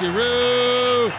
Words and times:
Giroud. 0.00 1.12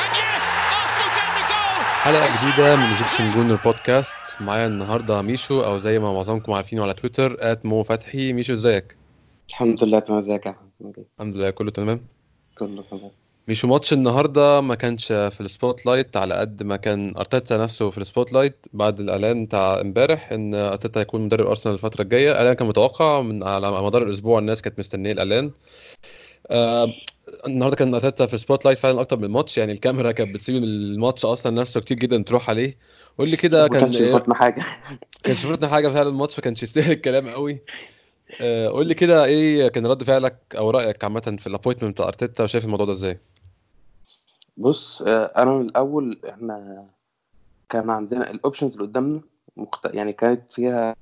And 0.00 0.12
yes, 0.20 0.46
Arsenal 0.78 1.10
get 1.16 1.30
the 1.36 1.44
goal. 1.50 1.82
حلقة 2.04 2.26
جديدة 2.26 2.76
من 2.76 2.82
Egyptian 2.82 3.34
Gooner 3.34 3.56
Podcast 3.64 4.10
معايا 4.40 4.66
النهاردة 4.66 5.22
ميشو 5.22 5.60
أو 5.60 5.78
زي 5.78 5.98
ما 5.98 6.12
معظمكم 6.12 6.52
عارفينه 6.52 6.82
على 6.82 6.94
تويتر 6.94 7.36
at 7.40 7.66
مو 7.66 7.82
فتحي. 7.82 8.32
ميشو 8.32 8.52
إزيك؟ 8.52 8.96
الحمد 9.48 9.84
لله 9.84 9.98
تمام. 9.98 10.18
إزيك 10.18 10.46
يا 10.46 10.50
أحمد؟ 10.50 11.04
الحمد 11.18 11.36
لله 11.36 11.50
كله 11.50 11.70
تمام؟ 11.70 12.06
كله 12.58 12.82
تمام. 12.90 13.10
ميشو 13.48 13.68
ماتش 13.68 13.92
النهاردة 13.92 14.60
ما 14.60 14.74
كانش 14.74 15.06
في 15.06 15.40
ال 15.40 15.86
spotlight 15.86 16.16
على 16.16 16.34
قد 16.34 16.62
ما 16.62 16.76
كان 16.76 17.16
أرتيتا 17.16 17.56
نفسه 17.56 17.90
في 17.90 17.98
ال 17.98 18.32
spotlight 18.32 18.66
بعد 18.72 19.00
الإعلان 19.00 19.44
بتاع 19.44 19.80
امبارح 19.80 20.32
إن 20.32 20.54
أرتيتا 20.54 21.00
هيكون 21.00 21.20
مدرب 21.20 21.46
أرسنال 21.46 21.74
الفترة 21.74 22.02
الجاية. 22.02 22.32
الإعلان 22.32 22.54
كان 22.54 22.68
متوقع 22.68 23.20
من 23.20 23.44
على 23.44 23.82
مدار 23.82 24.02
الأسبوع 24.02 24.38
الناس 24.38 24.62
كانت 24.62 24.78
مستنية 24.78 25.12
الإعلان. 25.12 25.50
آه 26.50 26.92
النهارده 27.46 27.76
كان 27.76 27.94
ارتيتا 27.94 28.26
في 28.26 28.34
ال 28.34 28.64
spotlight 28.64 28.78
فعلا 28.78 29.00
أكتر 29.00 29.16
من 29.16 29.24
الماتش 29.24 29.58
يعني 29.58 29.72
الكاميرا 29.72 30.12
كانت 30.12 30.34
بتسيب 30.34 30.56
الماتش 30.56 31.24
أصلا 31.24 31.52
نفسه 31.60 31.80
كتير 31.80 31.96
جدا 31.96 32.22
تروح 32.22 32.50
عليه. 32.50 32.78
قول 33.18 33.28
لي 33.28 33.36
كده 33.36 33.68
كان 33.68 33.78
كانش 33.80 34.00
يفوتنا 34.00 34.34
حاجة. 34.34 34.62
كان 35.22 35.36
شفرتنا 35.36 35.68
حاجة 35.68 35.88
فعلا 35.88 36.08
الماتش 36.08 36.38
ما 36.38 36.42
كانش 36.44 36.62
يستاهل 36.62 36.92
الكلام 36.92 37.28
قوي. 37.28 37.60
آه، 38.40 38.68
قول 38.68 38.86
لي 38.86 38.94
كده 38.94 39.24
إيه 39.24 39.68
كان 39.68 39.86
رد 39.86 40.04
فعلك 40.04 40.38
أو 40.56 40.70
رأيك 40.70 41.04
عامة 41.04 41.36
في 41.38 41.46
ال 41.46 41.50
appointment 41.50 41.94
بتاع 41.94 42.08
أرتيتا؟ 42.08 42.44
وشايف 42.44 42.64
الموضوع 42.64 42.86
ده 42.86 42.92
إزاي؟ 42.92 43.18
بص 44.56 45.02
آه، 45.02 45.24
أنا 45.24 45.50
من 45.52 45.66
الأول 45.66 46.20
إحنا 46.28 46.86
كان 47.68 47.90
عندنا 47.90 48.30
ال 48.30 48.35
options 48.35 48.72
اللي 48.72 48.84
قدامنا 48.84 49.20
مخت... 49.56 49.94
يعني 49.94 50.12
كانت 50.12 50.50
فيها 50.50 50.94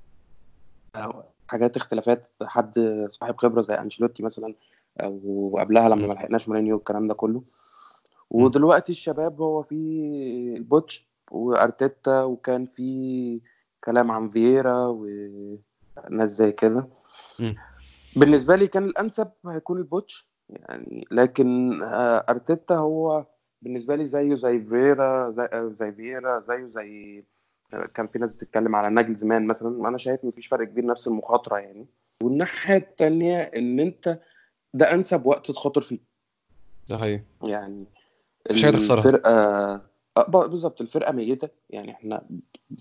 حاجات 1.49 1.77
اختلافات 1.77 2.29
حد 2.43 3.07
صاحب 3.11 3.37
خبرة 3.37 3.63
زي 3.63 3.75
أنشيلوتي 3.75 4.23
مثلا 4.23 4.55
أو 5.01 5.57
قبلها 5.59 5.89
لما 5.89 6.07
ما 6.07 6.13
لحقناش 6.13 6.49
مورينيو 6.49 6.77
والكلام 6.77 7.07
ده 7.07 7.15
كله. 7.15 7.43
ودلوقتي 8.31 8.93
الشباب 8.93 9.41
هو 9.41 9.63
في 9.63 9.75
البوتش 10.57 11.09
وأرتيتا 11.31 12.23
وكان 12.23 12.67
في 12.67 13.41
كلام 13.85 14.11
عن 14.11 14.31
فييرا 14.31 14.87
وناس 14.87 16.31
زي 16.31 16.53
كده. 16.53 16.89
بالنسبة 18.17 18.57
لي 18.57 18.67
كان 18.67 18.85
الأنسب 18.85 19.31
هيكون 19.47 19.79
البوتش 19.79 20.29
يعني 20.49 21.05
لكن 21.11 21.83
آه، 21.83 22.25
أرتيتا 22.29 22.75
هو 22.75 23.27
بالنسبة 23.63 23.97
لي 23.97 24.07
زيه 24.07 24.35
زي 24.35 24.61
فييرا 24.61 25.31
زي, 25.31 25.49
آه، 25.53 25.69
زي 25.81 25.93
فييرا 25.93 26.41
زيه 26.41 26.67
زي 26.67 27.25
آه، 27.75 27.85
كان 27.95 28.07
في 28.07 28.19
ناس 28.19 28.37
بتتكلم 28.37 28.77
على 28.77 28.91
ناجل 28.91 29.15
زمان 29.15 29.47
مثلا. 29.47 29.89
أنا 29.89 29.99
شايف 29.99 30.25
مفيش 30.25 30.47
فرق 30.47 30.67
كبير 30.69 30.87
نفس 30.87 31.09
المخاطرة 31.09 31.57
يعني. 31.57 31.87
والناحية 32.23 32.77
التانية 32.77 33.41
إن 33.41 33.81
أنت 33.81 34.21
ده 34.75 34.95
أنسب 34.95 35.27
وقت 35.27 35.51
تخاطر 35.51 35.81
فيه. 35.81 35.99
ده 36.89 36.99
حقيقي. 36.99 37.23
يعني 37.45 37.87
مفيش 38.51 38.65
حاجة 38.65 38.77
تخسرها. 38.77 38.99
الفرقة 38.99 39.31
آه، 40.17 40.47
بالظبط 40.47 40.81
الفرقة 40.81 41.13
ميتة. 41.13 41.49
يعني 41.71 41.93
إحنا 41.93 42.23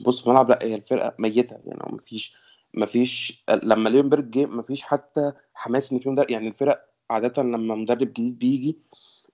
بص 0.06 0.22
في 0.22 0.28
الملعب 0.28 0.50
لا 0.50 0.60
هي 0.62 0.76
الفرقة 0.76 1.14
ميتة. 1.20 1.58
يعني 1.66 1.94
مفيش 1.94 2.36
مفيش 2.74 3.44
لما 3.64 3.90
ليونبرج 3.90 4.30
جه 4.30 4.46
مفيش 4.46 4.84
حتى 4.84 5.32
حماس 5.54 5.92
إن 5.92 6.00
في 6.00 6.10
مدرب. 6.10 6.30
يعني 6.30 6.48
الفرق 6.48 6.86
عادة 7.10 7.44
لما 7.44 7.76
مدرب 7.76 8.14
جديد 8.14 8.40
بيجي 8.40 8.78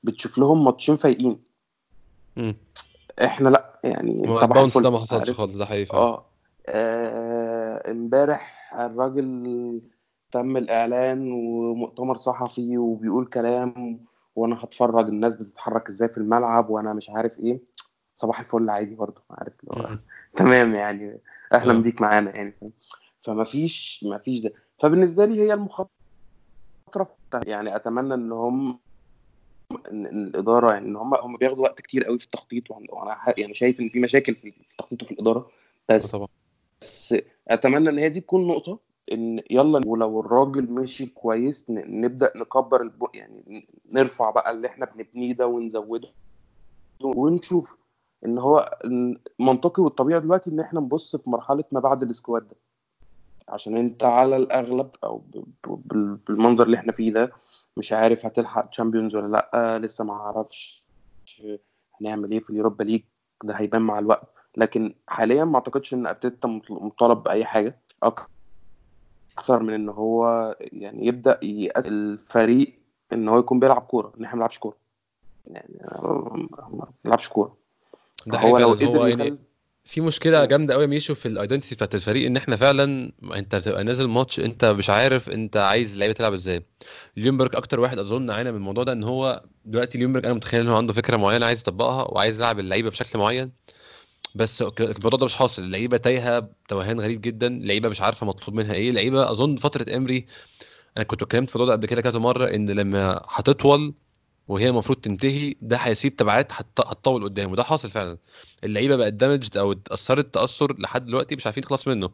بتشوف 0.04 0.38
لهم 0.38 0.66
ماتشين 0.66 0.96
فايقين. 0.96 1.40
إحنا 3.24 3.50
لا 3.50 3.80
يعني 3.84 4.34
صباح 4.34 4.58
الفل. 4.58 4.84
ده 4.84 4.90
ما 4.90 5.00
حصلش؟ 5.00 5.32
خالص 5.32 5.56
ده 5.56 5.66
حقيقي 5.66 5.86
فعلا. 5.86 6.02
آه 6.02 6.26
آه، 6.68 7.92
امبارح 7.92 8.74
الراجل 8.80 9.82
تم 10.32 10.58
الإعلان 10.58 11.32
ومؤتمر 11.32 12.18
صحفي 12.18 12.78
وبيقول 12.78 13.26
كلام 13.26 14.00
وأنا 14.36 14.64
هتفرج 14.64 15.08
الناس 15.08 15.36
بتتحرك 15.36 15.90
إزاي 15.90 16.10
في 16.10 16.18
الملعب 16.18 16.70
وأنا 16.70 16.94
مش 16.94 17.10
عارف 17.10 17.40
إيه 17.40 17.60
صباح 18.16 18.40
الفل 18.40 18.70
عادي 18.70 18.96
برضه 18.96 19.22
عارف. 19.30 19.54
تمام 20.38 20.76
يعني 20.76 21.20
أهلا 21.54 21.74
آه. 21.74 21.82
بيك 21.82 22.02
معانا 22.02 22.36
يعني؟ 22.36 22.54
فما 23.22 23.44
فيش 23.44 24.06
ما 24.10 24.18
فيش 24.18 24.40
ده 24.40 24.54
فبالنسبة 24.80 25.26
لي 25.26 25.42
هي 25.42 25.54
المخاطرة 25.54 25.90
يعني 27.34 27.76
أتمنى 27.76 28.14
إن 28.14 28.32
هم 28.32 28.80
إن 29.92 30.06
إن 30.06 30.28
الإدارة 30.28 30.74
يعني 30.74 30.86
إن 30.86 30.96
هم 30.96 31.16
هم 31.16 31.36
بياخدوا 31.36 31.64
وقت 31.64 31.82
كتير 31.82 32.04
قوي 32.04 32.18
في 32.18 32.26
التخطيط 32.26 32.72
وأنا 32.72 33.18
يعني 33.38 33.54
شايف 33.54 33.80
إن 33.80 33.90
في 33.90 34.00
مشاكل 34.00 34.36
في 34.36 34.54
التخطيط 34.72 35.04
وفي 35.04 35.12
الإدارة 35.12 35.52
بس 35.90 36.12
طبعا 36.12 36.28
بس 36.82 37.16
أتمنى 37.48 37.90
إن 37.90 38.00
هي 38.00 38.10
دي 38.10 38.22
تكون 38.22 38.48
نقطة 38.48 38.87
إن 39.12 39.42
يلا 39.50 39.82
ولو 39.88 40.20
الراجل 40.20 40.72
مشي 40.72 41.06
كويس 41.06 41.66
نبدأ 41.70 42.34
نكبر 42.36 42.82
الب... 42.82 43.04
يعني 43.14 43.68
نرفع 43.92 44.30
بقى 44.30 44.52
اللي 44.52 44.68
إحنا 44.68 44.86
بنبنيه 44.86 45.34
ده 45.34 45.48
ونزوده 45.48 46.14
ونشوف 47.04 47.78
إن 48.26 48.38
هو 48.38 48.80
منطقي 49.40 49.84
والطبيعي 49.84 50.20
دلوقتي 50.20 50.50
إن 50.52 50.60
إحنا 50.60 50.80
نبص 50.80 51.16
في 51.16 51.30
مرحلة 51.30 51.64
ما 51.72 51.80
بعد 51.80 52.04
السكواد 52.04 52.48
ده. 52.48 52.56
عشان 53.50 53.78
أنت 53.78 54.04
على 54.04 54.38
الأغلب 54.38 54.90
أو 55.04 55.24
بالمنظر 56.28 56.66
اللي 56.66 56.78
إحنا 56.78 56.92
فيه 56.92 57.12
ده 57.12 57.32
مش 57.78 57.94
عارف 57.94 58.26
هتلحق 58.26 58.66
Champions 58.70 59.16
ولا 59.16 59.28
لأ 59.54 59.80
لسه 59.80 60.04
ما 60.04 60.14
أعرفش 60.14 60.86
هنعمل 62.02 62.32
إيه 62.32 62.40
في 62.40 62.50
ال 62.50 62.55
Europa 62.55 62.84
League 62.84 63.04
ده 63.44 63.54
هيبان 63.54 63.82
مع 63.82 64.00
الوقت. 64.00 64.34
لكن 64.58 64.96
حاليا 65.08 65.44
ما 65.46 65.56
أعتقدش 65.56 65.94
إن 65.94 66.08
أرتيتا 66.08 66.62
مطالب 66.70 67.24
بأي 67.24 67.46
حاجة. 67.46 67.82
أكتر 68.04 68.28
من 69.50 69.74
إن 69.74 69.90
هو 69.90 70.56
يعني 70.60 71.08
يبدأ 71.08 71.40
يأسس 71.44 71.88
الفريق 71.88 72.74
إن 73.14 73.28
هو 73.30 73.40
يكون 73.40 73.60
بيلعب 73.60 73.82
كورة 73.82 74.14
إن 74.20 74.24
إحنا 74.24 74.36
ما 74.36 74.40
بنلعبش 74.40 74.58
كورة. 74.58 74.76
يعني 75.48 75.80
ما 76.72 76.88
بنلعبش 77.04 77.28
كورة. 77.28 77.58
ده 78.28 78.38
فهو 78.38 78.58
لو 78.58 78.72
قدر 78.72 79.08
يعني 79.08 79.12
يخلي 79.14 79.38
في 79.84 80.02
مشكلة 80.02 80.46
جامدة 80.46 80.74
قوي 80.74 80.88
ميشو 80.88 81.16
في 81.16 81.26
ال 81.28 81.33
identity 81.33 81.76
بتاعت 81.76 81.96
الفريق 81.96 82.26
إن 82.26 82.38
إحنا 82.38 82.56
فعلا 82.56 83.12
أنت 83.36 83.56
بتبقى 83.56 83.84
نازل 83.84 84.08
ماتش 84.08 84.40
أنت 84.40 84.66
مش 84.66 84.90
عارف 84.90 85.30
أنت 85.30 85.58
عايز 85.58 85.94
اللعيبه 85.94 86.14
تلعب 86.14 86.34
إزاي. 86.34 86.64
ليونبرج 87.18 87.56
أكتر 87.56 87.80
واحد 87.80 88.00
أظن 88.00 88.30
عانى 88.32 88.52
من 88.52 88.58
الموضوع 88.58 88.84
ده 88.84 88.92
إن 88.92 89.04
هو 89.04 89.44
دلوقتي 89.66 89.98
ليونبرج 89.98 90.26
أنا 90.26 90.34
متخيل 90.34 90.62
إن 90.62 90.68
هو 90.68 90.78
عنده 90.78 90.94
فكرة 90.94 91.18
معينة 91.18 91.46
عايز 91.46 91.60
يطبقها 91.62 92.04
وعايز 92.12 92.38
يلعب 92.40 92.60
اللعيبة 92.60 92.90
بشكل 92.90 93.20
معين. 93.20 93.52
بس 94.36 94.62
الموضوع 94.62 95.20
ده 95.20 95.26
مش 95.26 95.36
حاصل. 95.36 95.64
اللعيبة 95.64 95.98
تايهة 95.98 96.50
توهان 96.68 97.00
غريب 97.00 97.22
جدا. 97.22 97.48
اللعيبه 97.48 97.90
مش 97.90 98.02
عارفة 98.02 98.26
مطلوب 98.26 98.56
منها 98.58 98.74
إيه. 98.74 98.90
اللعيبه 98.90 99.32
أظن 99.32 99.56
فترة 99.56 99.96
إمري 99.98 100.26
أنا 100.98 101.06
كنت 101.06 101.22
اتكلمت 101.24 101.50
في 101.50 101.56
الموضوع 101.56 101.76
ده 101.76 101.80
قبل 101.80 101.88
كده 101.88 102.02
كذا 102.02 102.20
مرة 102.20 102.46
إن 102.56 102.70
لما 102.70 103.22
هتطول 103.30 103.94
وهي 104.48 104.70
المفروض 104.70 104.98
تنتهي 104.98 105.56
ده 105.62 105.78
هيسيب 105.78 106.16
تبعات 106.16 106.48
هت- 106.54 106.80
هتطول 106.88 107.24
قدام 107.24 107.52
وده 107.52 107.64
حاصل 107.64 107.92
فعلا. 107.92 108.18
اللعيبة 108.64 108.96
بقت 108.96 109.14
دامجد 109.14 109.58
أو 109.58 109.72
اتأثرت 109.72 110.34
تأثر 110.34 110.80
لحد 110.80 111.06
دلوقتي 111.06 111.36
مش 111.36 111.46
عارفين 111.46 111.64
يخلص 111.64 111.88
منه. 111.88 112.10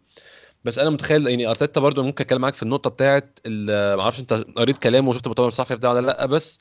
بس 0.65 0.79
أنا 0.79 0.89
متخيل 0.89 1.27
يعني 1.27 1.47
أرتيتا 1.49 1.79
برضو 1.79 2.03
ممكن 2.03 2.23
أتكلم 2.23 2.41
معاك 2.41 2.55
في 2.55 2.63
النقطة 2.63 2.89
بتاعت 2.89 3.39
ال- 3.45 3.97
معرفش 3.97 4.19
أنت 4.19 4.33
قريت 4.33 4.77
كلامه 4.77 5.09
وشفت 5.09 5.25
المؤتمر 5.25 5.47
الصحفي 5.47 5.75
بتاعه 5.75 5.93
ولا 5.93 6.05
لأ 6.07 6.25
بس 6.25 6.59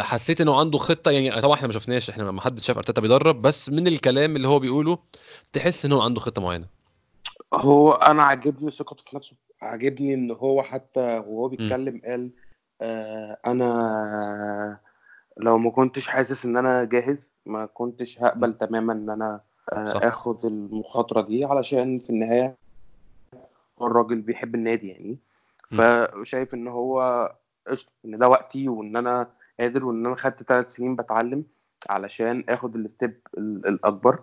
حسيت 0.00 0.40
إنه 0.40 0.60
عنده 0.60 0.78
خطة 0.78 1.10
يعني 1.10 1.40
طبعا 1.40 1.54
إحنا 1.54 1.66
ما 1.66 1.72
شفناش 1.72 2.10
إحنا 2.10 2.30
ما 2.30 2.40
حدش 2.40 2.66
شاف 2.66 2.76
أرتيتا 2.76 3.00
بيدرب 3.00 3.42
بس 3.42 3.68
من 3.68 3.86
الكلام 3.86 4.36
اللي 4.36 4.48
هو 4.48 4.58
بيقوله 4.58 4.98
تحس 5.52 5.84
ان 5.84 5.92
هو 5.92 6.00
عنده 6.00 6.20
خطة 6.20 6.42
معينة 6.42 6.66
هو 7.54 7.92
أنا 7.92 8.22
عاجبني 8.22 8.70
ثقته 8.70 9.04
في 9.04 9.16
نفسه 9.16 9.36
عاجبني 9.62 10.14
إن 10.14 10.30
هو 10.30 10.62
حتى 10.62 11.00
وهو 11.00 11.48
بيتكلم 11.48 12.00
قال 12.04 12.30
آه 12.80 13.38
أنا 13.46 14.78
لو 15.36 15.58
ما 15.58 15.70
كنتش 15.70 16.08
حاسس 16.08 16.44
إن 16.44 16.56
أنا 16.56 16.84
جاهز 16.84 17.32
ما 17.46 17.66
كنتش 17.66 18.22
هقبل 18.22 18.54
تماما 18.54 18.92
إن 18.92 19.10
أنا 19.10 19.40
آه 19.72 19.86
صح. 19.86 20.02
آخد 20.02 20.44
المخاطرة 20.44 21.20
دي 21.20 21.44
علشان 21.44 21.98
في 21.98 22.10
النهاية 22.10 22.56
هو 23.78 23.86
الراجل 23.86 24.20
بيحب 24.20 24.54
النادي 24.54 24.88
يعني. 24.88 25.18
فشايف 25.70 26.54
إن 26.54 26.68
هو 26.68 27.02
إن 28.04 28.18
ده 28.18 28.28
وقتي 28.28 28.68
وإن 28.68 28.96
أنا 28.96 29.30
قادر 29.60 29.84
وإن 29.84 30.06
أنا 30.06 30.16
خدت 30.16 30.42
ثلاث 30.42 30.74
سنين 30.74 30.96
بتعلم 30.96 31.44
علشان 31.90 32.44
آخد 32.48 32.76
الستيب 32.76 33.20
ال- 33.38 33.66
الأكبر. 33.66 34.22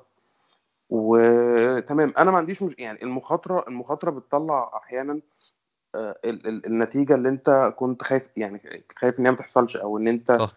وتمام. 0.89 2.13
أنا 2.17 2.31
ما 2.31 2.37
عنديش 2.37 2.63
مش... 2.63 2.75
يعني 2.77 3.03
المخاطرة 3.03 3.65
المخاطرة 3.67 4.11
بتطلع 4.11 4.71
أحيانا 4.83 5.21
آه، 5.95 6.19
ال... 6.25 6.47
ال... 6.47 6.65
النتيجة 6.65 7.15
اللي 7.15 7.29
أنت 7.29 7.73
كنت 7.75 8.03
خايف 8.03 8.29
يعني 8.37 8.83
خايف 8.97 9.19
إن 9.19 9.25
هي 9.25 9.31
ما 9.31 9.37
تحصلش 9.37 9.77
أو 9.77 9.97
إن 9.97 10.07
أنت 10.07 10.31
صح. 10.31 10.53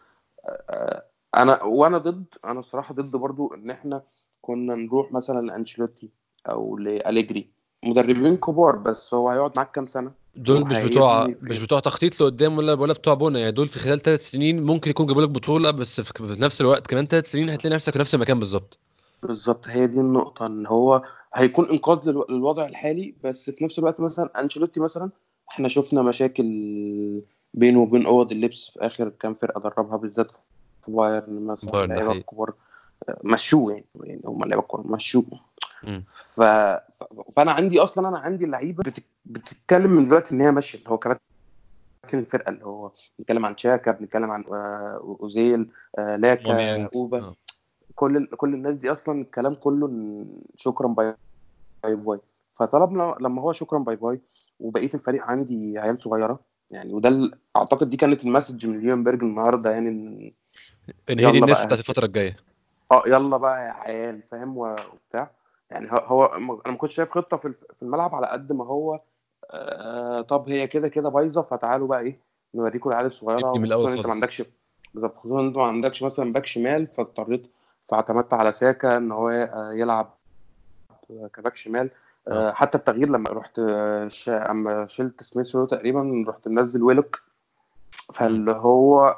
آه، 0.70 1.04
أنا 1.36 1.62
وأنا 1.62 1.98
ضد 1.98 2.24
أنا 2.44 2.60
الصراحه 2.60 2.94
ضد 2.94 3.16
برضو 3.16 3.54
إن 3.54 3.70
إحنا 3.70 4.02
كنا 4.42 4.74
نروح 4.74 5.12
مثلا 5.12 5.46
لأنشيلوتي 5.46 6.10
أو 6.48 6.76
لأليجري. 6.78 7.50
مدربين 7.84 8.36
كبار 8.36 8.76
بس 8.76 9.14
هو 9.14 9.28
هيقعد 9.30 9.52
معاك 9.56 9.70
كام 9.70 9.86
سنة؟ 9.86 10.12
دول 10.34 10.60
مش 10.68 10.78
بتوع 10.78 11.26
مش 11.42 11.58
بتوع 11.58 11.80
تخطيط 11.80 12.20
لقدام 12.20 12.58
ولا 12.58 12.72
ولا 12.72 12.92
بتوع 12.92 13.14
بنا. 13.14 13.38
يعني 13.38 13.52
دول 13.52 13.68
في 13.68 13.78
خلال 13.78 14.02
ثلاث 14.02 14.30
سنين 14.30 14.62
ممكن 14.62 14.90
يكون 14.90 15.06
جابوا 15.06 15.22
لك 15.22 15.28
بطولة 15.28 15.70
بس 15.70 16.00
في 16.00 16.22
نفس 16.22 16.60
الوقت 16.60 16.86
كمان 16.86 17.06
ثلاث 17.06 17.30
سنين 17.30 17.50
هتلاقي 17.50 17.74
نفسك 17.74 17.92
في 17.92 17.98
نفس 17.98 18.14
المكان 18.14 18.38
بالظبط. 18.38 18.78
بالظبط 19.22 19.68
هي 19.68 19.86
دي 19.86 20.00
النقطة 20.00 20.46
إن 20.46 20.66
هو 20.66 21.02
هيكون 21.34 21.68
إنقاذ 21.68 21.98
للو- 22.12 22.30
للوضع 22.30 22.66
الحالي 22.66 23.14
بس 23.24 23.50
في 23.50 23.64
نفس 23.64 23.78
الوقت 23.78 24.00
مثلا 24.00 24.40
أنشيلوتي 24.40 24.80
مثلا 24.80 25.10
إحنا 25.50 25.68
شفنا 25.68 26.02
مشاكل 26.02 26.44
بينه 27.54 27.80
وبين 27.80 28.06
أوض 28.06 28.32
اللبس 28.32 28.70
في 28.70 28.86
آخر 28.86 29.08
كام 29.08 29.34
فرقة 29.34 29.60
دربها 29.60 29.96
بالذات 29.96 30.30
في 30.82 30.92
بايرن 30.92 31.46
مثلا 31.46 31.70
بايرن، 31.70 31.88
ده 31.96 32.24
مشوه 33.24 33.72
يعني 33.72 33.84
يعني 34.04 34.20
هم 34.24 34.42
اللعيبه 34.42 34.62
الكبار 34.62 34.86
مشوه. 34.86 35.40
ف... 36.06 36.40
فأنا 37.32 37.52
عندي 37.52 37.80
أصلا 37.80 38.08
أنا 38.08 38.18
عندي 38.18 38.46
لعيبه 38.46 38.82
بتك... 38.82 39.04
بتتكلم 39.24 39.90
من 39.90 40.04
دلوقتي 40.04 40.34
إن 40.34 40.40
هي 40.40 40.50
ماشية 40.50 40.78
اللي 40.78 40.90
هو 40.90 40.98
كمان 40.98 41.18
كان 42.08 42.20
الفرقة 42.20 42.50
اللي 42.50 42.64
هو 42.64 42.90
بنتكلم 43.18 43.46
عن 43.46 43.56
شاكا 43.56 43.92
بنتكلم 43.92 44.30
عن 44.30 44.44
آه، 44.52 45.16
أوزيل 45.20 45.68
آه، 45.98 46.16
لاكا. 46.16 46.88
أوبا 46.94 47.18
آه. 47.18 47.36
كل 47.94 48.26
كل 48.26 48.54
الناس 48.54 48.76
دي 48.76 48.92
أصلا 48.92 49.20
الكلام 49.20 49.54
كله 49.54 50.24
شكرا 50.56 50.88
باي 50.88 51.14
باي 51.84 52.18
فطلبنا 52.52 53.16
لما 53.20 53.42
هو 53.42 53.52
شكرا 53.52 53.78
باي 53.78 53.96
باي 53.96 54.20
وبقية 54.60 54.90
الفريق 54.94 55.22
عندي 55.24 55.78
عيال 55.78 56.02
صغيرة 56.02 56.40
يعني 56.70 56.94
وده 56.94 57.30
أعتقد 57.56 57.90
دي 57.90 57.96
كانت 57.96 58.24
ال 58.24 58.30
message 58.30 58.66
من 58.66 58.80
ليونبرج 58.80 59.22
النهارده 59.22 59.70
يعني 59.70 59.88
إن 61.10 61.18
هي 61.18 61.32
دي 61.32 61.38
الناس. 61.38 61.64
بتاعت 61.64 61.78
الفترة 61.78 62.04
الجاية 62.04 62.36
آه 62.92 63.02
يلا 63.06 63.36
بقى 63.36 63.66
يا 63.66 63.72
عيال 63.72 64.22
فاهم؟ 64.22 64.58
وبتاع. 64.58 65.30
يعني 65.70 65.88
هو, 65.90 66.24
أنا 66.26 66.72
ما 66.72 66.76
كنتش 66.76 66.94
شايف 66.94 67.10
خطة 67.12 67.36
في 67.36 67.82
الملعب 67.82 68.14
على 68.14 68.26
قد 68.26 68.52
ما 68.52 68.64
هو 68.64 68.98
آه 69.50 70.20
طب 70.20 70.48
هي 70.48 70.66
كده 70.66 70.88
كده 70.88 71.08
بايظة 71.08 71.42
فتعالوا 71.42 71.88
بقى 71.88 72.00
إيه 72.00 72.18
نوريكم 72.54 72.90
العيال 72.90 73.06
الصغيرة. 73.06 73.52
خصوصا 73.66 73.94
أنت 73.94 74.06
ما. 74.06 74.12
عندكش 74.12 74.42
بالظبط 74.94 75.16
خصوصا 75.16 75.40
أنت 75.40 75.56
ما 75.56 75.64
عندكش 75.66 76.02
مثلا 76.02 76.32
باك 76.32 76.46
شمال 76.46 76.86
فاضطريت 76.86 77.46
فاعتمدت 77.88 78.34
على 78.34 78.52
ساكا 78.52 78.96
إن 78.96 79.12
هو 79.12 79.28
آه، 79.30 79.72
يلعب 79.72 80.14
كباك 81.34 81.56
شمال. 81.56 81.90
آه، 82.28 82.52
حتى 82.52 82.78
التغيير 82.78 83.08
لما 83.08 83.30
رحت 83.30 83.58
آه، 83.58 84.08
اما 84.28 84.86
شلت 84.86 85.22
سميث 85.22 85.52
تقريبا 85.52 86.24
رحت 86.28 86.48
منزل 86.48 86.82
ويلوك. 86.82 87.20
فاللي 88.12 88.52
هو 88.52 89.16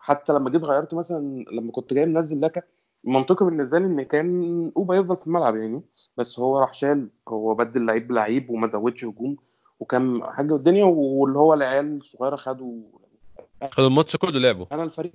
حتى 0.00 0.32
لما 0.32 0.50
جيت 0.50 0.64
غيرت 0.64 0.94
مثلا 0.94 1.44
لما 1.52 1.72
كنت 1.72 1.94
جاي 1.94 2.06
منزل 2.06 2.40
لاكا 2.40 2.62
منطقي 3.04 3.44
بالنسبة 3.44 3.78
لي 3.78 3.84
إن 3.84 4.02
كان 4.02 4.72
أوبا 4.76 4.94
يفضل 4.94 5.16
في 5.16 5.26
الملعب 5.26 5.56
يعني. 5.56 5.82
بس 6.16 6.38
هو 6.40 6.58
راح 6.58 6.72
شال 6.72 7.08
هو 7.28 7.54
بدل 7.54 7.86
لعيب 7.86 8.08
بلعيب 8.08 8.50
وما 8.50 8.68
زودش 8.68 9.04
هجوم 9.04 9.36
وكان 9.80 10.24
حاجة 10.24 10.56
الدنيا 10.56 10.84
واللي 10.84 11.38
هو 11.38 11.54
العيال 11.54 11.94
الصغيرة 11.96 12.36
خدوا 12.36 12.82
خدوا 13.72 13.88
الماتش 13.88 14.16
كله 14.16 14.30
لعبوا. 14.40 14.66
أنا 14.72 14.82
الفريق 14.84 15.12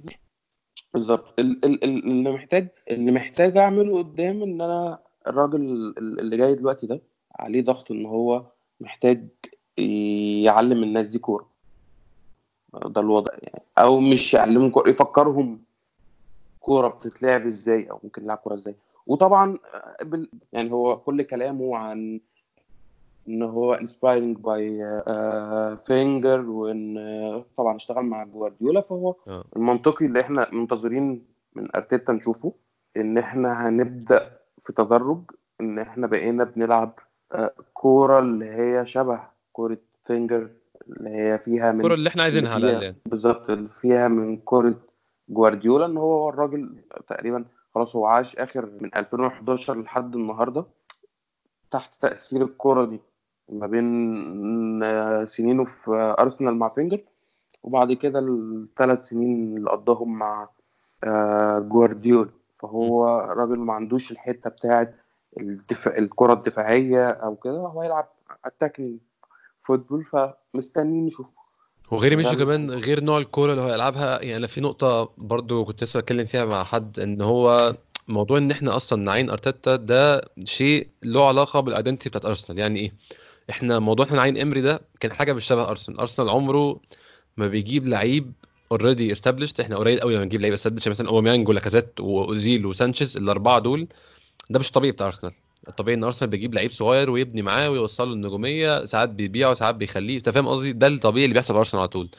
بالظبط. 0.93 1.39
ال- 1.39 1.65
ال- 1.65 1.83
ال- 1.83 2.03
اللي 2.05 2.31
محتاج 2.31 2.67
اللي 2.91 3.11
محتاج 3.11 3.57
أعمله 3.57 3.97
قدام 3.97 4.43
إن 4.43 4.61
أنا 4.61 4.99
الراجل 5.27 5.61
ال- 5.97 6.19
اللي 6.19 6.37
جاي 6.37 6.55
دلوقتي 6.55 6.87
ده 6.87 7.01
عليه 7.39 7.63
ضغط 7.63 7.91
إن 7.91 8.05
هو 8.05 8.45
محتاج 8.79 9.27
يعلم 10.43 10.83
الناس 10.83 11.07
دي 11.07 11.19
كورة. 11.19 11.48
ده 12.73 13.01
الوضع 13.01 13.31
يعني 13.41 13.63
أو 13.77 13.99
مش 13.99 14.33
يعلمهم 14.33 14.69
كوره 14.69 14.89
يفكرهم 14.89 15.59
كورة 16.59 16.87
بتتلعب 16.87 17.45
إزاي 17.45 17.91
أو 17.91 17.99
ممكن 18.03 18.23
نلعب 18.23 18.37
كورة 18.37 18.53
إزاي 18.55 18.75
وطبعا 19.07 19.57
آه، 19.73 20.03
بال- 20.03 20.29
يعني 20.53 20.71
هو 20.71 20.97
كل 20.97 21.21
كلامه 21.21 21.77
عن 21.77 22.19
إن 23.27 23.43
هو 23.43 23.73
inspiring 23.73 24.37
by 24.37 25.01
فينجر 25.85 26.41
وإن 26.49 26.97
آه، 26.97 27.45
طبعا 27.57 27.75
اشتغل 27.75 28.03
مع 28.05 28.23
جوارديولا 28.23 28.81
فهو 28.81 29.15
آه. 29.27 29.43
المنطقي 29.55 30.05
اللي 30.05 30.21
إحنا 30.21 30.47
منتظرين 30.53 31.25
من 31.55 31.75
أرتيتا 31.75 32.13
نشوفه 32.13 32.53
إن 32.97 33.17
إحنا 33.17 33.67
هنبدأ 33.69 34.39
في 34.59 34.73
تدرج 34.73 35.21
إن 35.61 35.79
إحنا 35.79 36.07
بقينا 36.07 36.43
بنلعب 36.43 36.99
آه، 37.31 37.53
كورة 37.73 38.19
اللي 38.19 38.45
هي 38.45 38.85
شبه 38.85 39.19
كورة 39.53 39.77
فينجر 40.03 40.49
اللي 40.87 41.09
هي 41.09 41.39
فيها 41.39 41.71
من 41.71 41.81
الكرة 41.81 41.93
اللي 41.93 42.09
إحنا 42.09 42.23
عايزينها 42.23 42.53
على 42.53 42.79
فيها- 42.79 42.95
بالظبط 43.05 43.49
اللي 43.49 43.69
فيها 43.69 44.07
من 44.07 44.37
كوره 44.37 44.75
جوارديولا 45.29 45.85
إن 45.85 45.97
هو 45.97 46.29
الراجل 46.29 46.83
تقريبا 47.07 47.45
خلاص 47.75 47.95
هو 47.95 48.05
عاش 48.05 48.35
آخر 48.35 48.65
من 48.81 48.89
2011 48.95 49.81
لحد 49.81 50.15
النهارده 50.15 50.65
تحت 51.71 52.01
تأثير 52.01 52.41
الكوره 52.43 52.85
دي 52.85 52.99
ما 53.49 53.67
بين 53.67 55.25
سنينه 55.25 55.63
في 55.63 56.15
أرسنال 56.19 56.55
مع 56.55 56.67
فينجر 56.67 57.01
وبعد 57.63 57.93
كده 57.93 58.19
الثلاث 58.19 59.07
سنين 59.07 59.57
اللي 59.57 59.69
قضاهم 59.69 60.17
مع 60.19 60.49
آه، 61.03 61.59
جوارديولا. 61.59 62.29
فهو 62.59 63.05
راجل 63.19 63.57
ما 63.59 63.73
عندوش 63.73 64.11
الحتة 64.11 64.49
بتاعت 64.49 64.95
الدفاع 65.39 65.97
الكرة 65.97 66.33
الدفاعية 66.33 67.09
أو 67.09 67.35
كده 67.35 67.53
هو 67.57 67.83
يلعب 67.83 68.07
attacking 68.45 68.99
football 69.69 70.03
فمستنيين 70.03 71.05
نشوف 71.05 71.31
وغير 71.91 72.17
ميشو 72.17 72.33
ده- 72.33 72.43
كمان 72.45 72.71
غير 72.71 73.03
نوع 73.03 73.17
الكورة 73.17 73.51
اللي 73.51 73.61
هو 73.63 73.73
يلعبها 73.73 74.25
يعني 74.25 74.47
في 74.47 74.61
نقطة 74.61 75.09
برضو 75.17 75.65
كنت 75.65 75.83
لسه 75.83 75.99
بتكلم 75.99 76.25
فيها 76.25 76.45
مع 76.45 76.63
حد 76.63 76.99
إن 76.99 77.21
هو 77.21 77.75
موضوع 78.07 78.37
إن 78.37 78.51
إحنا 78.51 78.75
أصلا 78.75 79.03
نعين 79.03 79.29
أرتيتا 79.29 79.75
ده 79.75 80.29
شيء 80.43 80.87
له 81.03 81.27
علاقة 81.27 81.59
بال 81.59 81.69
identity 81.69 82.09
بتاعت 82.09 82.25
أرسنال. 82.25 82.59
يعني 82.59 82.79
إيه؟ 82.79 82.93
إحنا 83.49 83.79
موضوع 83.79 84.05
إحنا 84.05 84.17
نعين 84.17 84.37
إمري 84.37 84.61
ده 84.61 84.81
كان 84.99 85.13
حاجة 85.13 85.33
مش 85.33 85.45
شبه 85.45 85.69
أرسنال. 85.69 85.99
أرسنال 85.99 86.29
عمره 86.29 86.79
ما 87.37 87.47
بيجيب 87.47 87.87
لعيب 87.87 88.31
already 88.71 89.11
established 89.11 89.61
إحنا 89.61 89.77
قليل 89.77 89.99
قوي 89.99 90.15
لما 90.15 90.25
نجيب 90.25 90.41
لعيب 90.41 90.53
established 90.53 90.89
مثلا 90.89 91.09
أوباميانج 91.09 91.49
ولاكازيت 91.49 91.99
وأوزيل 91.99 92.65
وسانشيز 92.65 93.17
الأربعة 93.17 93.59
دول 93.59 93.87
ده 94.49 94.59
مش 94.59 94.67
الطبيعي 94.67 94.91
بتاع 94.91 95.07
أرسنال. 95.07 95.33
الطبيعي 95.67 95.97
ان 95.97 96.03
ارسنال 96.03 96.29
بيجيب 96.31 96.53
لعيب 96.53 96.71
صغير 96.71 97.09
ويبني 97.09 97.41
معاه 97.41 97.69
ويوصله 97.69 98.13
النجوميه 98.13 98.85
ساعات 98.85 99.09
بيبيعه 99.09 99.53
ساعات 99.53 99.75
بيخليه. 99.75 100.17
انت 100.17 100.29
فاهم 100.29 100.47
قصدي؟ 100.47 100.73
ده 100.73 100.87
الطبيعي 100.87 101.25
اللي 101.25 101.33
بيحصل 101.33 101.53
في 101.53 101.59
أرسنال 101.59 101.79
على 101.81 101.87
طول. 101.87 102.09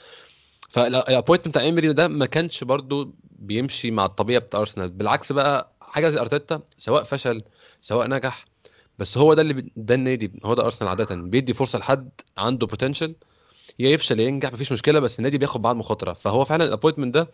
فال 0.68 0.86
appoint 0.86 1.48
بتاع 1.48 1.62
إيمري 1.62 1.92
ده 1.92 2.08
ما 2.08 2.26
كانش 2.26 2.64
برضو 2.64 3.14
بيمشي 3.38 3.90
مع 3.90 4.04
الطبيعة 4.04 4.40
بتاع 4.40 4.60
أرسنال. 4.60 4.88
بالعكس 4.90 5.32
بقى 5.32 5.72
حاجة 5.80 6.08
زي 6.08 6.20
أرتيتا 6.20 6.62
سواء 6.78 7.02
فشل 7.02 7.42
سواء 7.80 8.08
نجح 8.08 8.44
بس 8.98 9.18
هو 9.18 9.34
ده 9.34 9.42
اللي. 9.42 9.70
ده 9.76 9.94
النادي. 9.94 10.32
هو 10.44 10.54
ده 10.54 10.64
أرسنال 10.64 10.88
عاده. 10.90 11.14
بيدي 11.14 11.54
فرصة 11.54 11.78
لحد 11.78 12.10
عنده 12.38 12.66
potential 12.66 13.14
يا 13.78 13.90
يفشل 13.90 14.20
يا 14.20 14.28
ينجح 14.28 14.52
مفيش 14.52 14.72
مشكلة 14.72 15.00
بس 15.00 15.18
النادي 15.18 15.38
بياخد 15.38 15.62
بعض 15.62 15.76
مخاطرة. 15.76 16.12
فهو 16.12 16.44
فعلا 16.44 16.64
ال 16.64 16.69
appointment 16.69 17.14
ده 17.14 17.28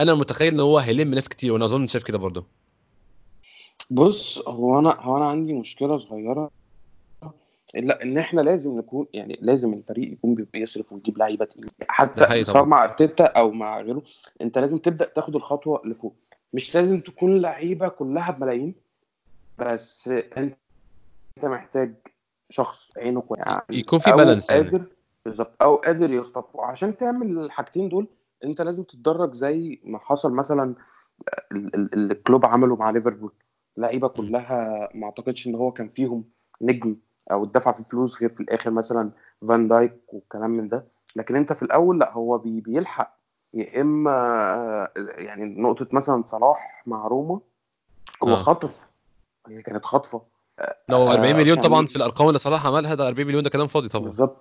أنا 0.00 0.14
متخيل 0.14 0.52
إن 0.54 0.60
هو 0.60 0.78
هيلم 0.78 1.14
ناس 1.14 1.28
كتير 1.28 1.52
وأنا 1.52 1.64
أظن 1.64 1.86
شايف 1.86 2.04
كده 2.04 2.18
برضه 2.18 2.63
بص 3.90 4.48
هو 4.48 4.78
أنا 4.78 4.96
هو 5.00 5.16
أنا 5.16 5.28
عندي 5.28 5.52
مشكلة 5.54 5.98
صغيرة. 5.98 6.50
لا 7.74 8.02
إن 8.02 8.18
إحنا 8.18 8.40
لازم 8.40 8.78
نكون 8.78 9.06
يعني 9.12 9.38
لازم 9.42 9.72
الفريق 9.72 10.12
يكون 10.12 10.34
بي- 10.34 10.46
بيصرف 10.52 10.92
ويجيب 10.92 11.18
لعيبة 11.18 11.44
تقيلة. 11.44 11.68
حتى 11.88 12.44
سواء. 12.44 12.64
مع 12.64 12.84
أرتيتا 12.84 13.24
أو 13.24 13.50
مع 13.50 13.80
غيره 13.80 14.02
أنت 14.42 14.58
لازم 14.58 14.78
تبدأ 14.78 15.04
تاخد 15.04 15.36
الخطوة 15.36 15.82
لفوق. 15.84 16.14
مش 16.52 16.74
لازم 16.74 17.00
تكون 17.00 17.38
لعيبة 17.40 17.88
كلها 17.88 18.30
بملايين 18.30 18.74
بس 19.58 20.08
أنت 20.08 20.56
محتاج 21.42 21.94
شخص 22.50 22.90
عينه 22.98 23.20
كويس 23.20 23.42
يعني 23.46 23.62
يكون 23.70 23.98
في 23.98 24.12
balance 24.12 24.50
يعني. 24.50 24.62
قادر 24.62 24.84
بالظبط 25.24 25.62
أو 25.62 25.76
قادر 25.76 26.12
يخطف 26.12 26.56
وعشان 26.56 26.96
تعمل 26.96 27.38
الحاجتين 27.38 27.88
دول 27.88 28.06
أنت 28.44 28.62
لازم 28.62 28.82
تتدرج 28.84 29.34
زي 29.34 29.80
ما 29.84 29.98
حصل 29.98 30.32
مثلا 30.32 30.74
ال- 31.52 31.74
ال- 31.74 31.94
اللي 31.94 32.12
كلوب 32.12 32.46
عمله 32.46 32.76
مع 32.76 32.90
ليفربول. 32.90 33.32
لعيبه 33.76 34.08
كلها 34.08 34.88
ما 34.94 35.06
أعتقدش 35.06 35.46
إن 35.46 35.54
هو 35.54 35.72
كان 35.72 35.88
فيهم 35.88 36.24
نجم 36.62 36.96
أو 37.32 37.44
اتدفع 37.44 37.72
في 37.72 37.82
فلوس 37.84 38.20
غير 38.20 38.30
في 38.30 38.40
الآخر 38.40 38.70
مثلا 38.70 39.10
فان 39.48 39.68
دايك 39.68 40.00
والكلام 40.08 40.50
من 40.50 40.68
ده. 40.68 40.86
لكن 41.16 41.36
أنت 41.36 41.52
في 41.52 41.62
الأول 41.62 41.98
لأ 42.00 42.12
هو 42.12 42.38
بي 42.38 42.60
بيلحق. 42.60 43.18
يا 43.54 43.80
إما 43.80 44.88
يعني 44.96 45.44
نقطة 45.62 45.86
مثلا 45.92 46.22
صلاح 46.26 46.82
مع 46.86 47.06
روما 47.06 47.40
هو 48.24 48.28
آه. 48.28 48.42
خطف 48.42 48.86
هي 49.48 49.62
كانت 49.62 49.84
خطفه 49.84 50.22
لو 50.88 51.10
40 51.10 51.34
آه، 51.34 51.36
مليون 51.38 51.56
كان- 51.56 51.64
طبعا 51.64 51.86
في 51.86 51.96
الأرقام 51.96 52.28
اللي 52.28 52.38
صلاح 52.38 52.66
عملها 52.66 52.94
ده 52.94 53.08
40 53.08 53.26
مليون 53.26 53.42
ده 53.42 53.50
كلام 53.50 53.66
فاضي 53.68 53.88
طبعا. 53.88 54.04
بالظبط. 54.04 54.36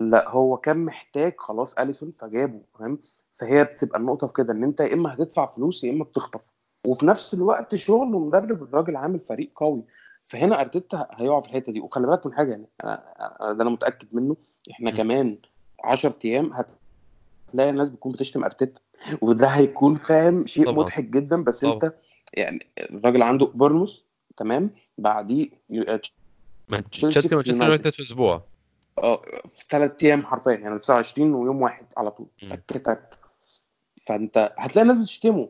لأ 0.00 0.28
هو 0.28 0.56
كان 0.56 0.84
محتاج 0.84 1.34
خلاص 1.38 1.74
أليسون 1.74 2.12
فجابه 2.18 2.60
فاهم؟ 2.78 2.98
فهي 3.36 3.64
بتبقى 3.64 3.98
النقطة 4.00 4.26
في 4.26 4.32
كده 4.32 4.52
إن 4.52 4.64
أنت 4.64 4.80
يا 4.80 4.94
إما 4.94 5.14
هتدفع 5.14 5.50
فلوس 5.50 5.84
يا 5.84 5.92
إما 5.92 6.04
بتخطف. 6.04 6.52
وفي 6.86 7.06
نفس 7.06 7.34
الوقت 7.34 7.74
شغل 7.74 8.14
ومدرب 8.14 8.62
الراجل 8.62 8.96
عامل 8.96 9.20
فريق 9.20 9.50
قوي 9.56 9.82
فهنا 10.26 10.60
أرتيتا 10.60 11.06
هيقع 11.12 11.40
في 11.40 11.48
الحتة 11.48 11.72
دي 11.72 11.80
وخلي 11.80 12.06
بالك 12.06 12.26
من 12.26 12.34
حاجة 12.34 12.50
يعني 12.50 12.66
أنا 12.84 13.02
ده 13.52 13.62
أنا 13.62 13.70
متأكد 13.70 14.08
منه 14.12 14.36
إحنا 14.70 14.90
م. 14.90 14.96
كمان 14.96 15.38
10 15.84 16.14
أيام 16.24 16.52
هتلاقي 16.52 17.70
الناس 17.70 17.90
بتكون 17.90 18.12
بتشتم 18.12 18.44
أرتيتا 18.44 18.80
وده 19.20 19.46
هيكون 19.46 19.94
فاهم 19.94 20.46
شيء 20.46 20.64
طبعا. 20.64 20.76
مضحك 20.76 21.04
جدا 21.04 21.44
بس 21.44 21.60
طبعا. 21.60 21.74
أنت 21.74 21.94
يعني 22.34 22.66
الراجل 22.80 23.22
عنده 23.22 23.46
بورنموث 23.46 23.98
تمام 24.36 24.70
بعديه 24.98 25.50
ما 26.68 26.80
تشيلسي 26.80 27.34
مانشستر 27.34 27.52
يونايتد. 27.62 27.90
في 27.90 28.02
أسبوع 28.02 28.42
آه 28.98 29.22
في 29.48 29.64
ثلاث 29.70 30.04
أيام 30.04 30.26
حرفيا 30.26 30.52
يعني 30.52 30.78
29 30.78 31.34
ويوم 31.34 31.62
واحد 31.62 31.86
على 31.96 32.10
طول. 32.10 32.26
تك 32.68 32.78
تك 32.78 33.18
فأنت 34.02 34.52
هتلاقي 34.58 34.82
الناس 34.82 34.98
بتشتمه 34.98 35.48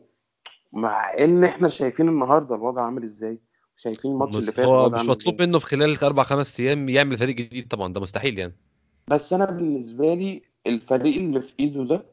مع 0.73 1.13
إن 1.19 1.43
إحنا 1.43 1.69
شايفين 1.69 2.09
النهارده 2.09 2.55
الوضع 2.55 2.81
عامل 2.81 3.03
إزاي؟ 3.03 3.39
شايفين 3.75 4.11
الماتش 4.11 4.37
اللي 4.37 4.51
فات 4.51 4.65
هو 4.65 4.89
مش 4.89 5.01
مطلوب 5.01 5.41
منه 5.41 5.59
في 5.59 5.65
خلال 5.65 6.03
أربع 6.03 6.23
خمس 6.23 6.59
أيام 6.59 6.89
يعمل 6.89 7.17
فريق 7.17 7.35
جديد 7.35 7.67
طبعا 7.67 7.93
ده 7.93 8.01
مستحيل 8.01 8.39
يعني. 8.39 8.53
بس 9.07 9.33
أنا 9.33 9.45
بالنسبة 9.45 10.13
لي 10.13 10.41
الفريق 10.67 11.15
اللي 11.15 11.41
في 11.41 11.53
إيده 11.59 11.83
ده 11.83 12.05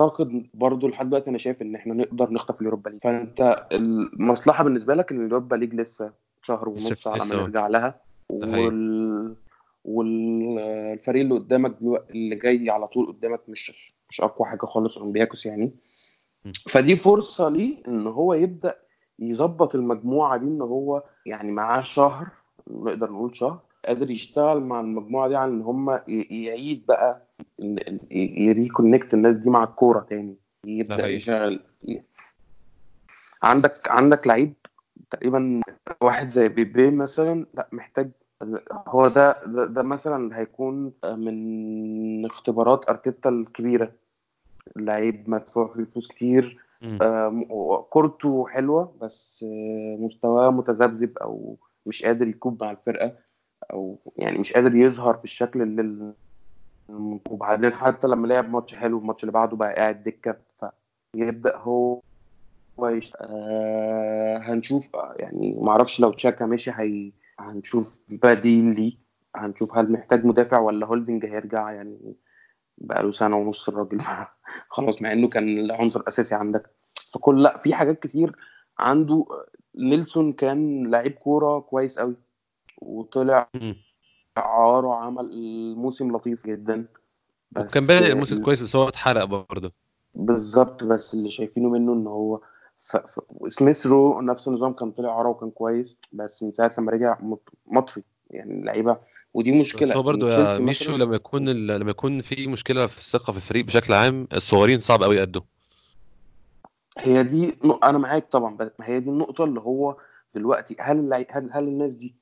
أعتقد 0.00 0.46
برضو 0.54 0.88
لحد 0.88 1.08
دلوقتي 1.08 1.30
أنا 1.30 1.38
شايف 1.38 1.62
إن 1.62 1.74
إحنا 1.74 1.94
نقدر 1.94 2.30
نخطف 2.30 2.60
ال 2.60 2.64
Europa 2.64 2.90
League. 2.90 3.00
فأنت 3.00 3.66
المصلحة 3.72 4.64
بالنسبة 4.64 4.94
لك 4.94 5.12
إن 5.12 5.16
ال 5.26 5.30
Europa 5.30 5.56
League 5.56 5.74
لسه 5.74 6.12
شهر 6.42 6.68
ونص 6.68 7.06
على 7.06 7.24
ما 7.24 7.36
نرجع 7.36 7.66
لها 7.66 8.00
وال... 8.28 9.36
والفريق 9.84 11.22
اللي 11.22 11.34
قدامك 11.34 11.76
اللي 12.10 12.36
جاي 12.36 12.70
على 12.70 12.86
طول 12.88 13.06
قدامك 13.06 13.40
مش 13.48 13.92
مش 14.10 14.20
أقوى 14.20 14.48
حاجة 14.48 14.66
خالص 14.66 14.98
أولمبياكوس 14.98 15.46
يعني. 15.46 15.70
فدي 16.68 16.96
فرصة 16.96 17.48
ليه 17.48 17.82
إن 17.88 18.06
هو 18.06 18.34
يبدأ 18.34 18.76
يظبط 19.18 19.74
المجموعة 19.74 20.36
دي 20.36 20.44
إن 20.46 20.60
هو 20.62 21.02
يعني 21.26 21.52
معاه 21.52 21.80
شهر 21.80 22.28
نقدر 22.70 23.10
نقول 23.10 23.36
شهر 23.36 23.60
قادر 23.84 24.10
يشتغل 24.10 24.60
مع 24.60 24.80
المجموعة 24.80 25.28
دي 25.28 25.36
على 25.36 25.50
إن 25.52 25.60
هم 25.62 26.00
يعيد 26.30 26.86
بقى 26.86 27.26
يريكونكت 28.10 29.14
الناس 29.14 29.36
دي 29.36 29.50
مع 29.50 29.64
الكورة 29.64 30.00
تاني 30.00 30.36
يبدأ 30.66 31.08
يشغل. 31.08 31.60
عندك 33.42 33.72
عندك 33.90 34.26
لعيب 34.26 34.52
تقريبا 35.10 35.60
واحد 36.00 36.28
زي 36.30 36.48
بيبي 36.48 36.90
مثلا 36.90 37.46
لأ 37.54 37.68
محتاج 37.72 38.10
هو 38.88 39.08
ده 39.08 39.44
ده, 39.46 39.64
ده 39.66 39.82
مثلا 39.82 40.38
هيكون 40.38 40.92
من 41.04 42.26
اختبارات 42.26 42.88
أرتيتا 42.88 43.28
الكبيرة. 43.28 43.92
لعيب 44.76 45.30
مدفوع 45.30 45.66
فيه 45.68 45.84
فلوس 45.84 46.08
كتير. 46.08 46.64
آه 47.02 47.86
كورته 47.90 48.46
حلوة 48.48 48.94
بس 49.00 49.44
آه 49.48 49.96
مستواه 50.00 50.50
متذبذب 50.50 51.18
أو 51.18 51.58
مش 51.86 52.04
قادر 52.04 52.28
يكوب 52.28 52.62
مع 52.64 52.70
الفرقة 52.70 53.16
أو 53.72 53.98
يعني 54.16 54.38
مش 54.38 54.52
قادر 54.52 54.74
يظهر 54.74 55.16
بالشكل 55.16 55.62
اللي 55.62 56.14
وبعدين 57.30 57.72
حتى 57.72 58.08
لما 58.08 58.26
لعب 58.26 58.50
ماتش 58.50 58.74
حلو 58.74 58.98
الماتش 58.98 59.22
اللي 59.22 59.32
بعده 59.32 59.56
بقى 59.56 59.74
قاعد 59.74 60.02
دكة 60.02 60.36
فيبدأ 61.12 61.56
هو 61.56 62.00
كويس 62.76 63.12
آه 63.20 64.38
هنشوف 64.38 64.90
يعني 65.16 65.56
ما 65.60 65.70
أعرفش 65.70 66.00
لو 66.00 66.10
تشاكا 66.12 66.46
مشي 66.46 66.70
هي 66.74 67.12
هنشوف 67.40 68.00
بديل 68.08 68.74
ليه 68.76 68.92
هنشوف 69.36 69.78
هل 69.78 69.92
محتاج 69.92 70.24
مدافع 70.24 70.58
ولا 70.58 70.86
هولدنج 70.86 71.26
هيرجع. 71.26 71.70
يعني 71.70 72.16
بقى 72.78 73.02
له 73.02 73.12
سنة 73.12 73.36
ونص 73.36 73.68
الراجل. 73.68 74.02
خلاص 74.76 75.02
مع 75.02 75.12
إنه 75.12 75.28
كان 75.28 75.70
عنصر 75.70 76.02
اساسي 76.08 76.34
عندك. 76.34 76.70
فكل 77.12 77.42
لأ 77.42 77.56
في 77.56 77.74
حاجات 77.74 77.98
كتير 78.02 78.36
عنده. 78.78 79.26
نيلسون 79.76 80.32
كان 80.32 80.90
لعيب 80.90 81.12
كورة 81.12 81.60
كويس 81.60 81.98
قوي 81.98 82.16
وطلع 82.78 83.50
عار 84.36 84.84
وعمل 84.84 85.30
الموسم 85.32 86.16
لطيف 86.16 86.46
جدا. 86.46 86.86
بس 87.52 87.70
وكان 87.70 87.86
بادئ 87.86 88.12
الموسم 88.12 88.42
كويس 88.42 88.62
بس 88.62 88.76
هو 88.76 88.88
اتحرق 88.88 89.24
برضه. 89.24 89.72
بالظبط. 90.14 90.84
بس 90.84 91.14
اللي 91.14 91.30
شايفينه 91.30 91.68
منه 91.68 91.92
إن 91.92 92.06
هو. 92.06 92.40
سميث 93.48 93.86
رو 93.86 94.20
نفس 94.20 94.48
النظام 94.48 94.72
كان 94.72 94.90
طلع 94.90 95.18
عرا 95.18 95.28
وكان 95.28 95.50
كويس 95.50 95.98
بس 96.12 96.42
من 96.42 96.52
ساعة 96.52 96.72
لما 96.78 96.92
رجع 96.92 97.18
مطفي. 97.66 98.02
يعني 98.30 98.54
اللعيبة 98.54 98.96
ودي 99.34 99.52
مشكلة. 99.52 99.90
بس 99.90 99.96
هو 99.96 100.02
برضه 100.02 100.30
يا 100.30 100.58
ميشو 100.58 100.96
لما 100.96 101.16
يكون 101.16 101.48
ال... 101.48 101.66
لما 101.66 101.90
يكون 101.90 102.22
في 102.22 102.46
مشكلة 102.46 102.86
في 102.86 102.98
الثقة 102.98 103.30
في 103.30 103.36
الفريق 103.36 103.64
بشكل 103.64 103.92
عام 103.92 104.28
الصغيرين 104.32 104.80
صعب 104.80 105.02
قوي 105.02 105.16
يأدوا. 105.16 105.42
هي 106.98 107.22
دي 107.22 107.58
أنا 107.82 107.98
معاك 107.98 108.28
طبعا 108.30 108.56
ما 108.78 108.86
هي 108.86 109.00
دي 109.00 109.10
النقطة 109.10 109.44
اللي 109.44 109.60
هو 109.60 109.96
دلوقتي 110.34 110.76
هل. 110.80 111.14
هل 111.30 111.50
هل 111.52 111.68
الناس 111.68 111.94
دي 111.94 112.14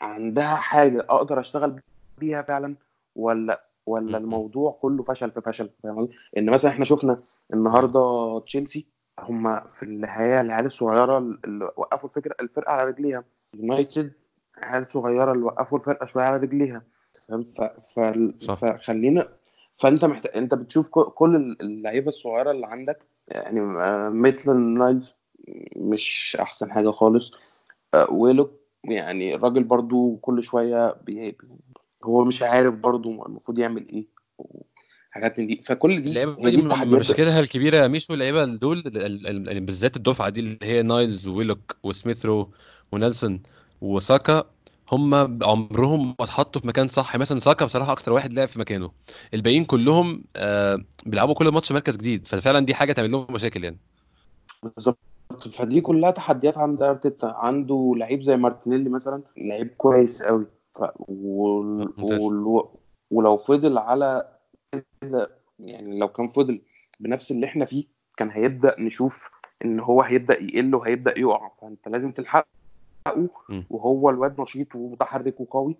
عندها 0.00 0.54
حاجة 0.54 1.06
أقدر 1.08 1.40
أشتغل 1.40 1.80
بيها 2.18 2.42
فعلا 2.42 2.76
ولا 3.16 3.64
ولا 3.86 4.18
الموضوع 4.18 4.78
كله 4.82 5.02
فشل 5.02 5.30
في 5.30 5.40
فشل؟ 5.40 5.70
فاهم 5.82 6.08
إن 6.36 6.50
مثلا 6.50 6.70
إحنا 6.70 6.84
شفنا 6.84 7.22
النهارده 7.54 8.38
تشيلسي 8.46 8.86
هم 9.22 9.60
في 9.60 9.82
النهاية 9.82 10.40
العيال 10.40 10.66
الصغيرة 10.66 11.18
اللي 11.18 11.64
وقفوا 11.64 12.08
الفكرة 12.08 12.34
الفرقة 12.40 12.72
على 12.72 12.88
رجليها. 12.90 13.24
يونايتد؟ 13.54 14.12
عيال 14.58 14.92
صغيرة 14.92 15.32
اللي 15.32 15.44
وقفوا 15.44 15.78
الفرقة 15.78 16.06
شوية 16.06 16.24
على 16.24 16.36
رجليها. 16.36 16.82
فاهم 17.28 17.42
ف... 17.42 17.60
ف... 17.60 18.00
فخلينا 18.50 19.28
فانت 19.74 20.04
محتاج 20.04 20.36
انت 20.36 20.54
بتشوف 20.54 20.90
كل 20.90 21.56
اللعيبة 21.60 22.08
الصغيرة 22.08 22.50
اللي 22.50 22.66
عندك 22.66 22.98
يعني 23.28 23.60
ميتلاند 24.10 24.56
نايلز 24.56 25.14
مش 25.76 26.36
أحسن 26.40 26.72
حاجة 26.72 26.90
خالص. 26.90 27.32
وويلوك 28.10 28.52
يعني 28.84 29.34
الراجل 29.34 29.64
برضو 29.64 30.16
كل 30.16 30.42
شوية 30.42 30.92
بي... 30.92 31.36
هو 32.04 32.24
مش 32.24 32.42
عارف 32.42 32.74
برضو 32.74 33.26
المفروض 33.26 33.58
يعمل 33.58 33.88
إيه. 33.88 34.06
حاجات 35.10 35.38
من 35.38 35.46
دي. 35.46 35.60
فكل 35.64 36.02
دي 36.02 36.08
اللعيبة 36.10 36.50
دي 36.84 36.96
مشكلتها 36.96 37.40
الكبيرة 37.40 37.76
يا 37.76 37.88
ميشو 37.88 38.14
اللعيبة 38.14 38.44
دول 38.44 38.82
بالذات 39.60 39.96
الدفعة 39.96 40.28
دي 40.28 40.40
اللي 40.40 40.58
هي 40.62 40.82
نايلز 40.82 41.28
وويلوك 41.28 41.76
وسميث 41.82 42.33
رو 42.33 42.50
ونيلسون 42.92 43.42
وساكا 43.80 44.44
هم 44.92 45.14
عمرهم 45.44 46.06
ما 46.06 46.14
اتحطوا 46.20 46.60
في 46.60 46.68
مكان 46.68 46.88
صح. 46.88 47.16
مثلا 47.16 47.38
ساكا 47.38 47.64
بصراحة 47.64 47.92
أكتر 47.92 48.12
واحد 48.12 48.32
لعب 48.32 48.48
في 48.48 48.58
مكانه. 48.58 48.90
الباقيين 49.34 49.64
كلهم 49.64 50.24
آه 50.36 50.78
بيلعبوا 51.06 51.34
كل 51.34 51.48
ماتش 51.48 51.72
مركز 51.72 51.96
جديد. 51.96 52.26
ففعلا 52.26 52.66
دي 52.66 52.74
حاجة 52.74 52.92
تعمل 52.92 53.10
لهم 53.10 53.26
مشاكل 53.30 53.64
يعني. 53.64 53.78
بالظبط. 54.62 54.98
فدي 55.52 55.80
كلها 55.80 56.10
تحديات 56.10 56.58
عند 56.58 56.82
أرتيتا. 56.82 57.26
عنده 57.26 57.94
لعيب 57.96 58.22
زي 58.22 58.36
مارتينيلي 58.36 58.90
مثلا 58.90 59.22
لعيب 59.36 59.68
كويس 59.76 60.22
قوي. 60.22 60.46
ف... 60.72 60.82
و... 60.98 61.58
و... 61.98 62.68
ولو 63.10 63.36
فضل 63.36 63.78
على 63.78 64.39
يعني 65.58 65.98
لو 65.98 66.08
كان 66.08 66.26
فضل 66.26 66.62
بنفس 67.00 67.30
اللي 67.30 67.46
إحنا 67.46 67.64
فيه 67.64 67.84
كان 68.16 68.30
هيبدأ 68.30 68.80
نشوف 68.80 69.30
إن 69.64 69.80
هو 69.80 70.02
هيبدأ 70.02 70.42
يقل 70.42 70.74
وهيبدأ 70.74 71.18
يقع. 71.18 71.50
فأنت 71.60 71.88
لازم 71.88 72.12
تلحقه 72.12 72.46
وهو 73.70 74.10
الواد 74.10 74.40
نشيط 74.40 74.74
ومتحرك 74.74 75.40
وقوي. 75.40 75.76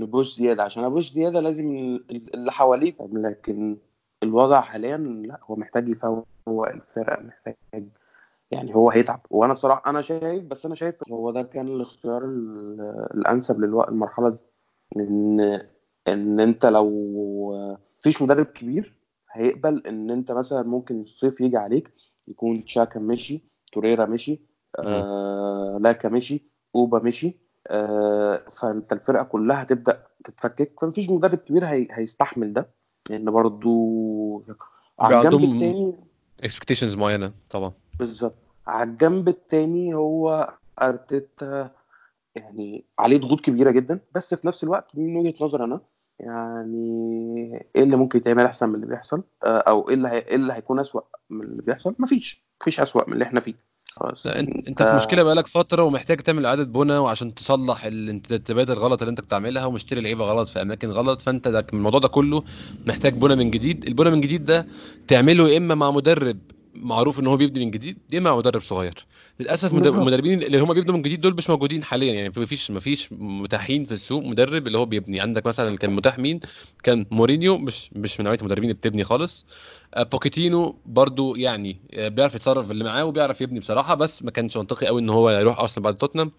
نبوش 0.00 0.36
زيادة. 0.36 0.62
عشان 0.62 0.84
ابوش 0.84 1.12
زيادة 1.12 1.40
لازم 1.40 1.98
اللي 2.34 2.52
حواليك 2.52 2.96
لكن 3.00 3.78
الوضع 4.22 4.60
حاليا 4.60 4.96
لا 4.96 5.40
هو 5.42 5.56
محتاج 5.56 5.88
يفوق 5.88 6.26
الفرق 6.48 7.22
محتاج 7.22 7.88
يعني 8.50 8.74
هو 8.74 8.90
هيتعب. 8.90 9.20
وأنا 9.30 9.54
صراحة 9.54 9.90
أنا 9.90 10.00
شايف 10.00 10.44
بس 10.44 10.66
أنا 10.66 10.74
شايف 10.74 11.12
هو 11.12 11.30
ده 11.30 11.42
كان 11.42 11.68
الاختيار 11.68 12.24
الأنسب 13.14 13.60
للوقت 13.60 13.88
المرحلة 13.88 14.28
دي. 14.28 14.38
إن 14.96 15.60
إن 16.12 16.40
أنت 16.40 16.66
لو 16.66 17.78
فيش 18.00 18.22
مدرب 18.22 18.46
كبير 18.46 18.94
هيقبل 19.32 19.86
إن 19.86 20.10
أنت 20.10 20.32
مثلا 20.32 20.62
ممكن 20.62 21.00
الصيف 21.00 21.40
يجي 21.40 21.56
عليك 21.56 21.92
يكون 22.28 22.64
تشاكا 22.64 23.00
مشي 23.00 23.44
توريرا 23.72 24.06
مشي 24.06 24.40
آه 24.78 25.78
لاكا 25.80 26.08
مشي 26.08 26.42
أوبا 26.74 26.98
مشي 26.98 27.38
آه 27.68 28.44
فأنت 28.60 28.92
الفرقة 28.92 29.24
كلها 29.24 29.62
هتبدأ 29.62 30.06
تتفكك. 30.24 30.80
فمفيش 30.80 31.10
مدرب 31.10 31.38
كبير 31.38 31.66
هي... 31.66 31.88
هيستحمل 31.90 32.52
ده 32.52 32.70
لأن 33.10 33.18
يعني 33.18 33.30
برضو 33.30 34.44
على 34.98 35.20
الجنب 35.20 35.54
الثاني 35.54 35.94
اكسبكتيشنز 36.40 36.96
معينة 36.96 37.32
طبعا. 37.50 37.72
بالظبط. 37.98 38.34
على 38.66 38.90
الجنب 38.90 39.28
الثاني 39.28 39.94
هو 39.94 40.50
أرتيتا 40.82 41.70
يعني 42.34 42.84
عليه 42.98 43.18
ضغوط 43.18 43.40
كبيرة 43.40 43.70
جدا 43.70 44.00
بس 44.14 44.34
في 44.34 44.46
نفس 44.46 44.64
الوقت 44.64 44.96
من 44.96 45.16
وجهة 45.16 45.44
نظر 45.44 45.64
أنا 45.64 45.80
يعني 46.20 47.66
إيه 47.76 47.82
اللي 47.82 47.96
ممكن 47.96 48.18
يتعمل 48.18 48.44
أحسن 48.44 48.68
من 48.68 48.74
اللي 48.74 48.86
بيحصل؟ 48.86 49.22
أو 49.44 49.88
إيه 49.88 49.94
اللي 49.94 50.08
هي... 50.08 50.18
إيه 50.18 50.34
اللي 50.34 50.52
هيكون 50.52 50.80
أسوأ 50.80 51.00
من 51.30 51.42
اللي 51.42 51.62
بيحصل؟ 51.62 51.94
مفيش 51.98 52.44
مفيش 52.60 52.80
أسوأ 52.80 53.02
من 53.06 53.12
اللي 53.12 53.24
إحنا 53.24 53.40
فيه. 53.40 53.54
خلاص. 53.92 54.26
لا 54.26 54.40
انت, 54.40 54.68
أنت 54.68 54.82
في 54.82 54.94
مشكلة 54.96 55.22
بقالك 55.22 55.46
فترة 55.46 55.82
ومحتاج 55.82 56.20
تعمل 56.20 56.46
إعادة 56.46 56.64
بنى 56.64 56.98
وعشان 56.98 57.34
تصلح 57.34 57.84
الانتدابات 57.84 58.70
الغلط 58.70 59.02
اللي 59.02 59.10
أنت 59.10 59.20
بتعملها 59.20 59.66
ومشتري 59.66 60.00
لعيبة 60.00 60.24
غلط 60.24 60.48
في 60.48 60.62
أماكن 60.62 60.90
غلط 60.90 61.20
فأنت 61.20 61.48
ده 61.48 61.66
الموضوع 61.72 62.00
ده 62.00 62.08
كله 62.08 62.42
محتاج 62.86 63.14
بنى 63.14 63.36
من 63.36 63.50
جديد. 63.50 63.84
البنى 63.84 64.10
من 64.10 64.20
جديد 64.20 64.44
ده 64.44 64.66
تعمله 65.08 65.48
يا 65.48 65.56
إما 65.58 65.74
مع 65.74 65.90
مدرب 65.90 66.38
معروف 66.74 67.20
إن 67.20 67.26
هو 67.26 67.36
بيبني 67.36 67.64
من 67.64 67.70
جديد 67.70 67.98
يا 68.12 68.18
اما 68.18 68.36
مدرب 68.36 68.60
صغير. 68.60 69.06
للأسف 69.40 69.74
المدربين 69.74 70.42
اللي 70.42 70.58
هم 70.58 70.74
بيبنوا 70.74 70.96
من 70.96 71.02
جديد 71.02 71.20
دول 71.20 71.34
مش 71.34 71.50
موجودين 71.50 71.84
حاليا. 71.84 72.14
يعني 72.14 72.28
مفيش 72.36 72.70
مفيش 72.70 73.08
متاحين 73.12 73.84
في 73.84 73.92
السوق 73.92 74.24
مدرب 74.24 74.66
اللي 74.66 74.78
هو 74.78 74.84
بيبني. 74.84 75.20
عندك 75.20 75.46
مثلا 75.46 75.76
كان 75.76 75.90
متاح 75.90 76.18
مين؟ 76.18 76.40
كان 76.82 77.06
مورينيو 77.10 77.58
مش 77.58 77.90
مش 77.92 78.20
من 78.20 78.24
نوعية 78.24 78.38
المدربين 78.38 78.64
اللي 78.64 78.74
بتبني 78.74 79.04
خالص. 79.04 79.46
بوكيتينو 79.98 80.76
برضو 80.86 81.36
يعني 81.36 81.76
بيعرف 81.92 82.34
يتصرف 82.34 82.70
اللي 82.70 82.84
معاه 82.84 83.04
وبيعرف 83.04 83.40
يبني 83.40 83.60
بصراحة 83.60 83.94
بس 83.94 84.22
ما 84.22 84.30
كانش 84.30 84.56
منطقي 84.56 84.86
قوي 84.86 85.00
إن 85.00 85.10
هو 85.10 85.30
يروح 85.30 85.60
ارسنال 85.60 85.84
بعد 85.84 85.96
توتنهام. 85.96 86.32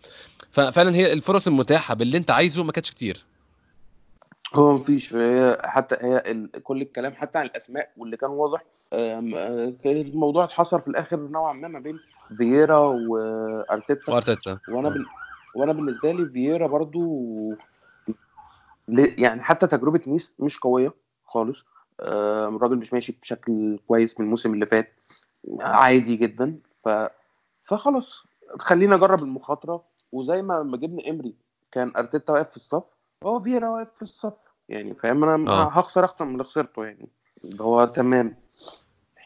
ففعلا 0.51 0.95
هي 0.95 1.13
الفرص 1.13 1.47
المتاحة 1.47 1.93
باللي 1.93 2.17
أنت 2.17 2.31
عايزه 2.31 2.63
ما 2.63 2.71
كانتش 2.71 2.91
كتير. 2.91 3.25
هو 4.53 4.73
مفيش. 4.73 5.13
هي 5.13 5.57
حتى 5.63 5.95
هي 6.01 6.47
كل 6.63 6.81
الكلام 6.81 7.13
حتى 7.13 7.39
عن 7.39 7.45
الأسماء 7.45 7.91
واللي 7.97 8.17
كان 8.17 8.29
واضح 8.29 8.63
الموضوع 8.93 10.43
اتحصر 10.43 10.79
في 10.79 10.87
الآخر 10.87 11.17
نوعا 11.17 11.53
ما 11.53 11.67
ما 11.67 11.79
بين 11.79 11.99
فييرا 12.37 12.77
وأرتيتا. 12.79 14.13
وأرتيتا. 14.13 14.59
وأنا 14.67 14.89
بال... 14.89 15.05
وأنا 15.55 15.73
بالنسبة 15.73 16.11
لي 16.11 16.25
فييرا 16.25 16.67
برضو 16.67 17.55
يعني 18.97 19.43
حتى 19.43 19.67
تجربة 19.67 20.01
نيس 20.07 20.35
مش 20.39 20.59
قوية 20.59 20.93
خالص. 21.25 21.65
آه، 21.99 22.47
الراجل 22.47 22.75
مش 22.75 22.93
ماشي 22.93 23.17
بشكل 23.21 23.79
كويس 23.87 24.19
من 24.19 24.25
الموسم 24.25 24.53
اللي 24.53 24.65
فات. 24.65 24.93
عادي 25.59 26.15
جدا. 26.15 26.59
ف 26.85 26.89
فخلاص 27.61 28.25
خلينا 28.59 28.95
نجرب 28.95 29.23
المخاطرة. 29.23 29.83
وزي 30.11 30.41
ما 30.41 30.53
لما 30.53 30.77
جبنا 30.77 31.09
إمري 31.09 31.35
كان 31.71 31.93
أرتيتا 31.97 32.33
واقف 32.33 32.49
في 32.49 32.57
الصف. 32.57 32.83
هو 33.23 33.39
فيرا 33.39 33.69
واقف 33.69 33.91
في 33.91 34.01
الصف. 34.01 34.33
يعني 34.69 34.93
فاهم؟ 34.93 35.23
أنا 35.23 35.51
آه. 35.51 35.69
هخسر 35.69 36.03
أكتر 36.03 36.25
من 36.25 36.31
اللي 36.31 36.43
خسرته 36.43 36.85
يعني. 36.85 37.09
هو 37.61 37.85
تمام. 37.85 38.40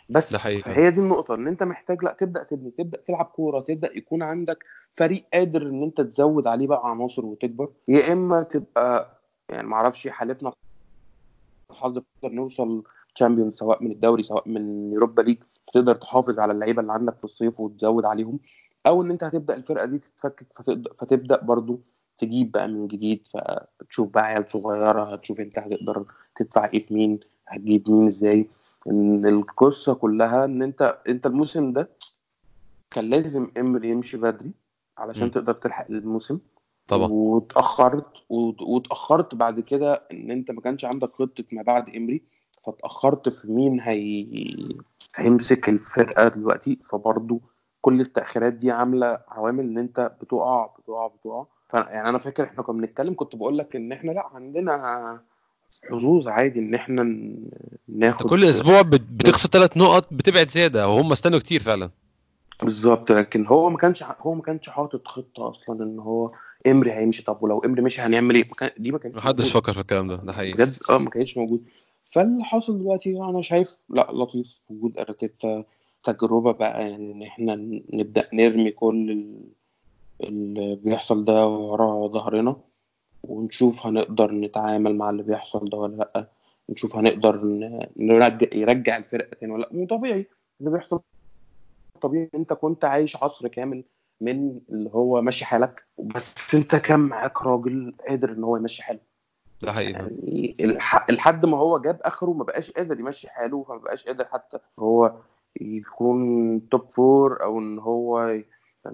بس. 0.10 0.36
فهي 0.76 0.92
دي 0.92 1.00
النقطة 1.00 1.36
إن 1.36 1.48
أنت 1.48 1.64
محتاج 1.64 2.04
لأ 2.04 2.14
تبدأ 2.14 2.44
تبني 2.44 2.72
تبدأ 2.72 3.02
تلعب 3.02 3.26
كورة 3.26 3.60
تبدأ 3.60 3.98
يكون 3.98 4.24
عندك 4.24 4.66
فريق 4.98 5.26
قادر 5.34 5.62
إن 5.62 5.84
أنت 5.84 6.02
تزود 6.02 6.48
عليه 6.48 6.68
بقى 6.68 6.90
عناصر 6.90 7.26
وتكبر. 7.26 7.70
يا 7.88 8.14
إما 8.14 8.44
تبقى 8.44 9.20
يعني 9.50 9.68
معرفش 9.68 10.08
حالتنا 10.08 10.52
الحظ 11.72 11.98
نقدر 11.98 12.36
نوصل 12.36 12.84
Champions 13.16 13.52
سواء 13.52 13.84
من 13.84 13.92
الدوري 13.92 14.24
سواء 14.24 14.50
من 14.50 14.94
Europa 14.94 15.22
League 15.22 15.38
تقدر 15.74 15.96
تحافظ 15.96 16.40
على 16.40 16.54
اللعيبة 16.54 16.82
اللي 16.82 16.94
عندك 16.94 17.18
في 17.18 17.24
الصيف 17.24 17.60
وتزود 17.60 18.06
عليهم. 18.06 18.40
أو 18.88 19.02
إن 19.02 19.12
أنت 19.12 19.24
هتبدأ 19.24 19.56
الفرقة 19.56 19.86
دي 19.86 19.98
تتفكك 20.00 20.46
فتبدا 20.56 20.94
فتبدأ 21.00 21.42
برضو 21.42 21.80
تجيب 22.18 22.52
بقى 22.52 22.68
من 22.68 22.88
جديد 22.88 23.28
فتشوف 23.28 24.10
بقى 24.10 24.24
عيال 24.26 24.52
صغيرة 24.52 25.14
هتشوف 25.14 25.40
أنت 25.40 25.60
هتقدر 25.60 26.06
تدفع 26.36 26.70
إيه 26.74 26.80
في 26.80 26.94
مين 26.94 27.20
هتجيب 27.48 27.90
مين 27.90 28.06
إزاي. 28.08 28.48
إن 28.88 29.26
القصة 29.26 29.94
كلها 29.94 30.46
إن 30.46 30.62
أنت 30.62 30.98
أنت 31.10 31.26
الموسم 31.26 31.74
ده 31.74 31.90
كان 32.92 33.10
لازم 33.10 33.52
إمري 33.58 33.90
يمشي 33.90 34.18
بدري 34.18 34.52
علشان 34.98 35.28
م. 35.28 35.32
تقدر 35.32 35.54
تلحق 35.54 35.86
الموسم 35.90 36.40
طبعا 36.88 37.08
واتأخرت 37.12 38.08
واتأخرت 38.30 39.36
بعد 39.36 39.60
كده 39.60 39.94
إن 40.12 40.32
أنت 40.32 40.52
ما 40.52 40.62
كانش 40.62 40.86
عندك 40.86 41.14
خطة 41.14 41.44
ما 41.52 41.62
بعد 41.62 41.90
إمري 41.96 42.22
فاتأخرت 42.66 43.30
في 43.30 43.52
مين 43.52 43.80
هي... 43.82 44.28
هيمسك 45.16 45.70
الفرقة 45.70 46.28
دلوقتي 46.28 46.76
فبرضه 46.76 47.40
كل 47.82 48.00
التأخيرات 48.00 48.54
دي 48.54 48.72
عاملة 48.72 49.20
عوامل 49.28 49.64
إن 49.64 49.78
أنت 49.78 50.12
بتقع 50.22 50.66
بتقع 50.80 51.08
بتقع. 51.08 51.46
يعني 51.74 52.10
أنا 52.10 52.18
فاكر 52.18 52.44
إحنا 52.44 52.64
كنا 52.64 52.82
بنتكلم 52.82 53.14
كنت 53.16 53.36
بقول 53.36 53.58
لك 53.58 53.76
إن 53.76 53.92
إحنا 53.92 54.12
لأ 54.12 54.28
عندنا 54.34 55.22
حظوظ 55.92 56.28
عادي 56.28 56.60
إن 56.60 56.76
إحنا 56.76 57.04
ناخد 57.88 58.30
كل 58.30 58.44
أسبوع 58.44 58.82
بت- 58.82 59.02
بتخسر 59.12 59.50
ثلاث 59.50 59.78
نقط 59.78 60.14
بتبعد 60.14 60.50
زيادة 60.50 60.88
وهم 60.90 61.12
استنوا 61.12 61.40
كتير 61.40 61.62
فعلا. 61.62 61.90
بالظبط 62.64 63.12
لكن 63.12 63.46
هو 63.48 63.70
ما 63.70 63.78
كانش 63.78 64.04
هو 64.22 64.34
ما 64.34 64.42
كانش 64.42 64.70
حاطط 64.70 65.08
خطة 65.08 65.50
أصلا 65.50 65.84
إن 65.84 66.00
هو 66.00 66.32
امري 66.68 66.92
هيمشي. 66.94 67.24
طب 67.24 67.38
ولو 67.44 67.60
امري 67.60 67.82
مشي 67.82 68.02
هنعمل 68.02 68.36
إيه. 68.36 68.44
دي 68.78 68.92
ما 68.92 68.98
كانتش 68.98 69.18
محدش. 69.18 69.52
فكر 69.52 69.74
في 69.74 69.80
الكلام 69.82 70.08
ده 70.08 70.16
ده 70.16 70.34
حقيقي. 70.34 70.54
بجد؟ 70.54 70.78
آه 70.90 70.98
ما 70.98 71.10
كانتش 71.10 71.38
موجود 71.38 71.64
فاللي 72.06 72.44
حاصل 72.44 72.80
دلوقتي 72.80 73.18
أنا 73.18 73.42
شايف 73.42 73.78
لا 73.90 74.08
لطيف 74.14 74.62
وجود 74.70 74.98
أرتيتا 74.98 75.64
تجربة 76.04 76.52
بقى 76.52 76.90
يعني 76.90 77.12
إن 77.12 77.24
إحنا 77.24 77.56
نبدأ 77.94 78.28
نرمي 78.34 78.72
كل 78.72 79.12
ال- 79.12 79.46
اللي 80.28 80.76
بيحصل 80.84 81.26
ده 81.26 81.48
ورا 81.48 82.08
ظهرنا. 82.08 82.56
ونشوف 83.30 83.86
هنقدر 83.88 84.32
نتعامل 84.32 84.96
مع 84.96 85.10
اللي 85.10 85.24
بيحصل 85.24 85.66
ده 85.70 85.78
ولا 85.78 85.96
لأ. 85.96 86.28
نشوف 86.70 86.96
هنقدر 86.96 87.40
نرجع 87.98 88.48
يرجع 88.54 88.98
الفرقة 88.98 89.36
تاني 89.36 89.54
ولا 89.54 89.62
لأ. 89.62 89.82
وطبيعي 89.82 90.28
اللي 90.60 90.72
بيحصل 90.72 91.00
طبيعي 92.02 92.30
أنت 92.36 92.54
كنت 92.54 92.86
عايش 92.86 93.16
عصر 93.16 93.48
كامل 93.48 93.84
من 94.22 94.60
اللي 94.70 94.90
هو 94.94 95.22
ماشي 95.22 95.46
حالك 95.46 95.86
بس 95.98 96.56
أنت 96.56 96.76
كان 96.76 97.00
معاك 97.00 97.42
راجل 97.42 97.94
قادر 98.10 98.32
إن 98.32 98.44
هو 98.44 98.58
يمشي 98.58 98.84
حاله. 98.84 99.00
ده 99.62 99.74
حقيقي. 99.74 100.12
يعني 100.60 100.78
لحد 101.10 101.46
ما 101.46 101.58
هو 101.58 101.80
جاب 101.80 102.00
آخره 102.02 102.34
ما 102.34 102.44
بقاش 102.44 102.72
قادر 102.72 103.00
يمشي 103.00 103.30
حاله 103.30 103.64
فما 103.64 103.78
بقاش 103.78 104.06
قادر 104.06 104.26
حتى 104.26 104.58
هو 104.80 105.14
يكون 105.62 106.70
top 106.70 106.90
four 106.90 107.44
أو 107.44 107.60
إن 107.60 107.80
هو 107.80 108.40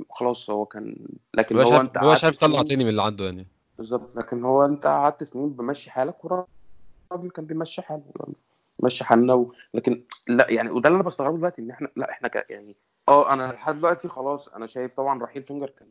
خلاص 0.09 0.49
هو 0.49 0.65
كان 0.65 1.07
لكن 1.33 1.59
هو 1.59 1.73
عارف 1.73 1.85
أنت 1.85 1.97
مبقاش 1.97 2.23
عارف 2.23 2.39
قعدت 2.39 2.53
يطلع 2.53 2.63
تاني 2.63 2.83
من 2.83 2.89
اللي 2.89 3.01
عنده 3.03 3.25
يعني. 3.25 3.47
بالظبط. 3.81 4.15
لكن 4.15 4.43
هو 4.45 4.65
انت 4.65 4.87
قعدت 4.87 5.23
سنين 5.23 5.49
بمشي 5.49 5.91
حالك 5.91 6.25
والراجل 6.25 7.31
كان 7.35 7.45
بيمشي 7.45 7.81
حاله 7.81 8.03
مشي 8.83 9.03
حالنا 9.03 9.33
و... 9.33 9.53
لكن 9.73 10.03
لا 10.27 10.51
يعني 10.51 10.69
وده 10.69 10.89
اللي 10.89 10.95
أنا 10.99 11.07
بستغربه 11.07 11.37
دلوقتي 11.37 11.61
إن 11.61 11.71
إحنا 11.71 11.87
لا 11.95 12.09
إحنا 12.11 12.27
ك... 12.27 12.45
يعني 12.49 12.75
آه 13.09 13.33
أنا 13.33 13.51
لحد 13.51 13.75
دلوقتي 13.75 14.07
خلاص 14.07 14.47
أنا 14.47 14.67
شايف 14.67 14.95
طبعا 14.95 15.23
رحيل 15.23 15.43
فينجر 15.43 15.69
كان 15.69 15.87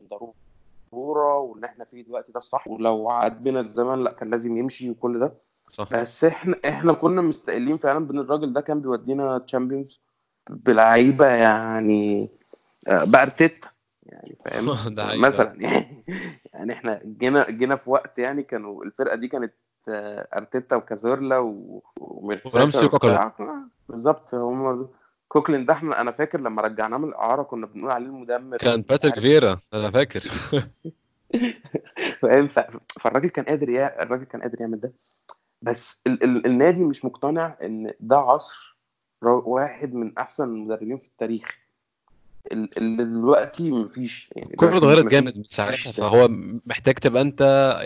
ضرورة 0.95 1.39
واللي 1.39 1.67
إحنا 1.67 1.85
فيه 1.85 2.03
دلوقتي 2.05 2.33
ده 2.33 2.39
الصح 2.39 2.69
ولو 2.69 3.11
عاد 3.11 3.43
بينا 3.43 3.61
الزمن 3.61 4.05
لا 4.05 4.13
كان 4.13 4.31
لازم 4.31 4.57
يمشي 4.57 4.91
وكل 4.91 5.21
ده. 5.21 5.35
صح. 5.71 5.93
بس 5.93 6.25
إحنا 6.25 6.57
إحنا 6.69 6.93
كنا 6.93 7.23
مستقلين 7.23 7.79
فعلا 7.79 8.07
بإن 8.07 8.19
الراجل 8.19 8.53
ده 8.53 8.61
كان 8.61 8.81
بيودينا 8.81 9.39
Champions 9.39 10.01
بلعيبة 10.51 11.27
يعني 11.27 12.29
آه، 12.89 13.05
بأرتيتا. 13.05 13.69
يعني 14.23 14.37
فاهم؟ 14.45 15.21
مثلا 15.27 15.55
يعني 15.63 16.05
يعني 16.55 16.73
إحنا 16.73 17.01
جينا 17.05 17.51
جينا 17.51 17.77
في 17.77 17.91
وقت 17.91 18.19
يعني 18.19 18.43
كانوا 18.43 18.85
الفرقة 18.85 19.17
دي 19.17 19.29
كانت 19.29 19.53
آه، 19.89 20.29
أرتيتا 20.37 20.77
وكازورلا 20.77 21.39
و- 21.39 21.83
وميرتيتا 21.97 22.59
ورامسي 22.61 22.87
وكوكلين. 22.87 23.15
وبتاع. 23.15 23.65
بالظبط 23.89 24.35
هم 24.35 24.89
كوكلين 25.29 25.67
ده 25.67 25.73
إحنا 25.75 26.01
أنا 26.01 26.11
فاكر 26.11 26.41
لما 26.41 26.63
رجعناه 26.63 26.97
من 26.99 27.09
الإعارة 27.09 27.43
كنا 27.43 27.67
بنقول 27.67 27.91
عليه 27.91 28.07
المدمر. 28.07 28.57
كان 28.57 28.81
باتريك 28.83 29.19
فيرا 29.21 29.61
أنا 29.75 29.91
فاكر. 29.91 30.21
فاهم؟ 32.21 32.49
فالراجل 33.01 33.29
كان 33.29 33.45
قادر 33.45 33.69
يا 33.69 34.03
الراجل 34.03 34.25
كان 34.25 34.43
قادر 34.43 34.61
يعمل 34.61 34.81
ده. 34.81 34.93
بس 35.63 36.01
ال 36.07 36.23
ال 36.25 36.47
النادي 36.47 36.85
مش 36.85 37.05
مقتنع 37.05 37.57
إن 37.63 37.93
ده 38.01 38.17
عصر 38.17 38.79
واحد 39.23 39.95
من 39.95 40.19
أحسن 40.19 40.45
المدربين 40.45 40.97
في 40.97 41.07
التاريخ. 41.09 41.49
ال- 41.49 41.60
اللي 42.53 43.05
دلوقتي 43.05 43.71
مفيش. 43.71 44.31
يعني 44.37 44.51
الكوره 44.51 44.77
اتغيرت 44.79 45.01
مفيش- 45.01 45.13
جامد 45.13 45.37
من 45.39 45.45
ساعتها 45.45 45.93
فهو 45.93 46.29
محتاج 46.67 46.95
تبقى 46.95 47.23
انت 47.23 47.43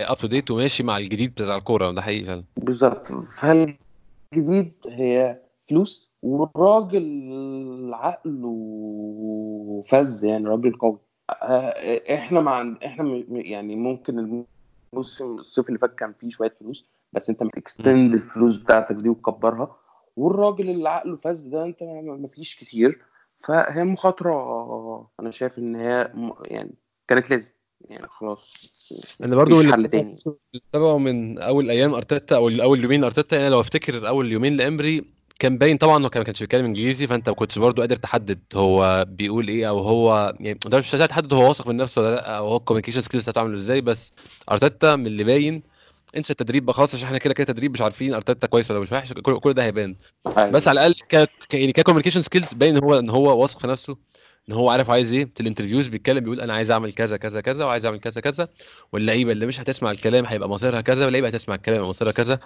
up 0.08 0.16
to 0.16 0.26
date 0.26 0.50
وماشي 0.50 0.82
مع 0.82 0.98
الجديد 0.98 1.30
بتاع 1.34 1.56
الكورة 1.56 1.90
ده 1.90 2.02
حقيقي 2.02 2.24
فعلا. 2.26 2.44
بالظبط. 2.56 3.06
فالجديد 3.12 4.72
هي 4.88 5.40
فلوس 5.68 6.10
والراجل 6.22 7.90
عقله 7.94 9.80
فذ 9.90 10.24
يعني 10.24 10.46
راجل 10.46 10.72
قوي. 10.72 10.98
آه، 11.30 12.14
إحنا 12.14 12.40
مع 12.40 12.74
إحنا 12.86 13.24
يعني 13.28 13.76
ممكن 13.76 14.18
الموسم 14.94 15.34
الصيف 15.38 15.68
اللي 15.68 15.78
فات 15.78 15.94
كان 15.94 16.12
فيه 16.20 16.30
شوية 16.30 16.50
فلوس 16.50 16.86
بس 17.12 17.30
انت 17.30 17.42
extend 17.42 18.14
الفلوس 18.14 18.56
بتاعتك 18.56 18.96
دي 18.96 19.08
وتكبرها 19.08 19.76
والراجل 20.16 20.70
اللي 20.70 20.88
عقله 20.88 21.16
فذ 21.16 21.42
ده 21.42 21.64
انت 21.64 21.82
ما 21.82 22.16
ما 22.16 22.28
فيش 22.28 22.56
كتير. 22.56 22.98
فهي 23.46 23.84
مخاطرة 23.84 24.34
أنا 25.20 25.30
شايف 25.30 25.58
إن 25.58 25.76
هي 25.76 26.10
م- 26.14 26.32
يعني 26.44 26.74
كانت 27.08 27.30
لازم 27.30 27.50
يعني 27.80 28.06
خلاص 28.08 28.68
أنا 29.24 29.36
برضو 29.36 29.60
اللي 29.60 29.72
حل 29.72 29.88
تاني. 29.88 30.14
تابعه 30.72 30.98
من 30.98 31.38
أول 31.38 31.70
أيام 31.70 31.94
أرتيتا 31.94 32.36
أو 32.36 32.48
أول 32.48 32.82
يومين 32.82 33.00
لأرتيتا 33.00 33.36
يعني 33.36 33.48
لو 33.48 33.60
أفتكر 33.60 34.08
أول 34.08 34.32
يومين 34.32 34.56
لإمري 34.56 35.04
كان 35.38 35.58
باين 35.58 35.76
طبعا 35.76 36.04
هو 36.04 36.10
كان 36.10 36.20
ما 36.20 36.24
كانش 36.24 36.40
بيتكلم 36.40 36.64
إنجليزي 36.64 37.06
فأنت 37.06 37.28
ما 37.28 37.34
كنتش 37.34 37.58
برضو 37.58 37.80
قادر 37.80 37.96
تحدد 37.96 38.40
هو 38.54 39.04
بيقول 39.08 39.48
إيه 39.48 39.68
أو 39.68 39.78
هو 39.78 40.34
يعني 40.40 40.58
ما 40.72 40.78
مش 40.78 40.90
تحدد 40.90 41.32
هو 41.32 41.48
واثق 41.48 41.66
من 41.68 41.76
نفسه 41.76 42.02
ولا 42.02 42.14
لأ 42.14 42.38
أو 42.38 42.48
هو 42.48 42.56
ال 42.56 42.60
communication 42.60 43.02
skills 43.02 43.22
بتاعته 43.22 43.38
عامله 43.40 43.54
إزاي 43.56 43.80
بس 43.80 44.12
أرتيتا 44.50 44.96
من 44.96 45.06
اللي 45.06 45.24
باين 45.24 45.62
انسى 46.16 46.30
التدريب 46.30 46.64
بقى 46.64 46.74
خلاص 46.74 46.94
عشان 46.94 47.06
إحنا 47.06 47.18
كده 47.18 47.34
كده 47.34 47.46
تدريب 47.52 47.72
مش 47.72 47.80
عارفين 47.80 48.14
أرتيتا 48.14 48.46
كويس 48.46 48.70
ولا 48.70 48.80
مش 48.80 48.92
وحش 48.92 49.12
كل, 49.12 49.38
كل 49.40 49.54
ده 49.54 49.64
هيبان. 49.64 49.96
أيوة. 50.26 50.50
بس 50.50 50.68
على 50.68 50.86
الأقل 50.86 50.94
ك 51.08 51.28
يعني 51.54 51.72
ك 51.72 51.76
communication 51.76 52.22
skills 52.22 52.54
باين 52.54 52.76
إن 52.76 52.82
هو 52.84 52.98
إن 52.98 53.10
هو 53.10 53.42
واثق 53.42 53.60
في 53.60 53.66
نفسه 53.66 53.96
إن 54.48 54.54
هو 54.54 54.70
عارف 54.70 54.90
عايز 54.90 55.12
إيه. 55.12 55.24
في 55.34 55.40
ال 55.40 55.45
interviews 55.45 55.88
بيتكلم 55.88 56.20
بيقول 56.20 56.40
أنا 56.40 56.54
عايز 56.54 56.70
أعمل 56.70 56.92
كذا 56.92 57.16
كذا 57.16 57.40
كذا 57.40 57.64
وعايز 57.64 57.86
أعمل 57.86 58.00
كذا 58.00 58.20
كذا. 58.20 58.48
واللعيبة 58.92 59.32
اللي 59.32 59.46
مش 59.46 59.60
هتسمع 59.60 59.90
الكلام 59.90 60.26
هيبقى 60.26 60.48
مصيرها 60.48 60.80
كذا 60.80 61.04
واللعيبة 61.04 61.28
هتسمع 61.28 61.54
الكلام 61.54 61.76
هيبقى 61.76 61.88
مصيرها 61.90 62.12
كذا. 62.12 62.38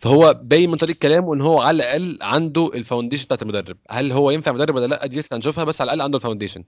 فهو 0.00 0.40
باين 0.42 0.70
من 0.70 0.76
طريقة 0.76 0.98
كلامه 0.98 1.34
إن 1.34 1.40
هو 1.40 1.60
على 1.60 1.76
الأقل 1.76 2.18
عنده 2.22 2.70
ال 2.74 2.79
foundation 2.79 3.24
بتاعت 3.24 3.42
المدرب. 3.42 3.76
هل 3.90 4.12
هو 4.12 4.30
ينفع 4.30 4.52
مدرب 4.52 4.74
ولا 4.74 4.86
لأ؟ 4.86 5.06
دي 5.06 5.18
لسه 5.18 5.36
هنشوفها 5.36 5.64
بس 5.64 5.80
على 5.80 5.88
الأقل 5.88 6.02
عنده 6.02 6.16
ال 6.16 6.20
foundation 6.20 6.64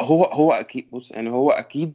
هو 0.00 0.24
هو 0.24 0.52
أكيد 0.52 0.88
بص 0.92 1.10
يعني 1.10 1.30
هو 1.30 1.50
أكيد 1.50 1.94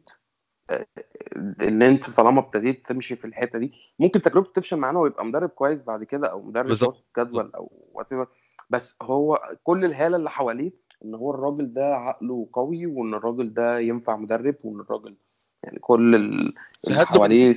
إن 1.62 1.82
أنت 1.84 2.10
طالما 2.10 2.40
ابتديت 2.40 2.88
تمشي 2.88 3.16
في 3.16 3.26
الحتة 3.26 3.60
دي 3.60 3.74
ممكن 4.00 4.22
تجربة 4.22 4.48
تفشل 4.56 4.78
معانا 4.78 5.00
ويبقى 5.00 5.26
مدرب 5.26 5.50
كويس 5.50 5.80
بعد 5.82 6.04
كده 6.04 6.28
أو 6.32 6.42
مدرب 6.42 6.68
بالظبط. 6.68 6.94
وسط 6.96 7.20
جدول 7.20 7.52
أو 7.56 7.72
whatever. 7.96 8.28
بس 8.70 8.96
هو 9.02 9.56
كل 9.64 9.86
الهالة 9.86 10.18
اللي 10.18 10.30
حواليه 10.30 10.72
إن 11.06 11.16
هو 11.16 11.32
الراجل 11.34 11.74
ده 11.74 11.96
عقله 11.96 12.48
قوي 12.54 12.86
وإن 12.86 13.14
الراجل 13.14 13.54
ده 13.54 13.80
ينفع 13.80 14.16
مدرب 14.18 14.56
وإن 14.64 14.80
الراجل 14.80 15.16
يعني 15.64 15.80
كل 15.80 16.16
ال- 16.16 16.54
اللي 16.88 17.06
حواليه 17.06 17.54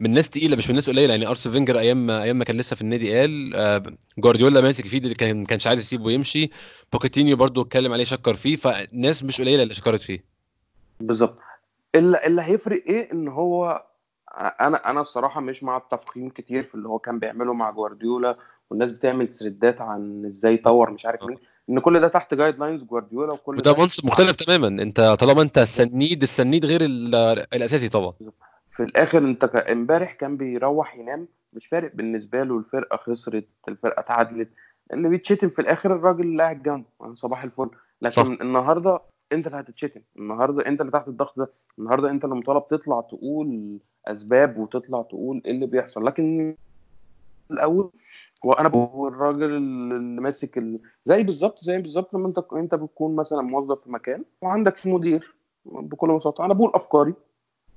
من 0.00 0.10
ناس 0.10 0.30
تقيلة 0.30 0.56
مش 0.56 0.68
من 0.68 0.74
ناس 0.74 0.90
قليلة. 0.90 1.10
يعني 1.12 1.28
ارسن 1.28 1.50
فينجر 1.50 1.78
أيام 1.78 2.06
ما 2.06 2.22
أيام 2.22 2.38
ما 2.38 2.44
كان 2.44 2.56
لسه 2.56 2.76
في 2.76 2.82
النادي 2.82 3.18
قال 3.20 3.54
آه، 3.54 3.82
جوارديولا 4.18 4.60
ماسك 4.60 4.86
فيه 4.86 4.98
اللي 4.98 5.14
كان 5.14 5.44
كانش 5.44 5.66
عايز 5.66 5.80
يسيبه 5.80 6.10
يمشي. 6.10 6.50
بوكيتينيو 6.92 7.36
برضو 7.36 7.62
اتكلم 7.62 7.92
عليه 7.92 8.04
شكر 8.04 8.34
فيه. 8.34 8.56
فناس 8.56 9.24
مش 9.24 9.40
قليلة 9.40 9.62
اللي 9.62 9.74
شكرت 9.74 10.00
فيه. 10.00 10.24
بالظبط. 11.00 11.38
اللي 11.94 12.26
اللي 12.26 12.42
هيفرق 12.42 12.82
إيه 12.86 13.12
ان 13.12 13.28
هو 13.28 13.84
أنا 14.60 14.90
أنا 14.90 15.00
الصراحة 15.00 15.40
مش 15.40 15.62
مع 15.64 15.76
التفخيم 15.76 16.28
كتير 16.28 16.62
في 16.62 16.74
اللي 16.74 16.88
هو 16.88 16.98
كان 16.98 17.18
بيعمله 17.18 17.52
مع 17.54 17.70
جوارديولا 17.70 18.36
والناس 18.70 18.92
بتعمل 18.92 19.34
thread 19.34 19.73
ات 19.73 19.80
عن 19.80 20.24
إزاي 20.26 20.54
يطور 20.54 20.90
مش 20.90 21.06
عارف 21.06 21.22
مين 21.22 21.38
ان 21.70 21.78
كل 21.78 22.00
ده 22.00 22.08
تحت 22.08 22.34
guidelines 22.34 22.84
جوارديولا 22.84 23.32
وكل 23.32 23.56
وده 23.58 23.74
منصب 23.78 24.06
مختلف 24.06 24.36
تماما. 24.36 24.82
انت 24.82 25.00
طالما 25.00 25.42
انت 25.42 25.58
السنيد 25.58 26.22
السنيد 26.22 26.64
غير 26.66 26.80
ال- 26.84 27.14
الأساسي 27.54 27.88
طبعا. 27.88 28.12
في 28.68 28.82
الآخر 28.82 29.18
انت 29.18 29.44
امبارح 29.44 30.12
كان 30.14 30.36
بيروح 30.36 30.96
ينام 30.96 31.28
مش 31.52 31.66
فارق 31.66 31.90
بالنسبة 31.94 32.42
له 32.42 32.58
الفرقة 32.58 32.96
خسرت 32.96 33.48
الفرقة 33.68 34.00
اتعادلت 34.00 34.48
اللي 34.92 35.08
بيتشتم 35.08 35.48
في 35.48 35.58
الآخر 35.58 35.94
الراجل 35.96 36.20
اللي 36.24 36.42
قاعد 36.42 36.62
جنبه 36.62 37.14
صباح 37.14 37.44
الفل. 37.44 37.70
لكن 38.02 38.12
صح. 38.36 38.40
النهارده 38.40 39.00
انت 39.32 39.46
اللي 39.46 39.60
هتتشتم 39.60 40.00
النهارده 40.16 40.66
انت 40.66 40.80
اللي 40.80 40.92
تحت 40.92 41.08
الضغط 41.08 41.38
ده 41.38 41.52
النهارده 41.78 42.10
انت 42.10 42.24
اللي 42.24 42.34
مطالب 42.36 42.68
تطلع 42.68 43.00
تقول 43.00 43.78
أسباب 44.06 44.58
وتطلع 44.58 45.02
تقول 45.02 45.42
إيه 45.46 45.52
اللي 45.52 45.66
بيحصل. 45.66 46.04
لكن 46.06 46.56
الأول 47.50 47.90
هو 48.44 48.52
أنا 48.52 48.68
الراجل 49.08 49.44
اللي 49.44 50.20
ماسك 50.20 50.58
ال... 50.58 50.80
زي 51.04 51.22
بالظبط 51.22 51.58
زي 51.58 51.78
بالظبط 51.78 52.14
لما 52.14 52.28
أنت 52.28 52.38
أنت 52.52 52.74
بتكون 52.74 53.16
مثلا 53.16 53.42
موظف 53.42 53.84
في 53.84 53.90
مكان 53.92 54.24
وعندك 54.42 54.86
مدير 54.86 55.34
بكل 55.64 56.16
بساطة. 56.16 56.44
أنا 56.44 56.54
بقول 56.54 56.72
أفكاري 56.74 57.14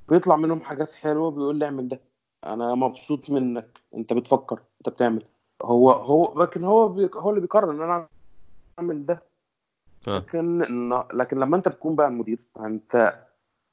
بيطلع 0.10 0.36
منهم 0.36 0.62
حاجات 0.62 0.92
حلوة 0.92 1.32
بيقول 1.32 1.56
لي 1.60 1.66
اعمل 1.66 1.88
ده 1.90 2.02
أنا 2.46 2.76
مبسوط 2.76 3.30
منك 3.30 3.82
أنت 3.96 4.14
بتفكر 4.14 4.60
أنت 4.80 4.90
بتعمل. 4.90 5.26
هو 5.64 5.92
هو 5.92 6.44
لكن 6.44 6.64
هو 6.64 6.88
بي... 6.90 7.10
هو 7.16 7.30
اللي 7.30 7.42
بيقرر 7.42 7.72
إن 7.72 7.82
أنا 7.82 8.08
أعمل 8.80 9.06
ده. 9.06 9.35
لكن 10.08 10.60
لكن 11.14 11.40
لما 11.40 11.58
أنت 11.58 11.68
بتكون 11.68 11.96
بقى 11.96 12.08
المدير 12.08 12.40
انت 12.60 13.20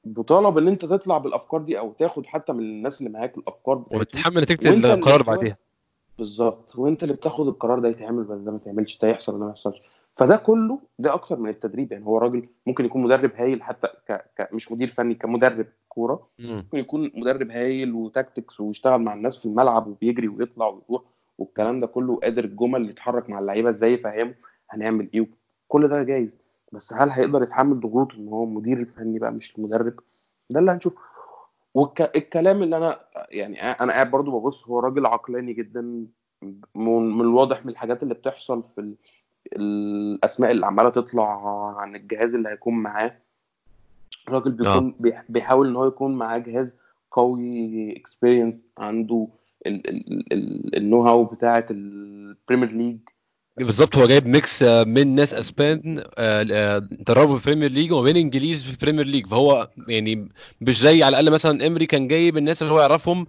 بطالب 0.05 0.57
إن 0.57 0.67
أنت 0.67 0.85
تطلع 0.85 1.17
بالأفكار 1.17 1.61
دي 1.61 1.79
أو 1.79 1.93
تاخد 1.93 2.25
حتى 2.25 2.53
من 2.53 2.59
الناس 2.59 3.01
اللي 3.01 3.11
معاك 3.11 3.37
الأفكار 3.37 3.75
بتاعتهم. 3.75 3.97
وبتتحمل 3.99 4.41
نتيجة 4.41 4.93
القرار 4.93 5.23
بعديها. 5.23 5.57
بالظبط. 6.17 6.75
وأنت 6.75 7.03
اللي 7.03 7.13
بتاخد 7.13 7.47
القرار 7.47 7.79
ده 7.79 7.89
يتعمل 7.89 8.25
ولا 8.31 8.45
ده 8.45 8.51
ما 8.51 8.57
يتعملش 8.57 8.97
ده 8.97 9.07
يحصل 9.07 9.35
ولا 9.35 9.43
ما 9.45 9.49
يحصلش. 9.49 9.81
فده 10.15 10.35
كله 10.35 10.79
ده 10.99 11.13
أكتر 11.13 11.39
من 11.39 11.49
التدريب. 11.49 11.91
يعني 11.91 12.05
هو 12.05 12.17
راجل 12.17 12.47
ممكن 12.67 12.85
يكون 12.85 13.01
مدرب 13.03 13.31
هايل 13.35 13.63
حتى 13.63 13.87
ك... 13.87 14.11
ك... 14.37 14.53
مش 14.53 14.71
مدير 14.71 14.87
فني 14.87 15.15
كمدرب 15.15 15.65
كورة. 15.89 16.27
مم. 16.39 16.55
ممكن 16.55 16.77
يكون 16.77 17.11
مدرب 17.15 17.51
هايل 17.51 17.93
وتاكتكس 17.93 18.59
ويشتغل 18.59 19.01
مع 19.01 19.13
الناس 19.13 19.37
في 19.37 19.45
الملعب 19.45 19.87
وبيجري 19.87 20.27
ويطلع 20.27 20.67
ويروح 20.67 21.01
والكلام 21.37 21.79
ده 21.79 21.87
كله 21.87 22.15
قادر 22.23 22.43
الجمل 22.43 22.89
يتحرك 22.89 23.29
مع 23.29 23.39
اللعيبة 23.39 23.69
إزاي 23.69 23.93
يفهمه 23.93 24.33
هنعمل 24.69 25.09
إيه 25.13 25.27
كل 25.67 25.87
ده 25.87 26.03
جايز 26.03 26.37
بس 26.71 26.93
هل 26.93 27.09
هيقدر 27.09 27.43
يتحمل 27.43 27.79
ضغوط 27.79 28.13
ان 28.13 28.27
هو 28.27 28.45
مدير 28.45 28.77
الفني 28.79 29.19
بقى 29.19 29.31
مش 29.31 29.57
المدرب 29.57 29.93
ده 30.49 30.59
اللي 30.59 30.71
هنشوفه 30.71 30.97
والكلام 31.73 32.63
اللي 32.63 32.77
أنا 32.77 32.99
يعني 33.29 33.61
أنا 33.61 33.93
قاعد 33.93 34.11
برضو 34.11 34.39
ببص 34.39 34.67
هو 34.67 34.79
راجل 34.79 35.05
عقلاني 35.05 35.53
جدا 35.53 36.05
من 36.75 37.21
الواضح 37.21 37.65
من 37.65 37.71
الحاجات 37.71 38.03
اللي 38.03 38.13
بتحصل 38.13 38.63
في 38.63 38.81
ال- 38.81 38.95
الاسماء 39.55 40.51
اللي 40.51 40.65
عماله 40.65 40.89
تطلع 40.89 41.27
عن 41.79 41.95
الجهاز 41.95 42.35
اللي 42.35 42.49
هيكون 42.49 42.73
معاه 42.73 43.17
الراجل 44.27 44.51
بيكون 44.51 44.95
بيح- 44.99 45.25
بيحاول 45.29 45.67
ان 45.67 45.75
هو 45.75 45.85
يكون 45.85 46.15
معاه 46.15 46.37
جهاز 46.37 46.77
قوي 47.11 47.97
experience 47.97 48.55
عنده 48.77 49.27
ال- 49.67 49.89
ال- 49.89 50.33
ال- 50.33 50.77
ال 50.77 51.01
know-how 51.01 51.23
بتاعه 51.25 51.65
ال 51.71 51.84
Premier 51.84 52.71
League 52.71 52.97
بالظبط 53.57 53.97
هو 53.97 54.05
جايب 54.05 54.27
mix 54.27 54.63
من 54.63 55.15
ناس 55.15 55.33
أسبان 55.33 55.99
آه، 55.99 56.45
آه، 56.51 56.77
دربوا 56.79 57.37
في 57.37 57.47
ال 57.47 57.50
Premier 57.50 57.71
League 57.71 57.91
وما 57.91 58.01
بين 58.01 58.17
إنجليز 58.17 58.63
في 58.63 58.71
ال 58.71 58.75
Premier 58.75 59.05
League 59.05 59.27
فهو 59.27 59.69
يعني 59.87 60.29
مش 60.61 60.79
زي 60.79 61.03
على 61.03 61.19
الأقل 61.19 61.33
مثلا 61.33 61.67
امري 61.67 61.85
كان 61.85 62.07
جايب 62.07 62.37
الناس 62.37 62.61
اللي 62.61 62.73
هو 62.73 62.79
يعرفهم 62.79 63.27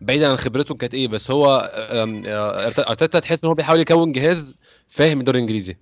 بعيدا 0.00 0.28
عن 0.30 0.36
خبرتهم 0.36 0.76
كانت 0.76 0.94
إيه 0.94 1.08
بس 1.08 1.30
هو 1.30 1.70
آه، 1.74 2.66
أرتيتا 2.90 3.18
تحس 3.18 3.38
إن 3.44 3.48
هو 3.48 3.54
بيحاول 3.54 3.80
يكون 3.80 4.12
جهاز 4.12 4.54
فاهم 4.88 5.20
الدوري 5.20 5.38
الإنجليزي. 5.38 5.76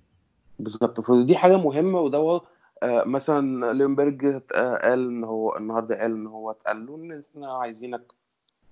بالظبط. 0.59 1.01
فدي 1.01 1.37
حاجة 1.37 1.57
مهمة 1.57 1.99
وده 1.99 2.41
مثلا 2.83 3.73
ليونبرج 3.73 4.41
قال 4.53 5.07
إن 5.07 5.23
هو 5.23 5.57
النهارده 5.57 6.01
قال 6.01 6.11
إن 6.11 6.27
هو 6.27 6.51
اتقال 6.51 6.85
له 6.85 6.95
إن 6.95 7.23
إحنا 7.35 7.57
عايزينك 7.57 8.01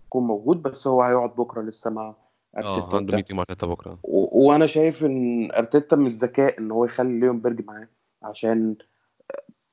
تكون 0.07 0.23
موجود 0.23 0.61
بس 0.61 0.87
هو 0.87 1.03
هيقعد 1.03 1.35
بكرة 1.35 1.61
لسه 1.61 1.89
مع 1.89 2.13
آه 2.55 2.57
ارتيتا 2.59 2.85
عنده 2.85 2.97
وبتاع. 2.97 3.15
meeting 3.15 3.37
مع 3.37 3.41
أرتيتا 3.49 3.67
بكرة 3.67 3.99
و- 4.03 4.47
وأنا 4.47 4.65
شايف 4.65 5.05
إن 5.05 5.51
أرتيتا 5.51 5.95
من 5.95 6.05
الذكاء 6.05 6.59
إن 6.59 6.71
هو 6.71 6.85
يخلي 6.85 7.19
ليونبرج 7.19 7.65
معاه 7.65 7.87
عشان 8.23 8.75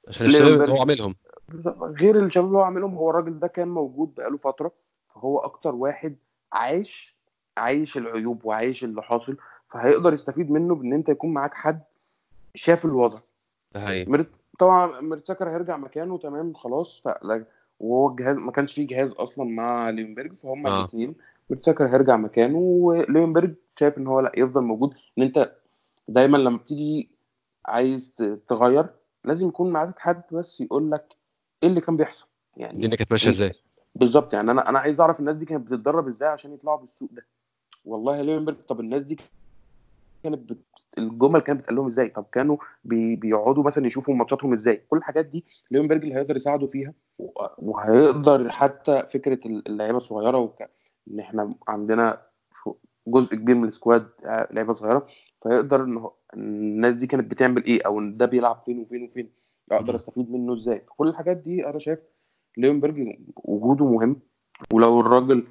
عشان 0.09 0.27
الشباب 0.27 0.61
اللي 0.63 0.73
هو 0.73 0.81
عاملهم 0.81 1.15
غير 1.81 2.25
الشباب 2.25 2.47
اللي 2.47 2.59
هو 2.59 2.63
عاملهم 2.63 2.95
هو 2.95 3.11
الراجل 3.11 3.39
ده 3.39 3.47
كان 3.47 3.69
موجود 3.69 4.15
بقاله 4.15 4.37
فترة 4.37 4.73
فهو 5.15 5.39
أكتر 5.39 5.75
واحد 5.75 6.17
عايش 6.53 7.15
عايش 7.57 7.97
العيوب 7.97 8.45
وعايش 8.45 8.85
اللي 8.85 9.03
حاصل 9.03 9.37
فهيقدر 9.69 10.13
يستفيد 10.15 10.51
منه 10.51 10.75
بإن 10.75 10.93
أنت 10.93 11.09
يكون 11.09 11.33
معاك 11.33 11.55
حد 11.55 11.81
شاف 12.55 12.85
الوضع 12.85 13.19
ده 13.73 14.05
مرت... 14.09 14.29
طبعا 14.59 15.01
مرتسكر 15.01 15.51
هيرجع 15.51 15.77
مكانه 15.77 16.19
تمام 16.19 16.55
خلاص 16.55 17.03
ف... 17.03 17.09
وهو 17.81 18.09
الجهاز 18.11 18.37
ما 18.37 18.53
كانش 18.53 18.75
فيه 18.75 18.87
جهاز 18.87 19.13
أصلا 19.13 19.45
مع 19.51 19.91
ليونبرج 19.91 20.33
فهم 20.33 20.67
آه. 20.67 20.81
الاثنين 20.81 21.15
مرتسكر 21.51 21.87
هيرجع 21.87 22.17
مكانه 22.17 22.59
وليونبرج 22.59 23.55
شايف 23.81 23.99
إن 23.99 24.07
هو 24.07 24.21
لأ 24.21 24.33
يفضل 24.37 24.63
موجود. 24.63 24.95
إن 25.19 25.23
أنت 25.23 25.53
دايما 26.09 26.37
لما 26.39 26.57
بتيجي 26.59 27.11
عايز 27.67 28.15
تغير 28.49 28.87
لازم 29.25 29.49
يكون 29.49 29.71
معاك 29.71 29.99
حد 29.99 30.23
بس 30.33 30.61
يقول 30.61 30.91
لك 30.91 31.15
إيه 31.63 31.69
اللي 31.69 31.81
كان 31.81 31.97
بيحصل. 31.97 32.27
يعني 32.57 32.75
الدنيا 32.75 32.97
كانت 32.97 33.13
ماشية 33.13 33.31
إزاي؟ 33.31 33.53
بالظبط. 33.95 34.35
يعني 34.35 34.51
أنا 34.51 34.69
أنا 34.69 34.79
عايز 34.79 35.01
أعرف 35.01 35.21
الناس 35.21 35.37
دي 35.37 35.45
كانت 35.45 35.67
بتتدرب 35.67 36.09
إزاي 36.09 36.29
عشان 36.29 36.53
يطلعوا 36.53 36.79
بالسوق 36.79 37.09
ده. 37.13 37.27
والله 37.85 38.23
ليونبرج 38.23 38.57
طب 38.69 38.81
الناس 38.81 39.03
دي 39.03 39.17
كانت 40.23 40.53
بت... 40.53 40.59
الجمل 40.99 41.41
كانت 41.41 41.61
بتقال 41.61 41.77
لهم 41.77 41.87
إزاي؟ 41.87 42.09
طب 42.09 42.25
كانوا 42.33 42.57
بي... 42.85 43.17
بيقعدوا 43.17 43.63
مثلا 43.63 43.87
يشوفوا 43.87 44.15
ماتشاتهم 44.15 44.53
إزاي؟ 44.53 44.77
كل 44.89 44.97
الحاجات 44.97 45.27
دي 45.27 45.45
ليونبرج 45.71 46.03
اللي 46.03 46.15
هيقدر 46.15 46.37
يساعده 46.37 46.67
فيها 46.67 46.93
وهيقدر 47.59 48.51
حتى 48.51 49.03
فكرة 49.07 49.41
اللعيبة 49.47 49.97
الصغيرة 49.97 50.39
وك... 50.39 50.63
إن 51.11 51.21
إحنا 51.21 51.51
عندنا 51.69 52.23
جزء 53.07 53.37
كبير 53.37 53.55
من 53.55 53.69
ال 53.69 53.75
squad 53.75 54.09
آه، 54.25 54.49
لعيبة 54.53 54.73
صغيرة 54.73 55.07
فيقدر 55.43 55.85
إن 55.85 56.09
الناس 56.35 56.97
دي 56.97 57.07
كانت 57.07 57.31
بتعمل 57.31 57.65
إيه؟ 57.65 57.83
أو 57.87 58.11
ده 58.11 58.27
بيلعب 58.27 58.63
فين 58.65 58.79
وفين 58.79 59.03
وفين؟ 59.05 59.31
أقدر. 59.73 59.95
أستفيد 59.95 60.31
منه 60.31 60.55
إزاي؟ 60.55 60.83
كل 60.97 61.09
الحاجات 61.09 61.37
دي 61.37 61.67
أنا 61.67 61.79
شايف 61.79 61.99
ليونبرج 62.57 63.17
وجوده 63.37 63.85
مهم. 63.85 64.21
ولو 64.73 65.01
الراجل 65.01 65.47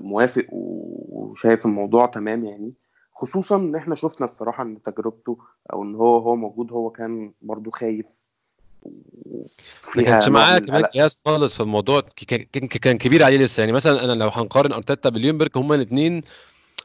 موافق 0.00 0.46
وشايف 0.50 1.66
الموضوع 1.66 2.06
تمام 2.06 2.44
يعني. 2.44 2.74
خصوصا 3.12 3.56
إن 3.56 3.76
إحنا 3.76 3.94
شفنا 3.94 4.24
الصراحة 4.24 4.62
إن 4.62 4.82
تجربته 4.82 5.38
أو 5.72 5.82
إن 5.82 5.94
هو 5.94 6.18
هو 6.18 6.36
موجود 6.36 6.72
هو 6.72 6.90
كان 6.90 7.32
برضو 7.42 7.70
خايف. 7.70 8.18
ما 9.96 10.02
كانش 10.02 10.28
القلق. 10.28 10.94
جهاز 10.94 11.22
خالص 11.26 11.54
في 11.54 11.60
الموضوع. 11.60 12.00
كان 12.00 12.68
كان 12.68 12.98
كبير 12.98 13.24
عليه 13.24 13.38
لسه. 13.38 13.60
يعني 13.60 13.72
مثلا 13.72 14.04
أنا 14.04 14.12
لو 14.12 14.28
هنقارن 14.28 14.72
أرتيتا 14.72 15.08
بليونبرج 15.08 15.50
هما 15.56 15.74
الاثنين 15.74 16.22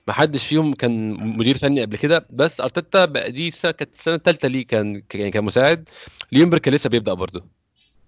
ما 0.08 0.14
حدش 0.14 0.48
فيهم 0.48 0.74
كان 0.74 1.14
مدير 1.38 1.58
فني 1.58 1.82
قبل 1.82 1.98
كده. 1.98 2.26
بس 2.30 2.62
أرتيتا 2.62 3.06
بقى 3.06 3.32
دي 3.32 3.52
كانت 3.52 3.94
السنة 3.94 4.16
الثالثه 4.16 4.48
ليه 4.48 4.68
كان 4.68 5.04
يعني 5.14 5.32
كان 5.32 5.44
مساعد. 5.44 5.90
ليونبرج 6.32 6.62
كان 6.62 6.74
لسه 6.74 6.90
بيبدأ 6.90 7.14
برضه. 7.14 7.44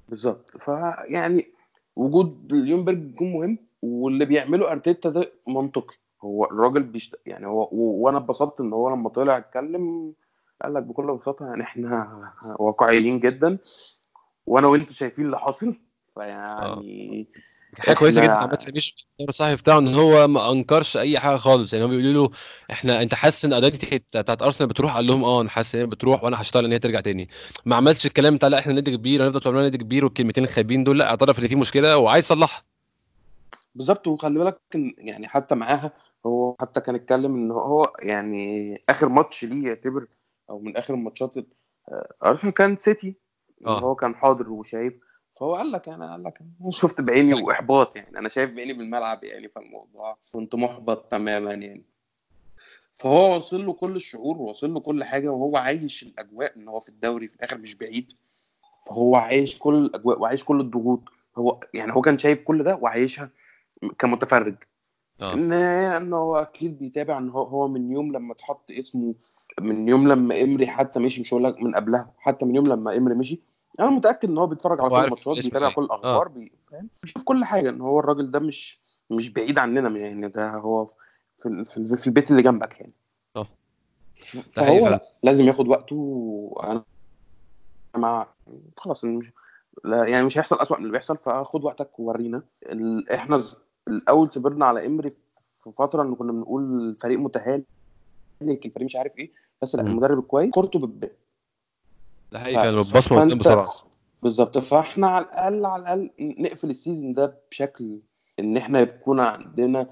بالظبط. 0.10 0.58
فيعني 0.58 1.47
وجود 1.95 2.53
ليونبرج 2.53 2.97
بيكون 2.97 3.34
مهم. 3.34 3.58
واللي 3.82 4.25
بيعمله 4.25 4.71
أرتيتا 4.71 5.10
ده 5.10 5.32
منطقي. 5.47 5.95
هو 6.23 6.45
الراجل 6.45 6.84
بيشت... 6.84 7.15
يعني 7.25 7.47
هو 7.47 7.69
و... 7.71 8.03
وأنا 8.03 8.17
اتبسطت 8.17 8.62
إن 8.62 8.73
هو 8.73 8.89
لما 8.89 9.10
طلع 9.10 9.38
اتكلم 9.38 10.13
قال 10.63 10.73
لك 10.73 10.84
بكل 10.84 11.17
بساطة 11.21 11.45
يعني 11.45 11.63
إحنا 11.63 12.34
واقعيين 12.60 13.19
جدا 13.19 13.58
وأنا 14.45 14.67
وانتوا 14.67 14.95
شايفين 14.95 15.26
اللي 15.26 15.39
حاصل. 15.39 15.80
فيعني 16.15 17.28
حاجة 17.80 17.95
كويسة 17.95 18.21
جدا. 18.21 18.32
عامة 18.32 18.71
مش 18.76 19.08
الصحفي 19.30 19.56
بتاعه 19.56 19.80
إن 19.80 19.95
هو 19.95 20.28
ما 20.28 20.52
أنكرش 20.52 20.97
أي 20.97 21.19
حاجة 21.19 21.36
خالص. 21.36 21.73
يعني 21.73 21.86
هو 21.86 21.89
بيقولوا 21.89 22.28
له 22.28 22.34
إحنا 22.71 23.02
أنت 23.02 23.13
حاسس 23.13 23.45
إن 23.45 23.54
ادايتي 23.54 23.97
بتاعت 23.97 24.41
ارسنال 24.41 24.69
بتروح؟ 24.69 24.95
قال 24.95 25.08
لهم 25.08 25.23
آه 25.23 25.41
أنا 25.41 25.49
حاسس 25.49 25.76
إن 25.76 25.82
هي 25.82 25.88
بتروح 25.88 26.23
وأنا 26.23 26.41
هشتغل 26.41 26.65
إن 26.65 26.71
هي 26.71 26.80
ترجع 26.80 26.99
تاني. 26.99 27.28
ما 27.65 27.76
عملش 27.76 28.06
الكلام 28.06 28.36
بتاع 28.36 28.49
لا 28.49 28.60
إحنا 28.60 28.73
نادي 28.73 28.97
كبير 28.97 29.26
هنفضل 29.26 29.39
طول 29.39 29.56
نادي 29.56 29.78
كبير 29.78 30.06
والكلمتين 30.06 30.43
الخايبين 30.43 30.84
دول 30.84 30.99
لا 30.99 31.10
اعترف 31.10 31.39
إن 31.39 31.47
في 31.47 31.56
مشكلة 31.56 31.97
وعايز 31.97 32.26
يصلحها 32.26 32.63
بالظبط. 33.76 34.08
وخلي 34.08 34.39
بالك 34.39 34.60
يعني 34.97 35.28
حتى 35.28 35.56
معاها 35.56 35.91
هو 36.26 36.56
حتى 36.62 36.82
كان 36.82 36.95
اتكلم 36.95 37.36
إن 37.36 37.52
هو 37.52 37.93
يعني 37.99 38.73
آخر 38.89 39.10
ماتش 39.10 39.45
ليه 39.45 39.67
يعتبر 39.67 40.08
أو 40.49 40.60
من 40.60 40.77
آخر 40.77 40.93
الماتشات 40.93 41.38
ال- 41.38 41.47
آه، 41.89 42.13
ارسنال 42.25 42.53
كان 42.53 42.75
سيتي 42.75 43.15
آه. 43.65 43.79
هو 43.79 43.95
كان 43.95 44.15
حاضر 44.15 44.49
وشايف 44.49 44.99
فهو 45.39 45.56
قال 45.56 45.71
لك 45.71 45.89
أنا 45.89 46.12
قال 46.12 46.23
لك 46.23 46.41
أنا 46.41 46.71
شفت 46.82 47.01
بعيني 47.01 47.43
وإحباط 47.43 47.95
يعني 47.95 48.17
أنا 48.19 48.29
شايف 48.29 48.51
بعيني 48.53 48.73
بالملعب 48.73 49.23
يعني 49.23 49.47
فالموضوع 49.49 50.17
كنت 50.34 50.56
محبط 50.56 51.12
تماما 51.12 51.53
يعني. 51.53 51.84
فهو 52.93 53.34
واصل 53.36 53.65
له 53.65 53.73
كل 53.73 53.95
الشعور 53.95 54.38
وواصل 54.38 54.73
له 54.73 54.79
كل 54.79 55.03
حاجة 55.03 55.29
وهو 55.29 55.58
عايش 55.58 56.03
الأجواء 56.03 56.58
إن 56.58 56.67
هو 56.67 56.79
في 56.79 56.89
الدوري 56.89 57.27
في 57.27 57.36
الآخر 57.36 57.58
مش 57.58 57.75
بعيد. 57.75 58.12
فهو 58.88 59.15
عايش 59.15 59.60
كل 59.60 59.75
الأجواء 59.75 60.19
وعايش 60.19 60.43
كل 60.43 60.60
الضغوط. 60.62 61.01
هو 61.38 61.60
يعني 61.73 61.93
هو 61.93 62.01
كان 62.01 62.17
شايف 62.17 62.43
كل 62.43 62.63
ده 62.63 62.75
وعايشها 62.75 63.29
كمتفرج. 63.99 64.56
ان 65.21 65.53
إن 65.53 66.13
هو 66.13 66.36
أكيد 66.38 66.79
بيتابع 66.79 67.17
إن 67.17 67.29
هو 67.29 67.43
هو 67.43 67.67
من 67.67 67.91
يوم 67.91 68.12
لما 68.13 68.34
اتحط 68.34 68.71
اسمه 68.71 69.15
من 69.61 69.87
يوم 69.89 70.07
لما 70.07 70.41
امري 70.41 70.67
حتى 70.67 70.99
مشي 70.99 71.21
مش 71.21 71.33
هقول 71.33 71.43
لك 71.43 71.61
من 71.61 71.75
قبلها 71.75 72.11
حتى 72.17 72.45
من 72.45 72.55
يوم 72.55 72.67
لما 72.67 72.97
امري 72.97 73.15
مشي 73.15 73.41
أنا 73.79 73.89
متأكد 73.89 74.29
إن 74.29 74.37
هو 74.37 74.47
بيتفرج 74.47 74.81
على 74.81 74.89
كل 74.89 74.95
الماتشات 74.95 75.35
بيتابع 75.45 75.67
إيه. 75.67 75.73
كل 75.75 75.83
الأخبار 75.83 76.27
بي- 76.27 76.51
فاهم 76.71 76.89
بيشوف 77.03 77.23
كل 77.23 77.45
حاجة 77.45 77.69
إن 77.69 77.81
هو 77.81 77.99
الراجل 77.99 78.31
ده 78.31 78.39
مش 78.39 78.79
مش 79.09 79.29
بعيد 79.29 79.59
عننا 79.59 79.99
يعني 79.99 80.27
ده 80.27 80.51
هو 80.51 80.85
في 81.37 81.63
في, 81.65 81.97
في 81.97 82.07
البيت 82.07 82.31
اللي 82.31 82.41
جنبك 82.41 82.79
يعني 82.79 82.93
آه. 83.35 83.47
فهو. 84.51 84.87
لا 84.87 84.99
لازم 85.23 85.45
ياخد 85.45 85.67
وقته 85.67 85.95
وأنا 85.95 86.83
مع 87.97 88.27
خلاص 88.77 89.05
مش 89.05 89.31
لا 89.83 90.07
يعني 90.07 90.25
مش 90.25 90.37
هيحصل 90.37 90.59
أسوأ 90.59 90.77
من 90.77 90.83
اللي 90.83 90.91
بيحصل 90.91 91.17
فخد 91.17 91.63
وقتك 91.63 91.99
وورينا 91.99 92.43
ال... 92.65 93.09
إحنا 93.11 93.41
الأول 93.87 94.31
صبرنا 94.31 94.65
على 94.65 94.85
امري 94.85 95.09
في 95.63 95.71
فترة 95.71 96.03
إن 96.03 96.15
كنا 96.15 96.31
بنقول 96.31 96.89
الفريق 96.89 97.19
متهالك 98.41 98.65
الفريق 98.65 98.85
مش 98.85 98.95
عارف 98.95 99.17
إيه 99.17 99.31
بس 99.61 99.75
لا. 99.75 99.81
المدرب 99.81 100.19
الكويس 100.19 100.49
كورته 100.51 100.79
بتبان 100.79 101.09
ده 102.31 102.39
حقيقي 102.39 102.55
فعلا 102.55 102.69
البصمه 102.69 103.21
قدام 103.21 103.29
فأنت- 103.29 103.39
بسرعة 103.39 103.73
بالظبط 104.23 104.57
فاحنا 104.57 105.07
على 105.07 105.25
الأقل 105.25 105.65
على 105.65 105.81
الأقل 105.81 106.09
نقفل 106.19 106.69
ال 106.69 106.76
season 106.76 107.13
ده 107.13 107.39
بشكل 107.51 107.99
إن 108.39 108.57
إحنا 108.57 108.79
يكون 108.79 109.19
عندنا 109.19 109.89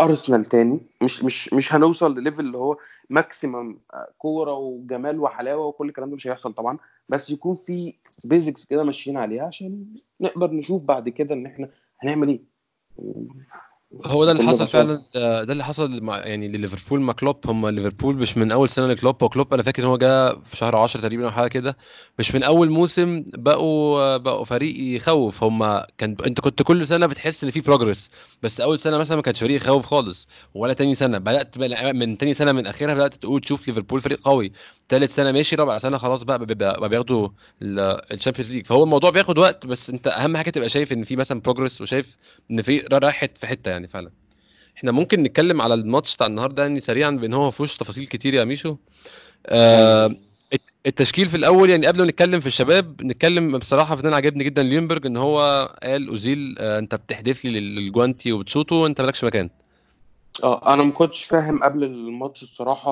أرسنال 0.00 0.44
تاني 0.44 0.80
مش 1.02 1.24
مش 1.24 1.52
مش 1.54 1.74
هنوصل 1.74 2.18
لل 2.18 2.24
level 2.24 2.40
اللي 2.46 2.58
هو 2.58 2.76
maximum 3.10 3.78
كورة 4.18 4.52
وجمال 4.54 5.20
وحلاوة 5.20 5.66
وكل 5.66 5.88
الكلام 5.88 6.10
ده 6.10 6.16
مش 6.16 6.26
هيحصل 6.26 6.52
طبعا 6.54 6.78
بس 7.08 7.30
يكون 7.30 7.54
في 7.54 7.94
basics 8.24 8.64
كده 8.64 8.82
ماشيين 8.84 9.16
عليها 9.16 9.44
عشان 9.46 9.86
نقدر 10.20 10.50
نشوف 10.50 10.82
بعد 10.82 11.08
كده 11.08 11.34
إن 11.34 11.46
إحنا 11.46 11.70
هنعمل 11.98 12.28
إيه 12.28 12.40
هو 14.04 14.24
ده 14.24 14.32
اللي 14.32 14.42
حصل. 14.42 14.66
فعلا 14.68 15.02
ده 15.14 15.44
ده 15.44 15.52
اللي 15.52 15.64
حصل 15.64 16.00
مع 16.02 16.18
يعني 16.18 16.48
لليفربول 16.48 17.00
مع 17.00 17.12
كلوب. 17.12 17.36
هم 17.46 17.68
ليفربول 17.68 18.16
مش 18.16 18.36
من 18.36 18.52
أول 18.52 18.68
سنة 18.68 18.86
لكلوب 18.86 19.22
هو 19.22 19.28
كلوب 19.28 19.54
أنا 19.54 19.62
فاكر 19.62 19.82
إن 19.82 19.88
هو 19.88 19.96
جه 19.96 20.30
في 20.30 20.56
شهر 20.56 20.76
10 20.76 21.00
تقريبا 21.00 21.24
أو 21.24 21.30
حاجة 21.30 21.48
كده. 21.48 21.76
مش 22.18 22.34
من 22.34 22.42
أول 22.42 22.70
موسم 22.70 23.24
بقوا 23.26 24.16
بقوا 24.16 24.44
فريق 24.44 24.96
يخوف. 24.96 25.42
هم 25.44 25.80
كان 25.98 26.16
أنت 26.26 26.40
كنت 26.40 26.62
كل 26.62 26.86
سنة 26.86 27.06
بتحس 27.06 27.44
إن 27.44 27.50
في 27.50 27.60
progress 27.60 28.10
بس 28.42 28.60
أول 28.60 28.80
سنة 28.80 28.98
مثلا 28.98 29.16
ما 29.16 29.22
كانش 29.22 29.40
فريق 29.40 29.56
يخوف 29.56 29.86
خالص 29.86 30.28
ولا 30.54 30.72
تاني 30.72 30.94
سنة. 30.94 31.18
بدأت 31.18 31.58
من 31.94 32.18
تاني 32.18 32.34
سنة 32.34 32.52
من 32.52 32.66
أخرها 32.66 32.94
بدأت 32.94 33.14
تقول 33.14 33.40
تشوف 33.40 33.68
ليفربول 33.68 34.00
فريق 34.00 34.20
قوي. 34.24 34.52
تالت 34.88 35.10
سنة 35.10 35.32
ماشي 35.32 35.56
رابع 35.56 35.78
سنة 35.78 35.98
خلاص 35.98 36.22
بقى 36.22 36.38
بقى 36.46 36.88
بياخدوا 36.88 37.28
ال 37.62 37.71
Champions 37.71 38.52
League. 38.52 38.66
فهو 38.66 38.84
الموضوع 38.84 39.10
بياخد 39.10 39.38
وقت 39.38 39.66
بس 39.66 39.90
انت 39.90 40.06
أهم 40.06 40.36
حاجة 40.36 40.50
تبقى 40.50 40.68
شايف 40.68 40.92
إن 40.92 41.04
في 41.04 41.16
مثلا 41.16 41.40
progress 41.40 41.80
وشايف 41.80 42.16
إن 42.50 42.62
في 42.62 42.78
رايح 42.92 43.24
في 43.24 43.46
حتة 43.46 43.70
يعني 43.70 43.88
فعلا. 43.88 44.10
إحنا 44.76 44.92
ممكن 44.92 45.22
نتكلم 45.22 45.62
على 45.62 45.74
الماتش 45.74 46.14
بتاع 46.16 46.26
النهارده 46.26 46.62
يعني 46.62 46.80
سريعا 46.80 47.10
بإن 47.10 47.34
هو 47.34 47.44
ما 47.44 47.50
فيهوش 47.50 47.76
تفاصيل 47.76 48.06
كتير 48.06 48.34
يا 48.34 48.44
ميشو. 48.44 48.76
آه 49.46 50.06
الت- 50.52 50.70
التشكيل 50.86 51.28
في 51.28 51.36
الأول 51.36 51.70
يعني 51.70 51.86
قبل 51.86 51.98
ما 51.98 52.04
نتكلم 52.06 52.40
في 52.40 52.46
الشباب 52.46 53.02
نتكلم 53.02 53.58
بصراحة 53.58 53.96
في 53.96 54.08
أنا 54.08 54.16
عجبني 54.16 54.44
جدا 54.44 54.62
ليونبرج 54.62 55.06
إن 55.06 55.16
هو 55.16 55.68
قال 55.82 56.08
أوزيل 56.08 56.56
آه 56.58 56.78
أنت 56.78 56.94
بتحدف 56.94 57.44
لي 57.44 57.60
لل- 57.60 57.74
للجوانتي 57.76 58.32
وبتشوطه 58.32 58.76
وأنت 58.76 59.00
مالكش 59.00 59.24
مكان. 59.24 59.50
آه 60.44 60.74
أنا 60.74 60.82
ما 60.82 60.92
كنتش 60.92 61.24
فاهم 61.24 61.62
قبل 61.62 61.84
الماتش 61.84 62.42
الصراحة 62.42 62.90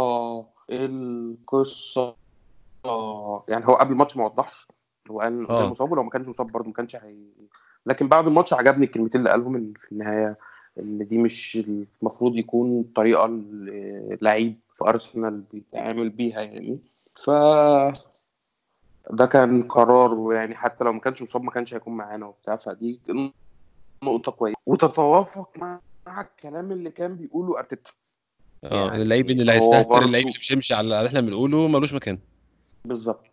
إيه 0.71 0.87
القصة 0.87 2.17
يعني 3.49 3.67
هو 3.67 3.75
قبل 3.75 3.93
الماتش 3.93 4.17
ما 4.17 4.25
وضحش 4.25 4.69
هو 5.11 5.21
قال 5.21 5.51
آه. 5.51 5.59
زي 5.59 5.65
مصاب 5.65 5.93
ولو 5.93 6.03
ما 6.03 6.11
كانش 6.11 6.29
مصاب 6.29 6.53
برضه 6.53 6.67
ما 6.67 6.73
كانش 6.73 6.97
هي 6.97 7.17
لكن 7.87 8.09
بعد 8.09 8.27
الماتش 8.27 8.53
عجبني 8.53 8.85
الكلمتين 8.85 9.21
اللي 9.21 9.31
قالهم 9.31 9.57
إن 9.57 9.73
في 9.77 9.93
النهاية 9.93 10.39
إن 10.79 11.07
دي 11.07 11.19
مش 11.19 11.59
المفروض 12.03 12.37
يكون 12.37 12.81
الطريقة 12.81 13.25
اللي 13.25 14.19
لعيب 14.23 14.61
في 14.73 14.85
أرسنال 14.85 15.41
بيتعامل 15.41 16.11
بيها 16.11 16.41
يعني. 16.41 16.79
ف 17.17 17.31
ده 19.11 19.27
كان 19.27 19.63
قرار 19.69 20.33
يعني 20.33 20.55
حتى 20.55 20.85
لو 20.85 20.93
ما 20.93 21.01
كانش 21.01 21.23
مصاب 21.23 21.43
ما 21.43 21.51
كانش 21.51 21.75
هيكون 21.75 21.97
معانا 21.97 22.27
وبتاع 22.27 22.57
فدي 22.57 23.01
نقطة 24.05 24.33
كويسة. 24.33 24.57
وتتوافق 24.67 25.51
مع 25.57 25.81
مع 26.07 26.21
الكلام 26.21 26.73
اللي 26.73 26.91
كان 26.91 27.17
بيقوله 27.17 27.59
أرتيتا. 27.59 27.91
آه. 28.65 28.87
يعني 28.87 29.03
اللعيب 29.03 29.31
اللي 29.31 29.53
هيستهتر 29.53 30.03
اللعيب 30.03 30.27
اللي 30.27 30.39
مش 30.39 30.53
هيمشي 30.53 30.75
على 30.75 30.85
اللي 30.99 31.07
إحنا 31.09 31.21
بنقوله 31.21 31.69
ملوش 31.69 31.95
مكان. 31.95 32.19
بالظبط. 32.85 33.25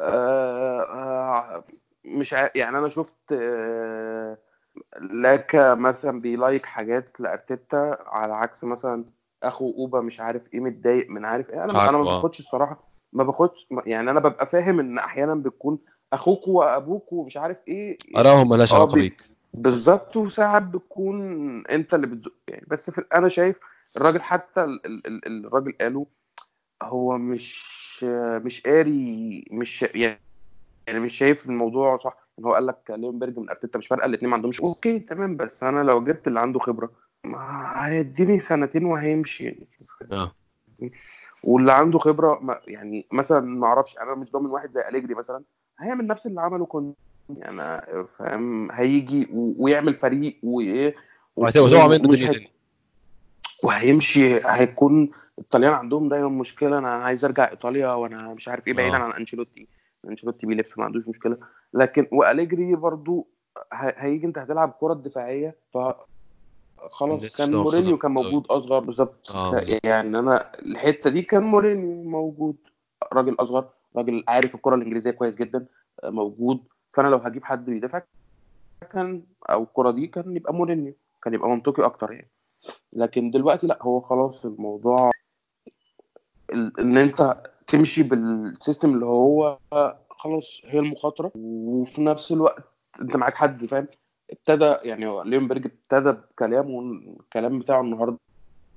آه 0.00 0.80
آه 0.82 1.64
مش 2.04 2.34
ع... 2.34 2.50
يعني 2.54 2.78
أنا 2.78 2.88
شفت 2.88 3.32
آه 3.32 4.38
لاكا 5.00 5.74
مثلا 5.74 6.20
بي 6.20 6.35
like 6.35 6.66
حاجات 6.66 7.20
لأرتيتا 7.20 7.96
على 8.06 8.34
عكس 8.34 8.64
مثلا 8.64 9.04
أخو 9.42 9.70
أوبا 9.78 10.00
مش 10.00 10.20
عارف 10.20 10.54
إيه 10.54 10.60
متضايق 10.60 11.10
من 11.10 11.24
عارف 11.24 11.50
إيه. 11.50 11.64
أنا 11.64 11.88
أنا 11.88 11.98
ما 11.98 12.10
آه. 12.10 12.14
باخدش 12.14 12.38
الصراحة 12.40 12.88
ما 13.12 13.24
باخدش 13.24 13.68
يعني 13.86 14.10
أنا 14.10 14.20
ببقى 14.20 14.46
فاهم 14.46 14.80
إن 14.80 14.98
أحيانا 14.98 15.34
بتكون 15.34 15.78
أخوك 16.12 16.48
وأبوك 16.48 17.12
ومش 17.12 17.36
عارف 17.36 17.56
إيه. 17.68 17.98
أراهم 18.16 18.48
مالهاش 18.48 18.72
آه، 18.72 18.76
علاقة 18.76 18.94
بي- 18.94 19.00
بيك. 19.00 19.22
بالظبط 19.54 20.16
وساعات 20.16 20.62
بتكون 20.62 21.20
أنت 21.66 21.94
اللي 21.94 22.06
بتزق 22.06 22.32
يعني 22.48 22.64
بس 22.68 22.90
في 22.90 23.04
أنا 23.14 23.28
شايف 23.28 23.56
الراجل 23.96 24.22
حتى 24.22 24.64
ال- 24.64 24.86
ال- 24.86 25.06
ال- 25.06 25.46
الراجل 25.46 25.72
قاله 25.80 26.06
هو 26.82 27.18
مش 27.18 27.64
مش 28.44 28.62
قاري 28.62 29.44
مش 29.50 29.82
يعني 29.82 30.20
يعني 30.86 31.00
مش 31.00 31.18
شايف 31.18 31.46
الموضوع 31.46 31.98
صح. 31.98 32.16
إن 32.38 32.44
هو 32.44 32.54
قال 32.54 32.66
لك 32.66 32.78
ليونبرج 32.90 33.38
من 33.38 33.48
أرتيتا 33.50 33.78
مش 33.78 33.86
فارقة 33.88 34.06
الاثنين 34.06 34.30
ما 34.30 34.36
عندهمش. 34.36 34.60
أوكي 34.60 34.98
تمام 34.98 35.36
بس 35.36 35.62
أنا 35.62 35.82
لو 35.82 36.04
جبت 36.04 36.26
اللي 36.28 36.40
عنده 36.40 36.58
خبرة 36.58 36.90
ما 37.24 37.72
هيديني 37.86 38.40
سنتين 38.40 38.84
وهيمشي 38.84 39.44
يعني. 39.44 39.68
آه. 40.12 40.34
واللي 41.44 41.72
عنده 41.72 41.98
خبرة 41.98 42.38
ما 42.42 42.60
يعني 42.66 43.06
مثلا 43.12 43.40
ما 43.40 43.66
أعرفش 43.66 43.98
أنا 43.98 44.14
مش 44.14 44.32
ضامن 44.32 44.50
واحد 44.50 44.70
زي 44.70 44.88
أليجري 44.88 45.14
مثلا 45.14 45.44
هيعمل 45.80 46.06
نفس 46.06 46.26
اللي 46.26 46.40
عمله 46.40 46.66
كنت 46.66 46.96
يعني 47.28 47.82
فاهم 48.06 48.72
هيجي 48.72 49.28
ويعمل 49.32 49.94
فريق 49.94 50.36
وإيه 50.42 50.94
وهتقع 51.36 51.86
منه 51.86 51.94
الدنيا 51.96 52.28
هي- 52.28 52.32
تاني 52.32 52.50
وهيمشي 53.64 54.40
هيكون 54.46 55.10
الطليان 55.38 55.72
عندهم 55.72 56.08
دايما 56.08 56.28
مشكلة 56.28 56.78
أنا 56.78 56.88
عايز 56.94 57.24
أرجع 57.24 57.50
إيطاليا 57.50 57.92
وأنا 57.92 58.34
مش 58.34 58.48
عارف 58.48 58.66
إيه 58.68 58.74
بعيدا 58.74 58.96
آه. 58.96 59.00
عن 59.00 59.10
أنشيلوتي 59.12 59.68
أنشيلوتي 60.08 60.46
بيلف 60.46 60.78
ما 60.78 60.84
عندوش 60.84 61.08
مشكلة 61.08 61.36
لكن 61.74 62.06
وأليجري 62.12 62.74
برضو 62.74 63.26
ه- 63.72 63.94
هيجي 63.96 64.26
أنت 64.26 64.38
هتلعب 64.38 64.74
كرة 64.80 64.92
الدفاعيه 64.92 65.54
ف 65.74 65.78
خلاص 66.90 67.36
كان 67.36 67.54
مورينيو 67.54 67.98
كان. 67.98 68.10
موجود 68.10 68.46
أصغر 68.46 68.78
بالظبط 68.78 69.30
آه. 69.30 69.60
يعني 69.84 70.18
أنا 70.18 70.52
الحتة 70.66 71.10
دي 71.10 71.22
كان 71.22 71.42
مورينيو 71.42 72.02
موجود 72.02 72.56
راجل 73.12 73.36
أصغر 73.38 73.68
راجل 73.96 74.24
عارف 74.28 74.54
الكرة 74.54 74.74
الإنجليزية 74.74 75.10
كويس 75.10 75.36
جدا 75.36 75.66
موجود 76.04 76.60
فأنا 76.94 77.08
لو 77.08 77.16
هجيب 77.18 77.44
حد 77.44 77.64
بيدافع 77.64 78.02
كان 78.92 79.22
أو 79.50 79.62
الكره 79.62 79.90
دي 79.90 80.06
كان 80.06 80.36
يبقى 80.36 80.54
مورينيو 80.54 80.94
كان 81.22 81.34
يبقى 81.34 81.48
منطقي 81.48 81.84
أكتر 81.84 82.12
يعني. 82.12 82.30
لكن 82.92 83.30
دلوقتي 83.30 83.66
لأ 83.66 83.78
هو 83.82 84.00
خلاص 84.00 84.46
الموضوع 84.46 85.10
ال- 86.52 86.80
إن 86.80 86.98
أنت 86.98 87.42
تمشي 87.66 88.02
بالسيستم 88.02 88.94
اللي 88.94 89.06
هو 89.06 89.58
خلاص 90.10 90.60
هي 90.64 90.78
المخاطرة 90.78 91.32
وفي 91.34 92.02
نفس 92.02 92.32
الوقت 92.32 92.64
أنت 93.00 93.16
معاك 93.16 93.34
حد 93.34 93.66
فاهم؟ 93.66 93.86
ابتدى 94.30 94.64
يعني 94.64 95.04
ليونبرج 95.30 95.66
ابتدى 95.66 96.10
بكلامه 96.12 96.80
الكلام 97.20 97.58
بتاعه 97.58 97.80
النهارده 97.80 98.18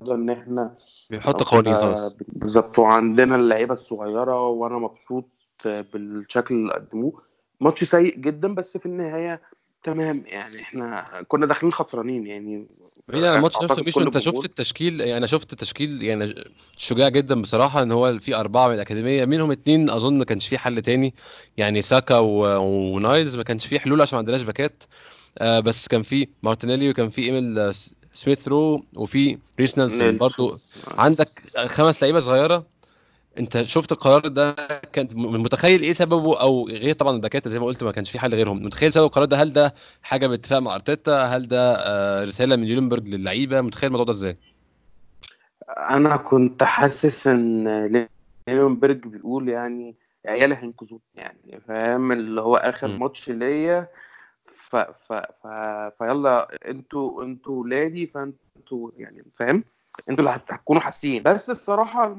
إن 0.02 0.30
إحنا 0.30 0.76
بيحط 1.10 1.42
قوانين 1.42 1.76
خلاص. 1.76 2.16
بالظبط 2.28 2.78
وعندنا 2.78 3.36
اللعيبة 3.36 3.74
الصغيرة 3.74 4.48
وأنا 4.48 4.78
مبسوط 4.78 5.24
بالشكل 5.64 6.54
اللي 6.54 6.72
قدموه. 6.74 7.27
ماتش 7.60 7.84
سيء 7.84 8.16
جدا 8.18 8.54
بس 8.54 8.76
في 8.78 8.86
النهاية 8.86 9.40
تمام. 9.84 10.22
يعني 10.26 10.60
إحنا 10.60 11.06
كنا 11.28 11.46
داخلين 11.46 11.72
خسرانين 11.72 12.26
يعني 12.26 12.66
عن 13.14 13.24
الماتش 13.24 13.62
نفسه 13.62 13.82
كل 13.92 14.02
أنت 14.02 14.18
شفت 14.18 14.44
التشكيل 14.44 15.00
يعني 15.00 15.16
أنا 15.16 15.26
شفت 15.26 15.54
تشكيل 15.54 16.02
يعني 16.02 16.34
شجاع 16.76 17.08
جدا 17.08 17.42
بصراحة 17.42 17.82
إن 17.82 17.92
هو 17.92 18.18
في 18.18 18.36
أربعة 18.36 18.68
من 18.68 18.74
الأكاديمية. 18.74 19.24
منهم 19.24 19.50
اتنين 19.50 19.90
أظن 19.90 20.18
ما 20.18 20.24
كانش 20.24 20.48
في 20.48 20.58
حل 20.58 20.82
تاني. 20.82 21.14
يعني 21.56 21.82
ساكا 21.82 22.18
و- 22.18 22.62
ونايلز 22.94 23.36
ما 23.36 23.42
كانش 23.42 23.66
في 23.66 23.80
حلول 23.80 24.02
عشان 24.02 24.16
ما 24.16 24.18
عندناش 24.18 24.42
باكات. 24.42 24.84
آه 25.38 25.60
بس 25.60 25.88
كان 25.88 26.02
في 26.02 26.28
مارتينيلي 26.42 26.90
وكان 26.90 27.08
في 27.10 27.22
إيميل 27.22 27.58
آه، 27.58 27.70
س- 27.70 27.94
سميث 28.14 28.48
رو 28.48 28.84
وفي 28.96 29.38
ريس 29.60 29.78
نيلسون. 29.78 30.16
برضو. 30.18 30.56
عندك 30.98 31.28
خمس 31.66 32.02
لعيبة 32.02 32.18
صغيرة. 32.20 32.66
انت 33.38 33.62
شفت 33.62 33.92
القرار 33.92 34.28
ده 34.28 34.52
كان 34.92 35.08
متخيل 35.14 35.82
إيه 35.82 35.92
سببه؟ 35.92 36.40
أو 36.40 36.68
غير 36.68 36.94
طبعا 36.94 37.16
الباكات 37.16 37.48
زي 37.48 37.58
ما 37.58 37.66
قلت 37.66 37.82
ما 37.84 37.92
كانش 37.92 38.10
في 38.10 38.18
حل 38.18 38.34
غيرهم. 38.34 38.64
متخيل 38.64 38.92
سبب 38.92 39.04
القرار 39.04 39.24
ده؟ 39.26 39.36
هل 39.36 39.52
ده 39.52 39.74
حاجة 40.02 40.26
باتفاق 40.26 40.58
مع 40.58 40.74
أرتيتا؟ 40.74 41.22
هل 41.24 41.48
ده 41.48 41.74
آه، 41.74 42.24
رسالة 42.24 42.56
من 42.56 42.64
يولنبرج 42.64 43.08
للعيبة؟ 43.08 43.60
متخيل 43.60 43.86
الموضوع 43.86 44.04
ده 44.06 44.12
إزاي؟ 44.12 44.36
أنا 45.90 46.16
كنت 46.16 46.62
حاسس 46.62 47.26
إن 47.26 48.06
ليونبرج 48.48 49.06
بيقول 49.06 49.48
يعني 49.48 49.96
عيالي 50.26 50.54
هينقذوني 50.56 51.02
يعني 51.14 51.60
فاهم؟ 51.68 52.12
اللي 52.12 52.40
هو 52.40 52.56
آخر. 52.56 52.88
ماتش 52.88 53.30
ليا. 53.30 53.88
ف 54.54 54.76
ف 54.76 55.12
ف 55.12 55.46
فيلا 55.98 56.48
أنتوا 56.70 57.22
أنتوا 57.24 57.54
ولادي 57.62 58.06
فانتوا 58.06 58.90
يعني 58.96 59.24
فاهم؟ 59.34 59.64
أنتوا 60.10 60.24
اللي 60.24 60.30
هت- 60.36 60.52
هتكونوا 60.52 60.82
حاسين. 60.82 61.22
بس 61.22 61.50
الصراحة 61.50 62.16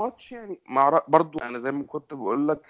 الماتش 0.00 0.32
يعني. 0.32 0.58
مع 0.68 1.02
برضو 1.08 1.38
أنا 1.38 1.58
زي 1.58 1.72
ما 1.72 1.84
كنت 1.84 2.14
بقول 2.14 2.48
لك 2.48 2.60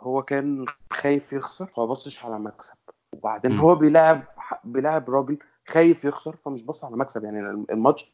هو 0.00 0.22
كان 0.22 0.64
خايف 0.92 1.32
يخسر 1.32 1.66
فما 1.66 1.84
بصش 1.86 2.24
على 2.24 2.38
مكسب. 2.38 2.74
وبعدين 3.12 3.52
مم. 3.52 3.60
هو 3.60 3.74
بيلاعب 3.74 4.22
بيلاعب 4.64 5.10
راجل 5.10 5.38
خايف 5.68 6.04
يخسر 6.04 6.36
فمش 6.36 6.62
بص 6.62 6.84
على 6.84 6.96
مكسب. 6.96 7.24
يعني 7.24 7.40
الماتش 7.70 8.12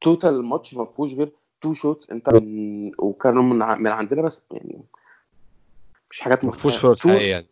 total 0.00 0.34
الماتش 0.34 0.74
ما 0.74 0.84
فيهوش 0.84 1.12
غير 1.14 1.32
two 1.60 1.72
shots 1.72 2.10
انت 2.10 2.28
من 2.30 2.90
وكانوا 2.98 3.42
من 3.42 3.62
ع- 3.62 3.76
من 3.76 3.86
عندنا 3.90 4.22
بس 4.22 4.42
يعني 4.50 4.82
مش 6.10 6.20
حاجات 6.20 6.44
ما 6.44 6.52
فيهوش. 6.52 6.76
فرص 6.76 7.06
يعني. 7.06 7.46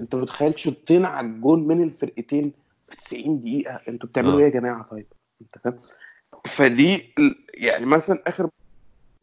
انت 0.00 0.14
متخيل 0.14 0.58
شوطين 0.58 1.04
على 1.04 1.26
الجون 1.26 1.66
من 1.66 1.82
الفرقتين 1.82 2.52
في 2.88 2.96
90 2.96 3.40
دقيقة؟ 3.40 3.80
أنتوا 3.88 4.08
بتعملوا 4.08 4.34
آه. 4.34 4.38
إيه 4.38 4.44
يا 4.44 4.48
جماعة 4.50 4.82
طيب؟ 4.90 5.06
انت 5.42 5.58
فاهم؟ 5.58 5.80
فدي 6.46 7.14
يعني 7.54 7.86
مثلا 7.86 8.22
آخر 8.26 8.50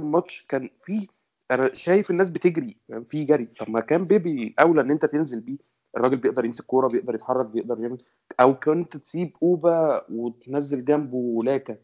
ماتش 0.01 0.45
كان 0.49 0.69
في 0.83 1.07
أنا 1.51 1.73
شايف 1.73 2.11
الناس 2.11 2.29
بتجري 2.29 2.77
يعني 2.89 3.05
في 3.05 3.23
جري. 3.23 3.45
طب 3.45 3.69
ما 3.69 3.79
كان 3.79 4.05
بيبي 4.05 4.55
أولى 4.59 4.81
إن 4.81 4.91
أنت 4.91 5.05
تنزل 5.05 5.39
بيه. 5.39 5.57
الراجل 5.97 6.17
بيقدر 6.17 6.45
يمسك 6.45 6.65
كورة 6.65 6.87
بيقدر 6.87 7.15
يتحرك 7.15 7.45
بيقدر 7.45 7.79
يعمل. 7.79 7.97
أو 8.39 8.59
كنت 8.59 8.97
تسيب 8.97 9.37
أوبا 9.43 10.05
وتنزل 10.09 10.85
جنبه 10.85 11.41
لاكا 11.43 11.77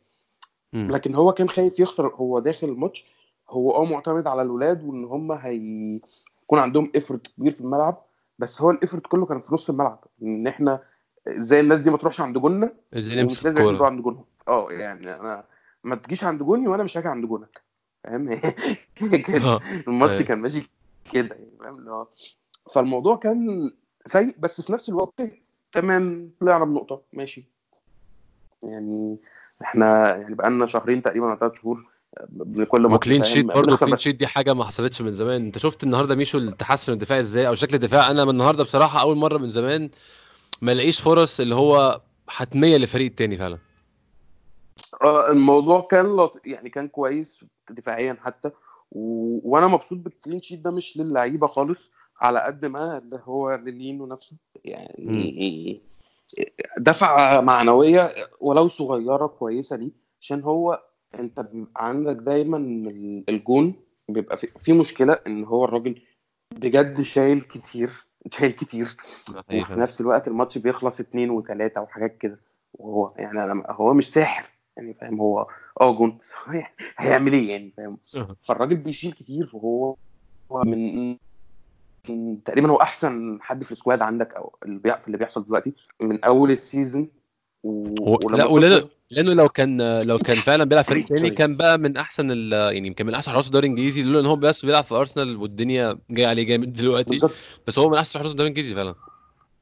مم. 0.74 0.92
لكن 0.92 1.16
هو 1.16 1.32
كان 1.32 1.50
خايف 1.50 1.80
يخسر. 1.80 2.08
هو 2.08 2.40
داخل 2.40 2.70
الماتش 2.70 3.06
هو 3.50 3.72
آه 3.72 3.86
معتمد 3.86 4.28
على 4.28 4.42
الولاد 4.42 4.84
وإن 4.84 5.06
هم 5.06 5.32
هيكون 5.32 6.60
عندهم 6.60 6.92
افرت 6.96 7.28
كبير 7.28 7.52
في 7.52 7.62
الملعب. 7.62 8.06
بس 8.40 8.62
هو 8.62 8.72
الافرت 8.72 9.08
كله 9.08 9.26
كان 9.26 9.40
في 9.40 9.54
نص 9.54 9.70
الملعب. 9.70 10.04
إن 10.24 10.48
إحنا 10.48 10.80
إزاي 11.28 11.60
الناس 11.60 11.80
دي 11.80 11.90
ما 11.90 11.98
تروحش 11.98 12.22
عند 12.22 12.38
جوننا؟ 12.38 12.74
إزاي 12.94 13.24
نمسك 13.24 13.46
الكورة؟ 13.46 13.86
عند 13.86 14.02
جونهم؟ 14.02 14.26
آه 14.48 14.72
يعني 14.72 15.16
أنا 15.16 15.44
ما 15.84 15.96
تجيش 15.96 16.24
عند 16.24 16.44
جوني 16.44 16.68
وأنا 16.68 16.84
مش 16.84 16.98
هاجي 16.98 17.08
عند 17.08 17.26
جونك. 17.26 17.63
فاهم؟ 18.04 18.32
آه. 19.44 19.60
الماتش 19.88 20.16
أيوة. 20.16 20.28
كان 20.28 20.40
ماشي 20.40 20.70
كده 21.12 21.36
يعني 21.36 21.52
فاهم؟ 21.60 21.76
اللي 21.76 21.92
هو 21.92 22.08
فالموضوع 22.72 23.16
كان 23.16 23.72
سيء 24.06 24.36
بس 24.40 24.62
في 24.62 24.74
نفس 24.74 24.90
الوقت 24.90 25.22
تمام 25.74 26.32
طلعنا 26.42 26.66
بنقطة 26.66 27.02
ماشي. 27.14 27.46
يعني 28.64 29.18
إحنا 29.62 30.16
يعني 30.16 30.36
بقالنا 30.36 30.66
شهرين 30.66 31.02
تقريبا 31.02 31.26
ولا 31.26 31.36
ثلاث 31.36 31.54
شهور 31.62 31.86
بكل 32.30 32.86
و 32.86 32.91
clean؟ 32.91 33.24
sheet 33.24 33.46
برضه 33.46 33.78
clean. 33.78 33.98
sheet 33.98 34.16
دي 34.16 34.28
حاجة 34.28 34.54
ما 34.54 34.64
حصلتش 34.64 35.02
من 35.02 35.16
زمان. 35.16 35.46
انت 35.46 35.58
شفت 35.58 35.84
النهارده 35.84 36.16
ميشو 36.16 36.38
التحسن 36.38 36.94
الدفاعي 36.94 37.20
إزاي؟ 37.20 37.48
أو 37.48 37.56
شكل 37.56 37.76
الدفاع؟ 37.76 38.12
أنا 38.12 38.26
من 38.26 38.32
النهارده 38.32 38.64
بصراحة 38.64 39.02
أول 39.02 39.18
مرة 39.18 39.38
من 39.38 39.50
زمان 39.50 39.90
ما 40.62 40.72
الاقيش 40.72 41.02
فرص 41.02 41.40
اللي 41.40 41.56
هو 41.56 42.02
حتمية 42.28 42.78
للفريق 42.78 43.06
التاني 43.06 43.38
فعلا. 43.38 43.58
الموضوع 45.30 45.82
كان 45.92 46.06
لط... 46.16 46.42
يعني 46.46 46.70
كان 46.70 46.88
كويس 46.88 47.46
دفاعيا 47.70 48.18
حتى 48.22 48.52
و... 48.92 49.40
وأنا 49.52 49.68
مبسوط 49.68 49.98
بالكلين 50.00 50.42
شيت 50.42 50.60
ده 50.60 50.72
مش 50.72 50.98
للعيبة 50.98 51.48
خالص 51.48 51.92
على 52.22 52.40
قد 52.40 52.66
ما 52.66 52.98
اللي 52.98 53.20
هو 53.24 53.56
للينو 53.56 54.06
نفسه 54.06 54.38
يعني 54.66 55.82
دفعة 56.78 57.42
معنوية 57.42 58.14
ولو 58.42 58.68
صغيرة 58.68 59.28
كويسة 59.28 59.76
ليه 59.76 59.92
عشان 60.22 60.42
هو 60.42 60.84
أنت 61.20 61.40
بيبقى 61.40 61.88
عندك 61.88 62.16
دايما 62.16 62.58
ال- 62.58 63.24
الجون 63.30 63.74
بيبقى 64.10 64.38
في, 64.38 64.48
في 64.58 64.74
مشكلة 64.74 65.14
إن 65.28 65.44
هو 65.44 65.66
الراجل 65.66 66.02
بجد 66.52 67.02
شايل 67.02 67.42
كتير 67.42 68.06
شايل 68.32 68.52
كتير 68.52 68.98
وفي 69.62 69.80
نفس 69.82 70.02
الوقت 70.02 70.28
الماتش 70.28 70.58
بيخلص 70.58 71.00
اتنين 71.00 71.30
وتلاتة 71.30 71.82
وحاجات 71.82 72.18
كده 72.18 72.40
وهو 72.74 73.14
يعني 73.18 73.44
أنا 73.44 73.64
هو 73.70 73.94
مش 73.94 74.12
ساحر. 74.12 74.50
يعني 74.78 74.94
فاهم 74.94 75.22
هو 75.22 75.48
آه 75.82 75.98
جون 75.98 76.20
هيعمل 76.98 77.34
إيه 77.34 77.50
يعني 77.50 77.74
فاهم؟ 77.78 77.98
أه. 78.16 78.36
فالراجل 78.42 78.76
بيشيل 78.76 79.14
كتير 79.14 79.50
وهو 79.54 79.96
هو 80.52 80.64
من 80.64 81.18
تقريبا 82.46 82.70
هو 82.70 82.82
أحسن 82.82 83.38
حد 83.42 83.64
في 83.64 83.72
ال 83.72 83.77
squad 83.77 84.02
عندك 84.02 84.34
أو 84.34 84.56
في 84.64 85.08
اللي 85.08 85.18
بيحصل 85.18 85.46
دلوقتي 85.46 85.74
من 86.02 86.24
أول 86.24 86.52
ال 86.52 86.59
season. 86.59 87.10
و... 87.64 88.30
لا 88.30 88.46
ولأنه 88.46 88.90
لأنه 89.12 89.34
لو 89.34 89.50
كان 89.50 90.00
لو 90.00 90.18
كان 90.18 90.36
فعلا 90.36 90.64
بيلعب 90.64 90.84
فريق 90.84 91.08
تاني. 91.08 91.30
كان 91.30 91.58
بقى 91.58 91.78
من 91.78 91.98
أحسن 91.98 92.32
ال... 92.32 92.54
يعني 92.54 92.88
يمكن 92.88 93.06
من 93.06 93.14
أحسن 93.14 93.32
حراس 93.32 93.48
الدوري 93.48 93.68
الإنجليزي 93.68 94.04
لولا 94.04 94.20
إن 94.20 94.26
هو 94.26 94.36
بس 94.36 94.66
بيلعب 94.66 94.84
في 94.84 94.96
أرسنال 94.96 95.38
والدنيا 95.38 96.00
جاية 96.10 96.28
عليه 96.28 96.44
جامد 96.44 96.74
دلوقتي. 96.74 97.10
بالظبط. 97.10 97.32
بس 97.68 97.80
هو 97.80 97.90
من 97.90 97.98
أحسن 97.98 98.20
حراس 98.20 98.32
الدوري 98.32 98.50
الإنجليزي 98.50 98.76
فعلا. 98.76 98.96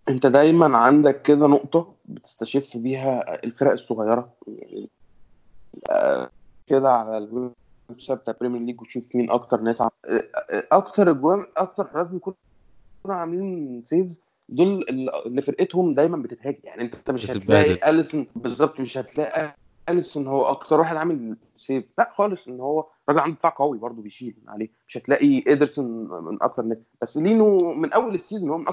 أنت 0.09 0.27
دايما 0.27 0.77
عندك 0.77 1.21
كده 1.21 1.47
نقطة 1.47 1.95
بتستشف 2.05 2.77
بيها 2.77 3.43
الفرق 3.43 3.71
الصغيرة 3.71 4.33
يعني 4.47 4.89
كده 6.67 6.89
على 6.89 7.17
ال 7.17 7.51
website 7.97 8.19
بتاع 8.19 8.33
Premier 8.39 8.61
League 8.61 8.81
وتشوف 8.81 9.15
مين 9.15 9.31
أكتر 9.31 9.61
ناس 9.61 9.81
عم... 9.81 9.89
أكتر 10.71 11.11
أجوان 11.11 11.45
أكتر 11.57 11.87
حراس 11.87 12.07
بيكونوا 12.07 12.37
عاملين 13.05 13.81
saves 13.85 14.21
دول 14.49 14.85
اللي 15.25 15.41
فرقتهم 15.41 15.93
دايما 15.93 16.17
بتتهاجم. 16.17 16.59
يعني 16.63 16.81
أنت 16.81 17.11
مش. 17.11 17.31
هتلاقي 17.31 17.89
أليسون 17.89 18.27
بالظبط 18.35 18.79
مش 18.79 18.97
هتلاقي 18.97 19.55
أليسون 19.89 20.27
هو 20.27 20.45
أكتر 20.45 20.79
واحد 20.79 20.95
عامل 20.95 21.37
save 21.55 21.85
لا 21.97 22.11
خالص 22.15 22.47
إن 22.47 22.59
هو 22.59 22.87
راجل 23.09 23.19
عنده 23.19 23.35
دفاع 23.35 23.53
قوي 23.57 23.77
برضه 23.77 24.01
بيشيل 24.01 24.35
عليه. 24.47 24.69
مش 24.87 24.97
هتلاقي 24.97 25.43
ادرسون 25.47 25.85
من 26.23 26.37
أكتر 26.41 26.63
الناس. 26.63 26.77
بس 27.01 27.17
لينو 27.17 27.73
من 27.73 27.93
أول 27.93 28.15
ال 28.15 28.20
season 28.20 28.49
هو 28.49 28.57
من 28.57 28.65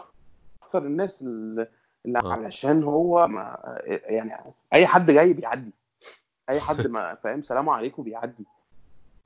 أكتر 0.63 0.87
الناس 0.87 1.23
اللي 1.23 1.69
اللي 2.07 2.19
آه. 2.19 2.33
علشان 2.33 2.83
هو 2.83 3.27
ما 3.27 3.59
يعني 3.87 4.33
أي 4.75 4.87
حد 4.87 5.11
جاي 5.11 5.33
بيعدي. 5.33 5.71
أي 6.49 6.61
حد 6.61 6.87
ما 6.87 7.15
فاهم؟ 7.15 7.41
سلام 7.41 7.69
عليكم 7.69 8.03
بيعدي. 8.03 8.47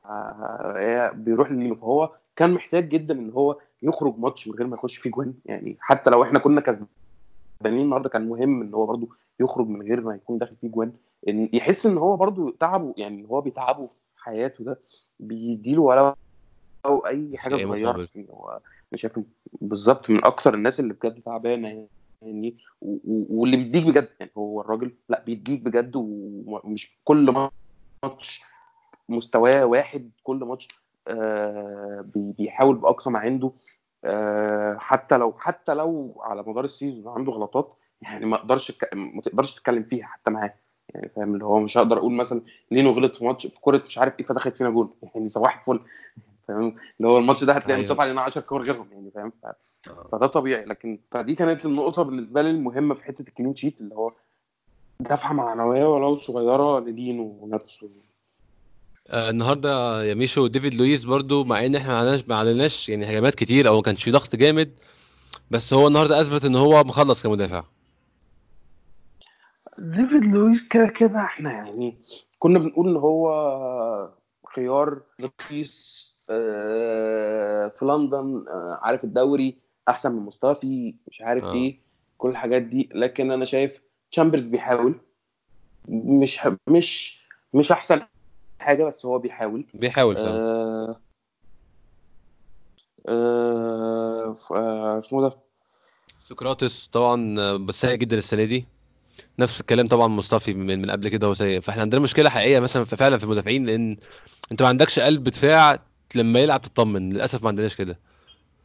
آه، 0.05 0.75
هي 0.77 1.13
بيروح 1.15 1.51
للينو 1.51 1.75
فهو 1.75 2.13
كان 2.37 2.51
محتاج 2.55 2.89
جدا 2.89 3.15
إن 3.15 3.31
هو 3.31 3.59
يخرج 3.83 4.19
ماتش 4.19 4.49
من 4.49 4.55
غير 4.55 4.67
ما 4.67 4.77
يخش 4.77 4.97
فيه 4.97 5.11
جوان. 5.11 5.35
يعني 5.45 5.77
حتى 5.81 6.11
لو 6.11 6.23
إحنا 6.23 6.39
كنا 6.39 6.61
كسبانين 6.61 7.85
النهارده 7.85 8.09
كان 8.09 8.29
مهم 8.29 8.63
إن 8.63 8.75
هو 8.75 8.87
برضو 8.87 9.09
يخرج 9.41 9.69
من 9.69 9.83
غير 9.83 10.01
ما 10.01 10.15
يكون 10.15 10.39
داخل 10.39 10.57
فيه 10.57 10.69
جوان. 10.69 10.93
إن 11.29 11.49
يحس 11.53 11.87
إن 11.87 11.99
هو 11.99 12.17
برضو 12.17 12.51
تعبه 12.51 12.95
يعني 12.97 13.29
هو 13.31 13.41
بيتعبه 13.41 13.87
في 13.87 14.05
حياته 14.17 14.65
ده 14.65 14.81
بيديله 15.21 15.83
ولا 15.83 16.15
أو 16.85 17.07
أي 17.07 17.39
حاجة 17.39 17.57
صغيرة. 17.57 17.91
مقابل. 17.91 18.09
يعني 18.15 18.29
أنا 18.93 18.97
شايف 18.97 19.13
بالظبط 19.53 20.11
من 20.11 20.25
أكتر 20.25 20.55
الناس 20.55 20.81
اللي 20.81 20.95
بجد 20.95 21.23
تعبانة 21.23 21.69
يعني. 21.69 21.89
و- 22.81 23.27
واللي 23.41 23.57
بيديك 23.57 23.87
بجد 23.87 24.09
يعني 24.21 24.33
هو 24.39 24.61
الراجل 24.61 24.93
لا 25.09 25.23
بيديك 25.27 25.61
بجد 25.61 25.93
ومش 25.97 26.99
كل 27.05 27.47
ماتش 28.05 28.43
مستواه 29.09 29.65
واحد 29.67 30.11
كل 30.23 30.37
ماتش 30.37 30.69
آه 31.09 32.05
بي- 32.15 32.33
بيحاول 32.39 32.77
بأقصى 32.77 33.11
ما 33.11 33.19
عنده 33.19 33.53
آه 34.05 34.77
حتى 34.79 35.17
لو 35.17 35.33
حتى 35.39 35.75
لو 35.75 36.21
على 36.25 36.43
مدار 36.47 36.65
ال 36.65 36.71
season 36.71 37.09
عنده 37.15 37.33
غلطات 37.33 37.77
يعني 38.03 38.27
ما 38.27 38.37
أقدرش 38.37 38.73
ما 38.95 39.23
تقدرش 39.23 39.55
تتكلم 39.55 39.83
فيها 39.83 40.07
حتى 40.07 40.31
معاه 40.31 40.55
يعني 40.95 41.09
فاهم؟ 41.09 41.35
اللي 41.35 41.45
هو 41.45 41.61
مش 41.61 41.79
هقدر 41.79 41.99
أقول 41.99 42.13
مثلا 42.13 42.43
لينو 42.71 42.91
غلط 42.91 43.15
في 43.15 43.25
ماتش 43.25 43.47
في 43.47 43.61
كوره 43.61 43.83
مش 43.87 43.99
عارف 43.99 44.19
إيه 44.21 44.27
فدخلت 44.27 44.57
فينا 44.57 44.71
جول 44.71 44.91
يعني 45.15 45.29
صباح 45.29 45.59
الفل. 45.59 45.81
فاهم؟ 46.49 46.77
اللي 46.97 47.09
هو 47.09 47.19
الماتش 47.19 47.45
ده 47.45 47.53
هتلاقي 47.53 47.75
أيوة. 47.75 47.83
متصاب 47.85 48.01
علينا 48.01 48.21
10 48.21 48.41
كور 48.41 48.63
غيرهم 48.63 48.89
يعني 48.93 49.11
فاهم؟ 49.11 49.33
ف- 49.43 49.91
فده 50.13 50.27
طبيعي 50.27 50.65
لكن 50.65 50.99
فدي 51.11 51.35
كانت 51.35 51.67
النقطة 51.67 52.03
بالنسبة 52.03 52.43
لي 52.43 52.51
المهمة 52.51 52.95
في 52.95 53.05
حتة 53.05 53.23
ال 53.29 53.33
clean 53.33 53.55
sheet 53.57 53.81
اللي 53.81 53.95
هو 53.95 54.13
دفعة 55.01 55.33
معنوية 55.33 55.85
ولو 55.95 56.17
صغيرة 56.17 56.81
للينو 56.81 57.49
نفسه 57.53 57.91
آه 59.09 59.31
النهارده 59.31 60.03
يا 60.05 60.15
ميشو 60.15 60.47
ديفيد 60.47 60.75
لويس 60.75 61.05
برضو 61.05 61.45
مع 61.45 61.67
إن 61.67 61.77
إحنا 61.77 61.93
ما 61.93 61.99
عندناش 61.99 62.29
ما 62.29 62.37
عندناش 62.37 62.89
يعني 62.89 63.05
هجمات 63.07 63.35
كتير 63.35 63.69
أو 63.69 63.77
ما 63.77 63.83
كانش 63.83 64.05
في 64.05 64.11
ضغط 64.11 64.37
جامد 64.37 64.73
بس 65.51 65.75
هو 65.75 65.87
النهارده 65.87 66.21
أثبت 66.21 66.45
إن 66.45 66.57
هو 66.57 66.85
مخلص 66.85 67.23
كمدافع. 67.23 67.65
ديفيد 69.79 70.25
لويس 70.25 70.69
كده 70.69 70.87
كده 70.87 71.21
إحنا 71.25 71.53
يعني 71.53 71.97
كنا 72.39 72.59
بنقول 72.59 72.89
إن 72.89 72.97
هو 72.97 73.29
خيار 74.57 75.01
رخيص 75.21 76.03
آه، 76.12 76.12
في 76.27 77.79
لندن 77.83 78.45
آه، 78.49 78.79
عارف 78.83 79.05
الدوري 79.05 79.57
أحسن 79.89 80.13
من 80.13 80.23
مصطفي 80.23 80.95
مش 81.09 81.23
عارف 81.23 81.45
آه. 81.45 81.53
إيه 81.53 81.79
كل 82.19 82.29
الحاجات 82.29 82.63
دي. 82.63 82.89
لكن 82.95 83.31
أنا 83.31 83.45
شايف 83.45 83.83
تشامبرز 84.13 84.47
بيحاول. 84.47 84.95
مش 85.89 86.41
مش 86.69 87.23
مش 87.55 87.73
أحسن 87.73 88.01
حاجة 88.59 88.85
بس 88.85 89.07
هو 89.07 89.19
بيحاول. 89.19 89.67
بيحاول 89.75 90.17
آه، 90.17 90.97
آه، 93.09 94.37
آه، 94.51 94.99
اسمه 94.99 95.23
ده؟ 95.29 95.37
سقراطس 96.29 96.87
طبعا 96.87 97.41
آه، 97.41 97.57
بس 97.57 97.81
سيء 97.81 97.95
جدا 97.97 98.19
السنة 98.19 98.45
دي. 98.45 98.67
نفس 99.39 99.61
الكلام 99.61 99.89
طبعا 99.89 100.09
مصطفي 100.09 100.55
من, 100.55 100.83
من 100.83 100.91
قبل 100.91 101.09
كده 101.09 101.27
هو 101.27 101.35
سيء. 101.35 101.61
فإحنا 101.61 101.83
عندنا 101.83 102.01
مشكلة 102.01 102.31
حقيقية 102.31 102.61
مثلا 102.61 102.85
فعلا 102.85 103.19
في 103.19 103.25
المدافعين 103.25 103.67
لأن 103.67 103.97
أنت 104.53 104.63
ما 104.63 104.69
عندكش 104.69 105.01
قلب 105.01 105.25
دفاع 105.25 105.79
لما 106.17 106.39
يلعب 106.39 106.63
تطمن 106.63 107.13
للأسف 107.13 107.43
ما 107.43 107.49
عندناش 107.49 107.77
كده. 107.77 107.99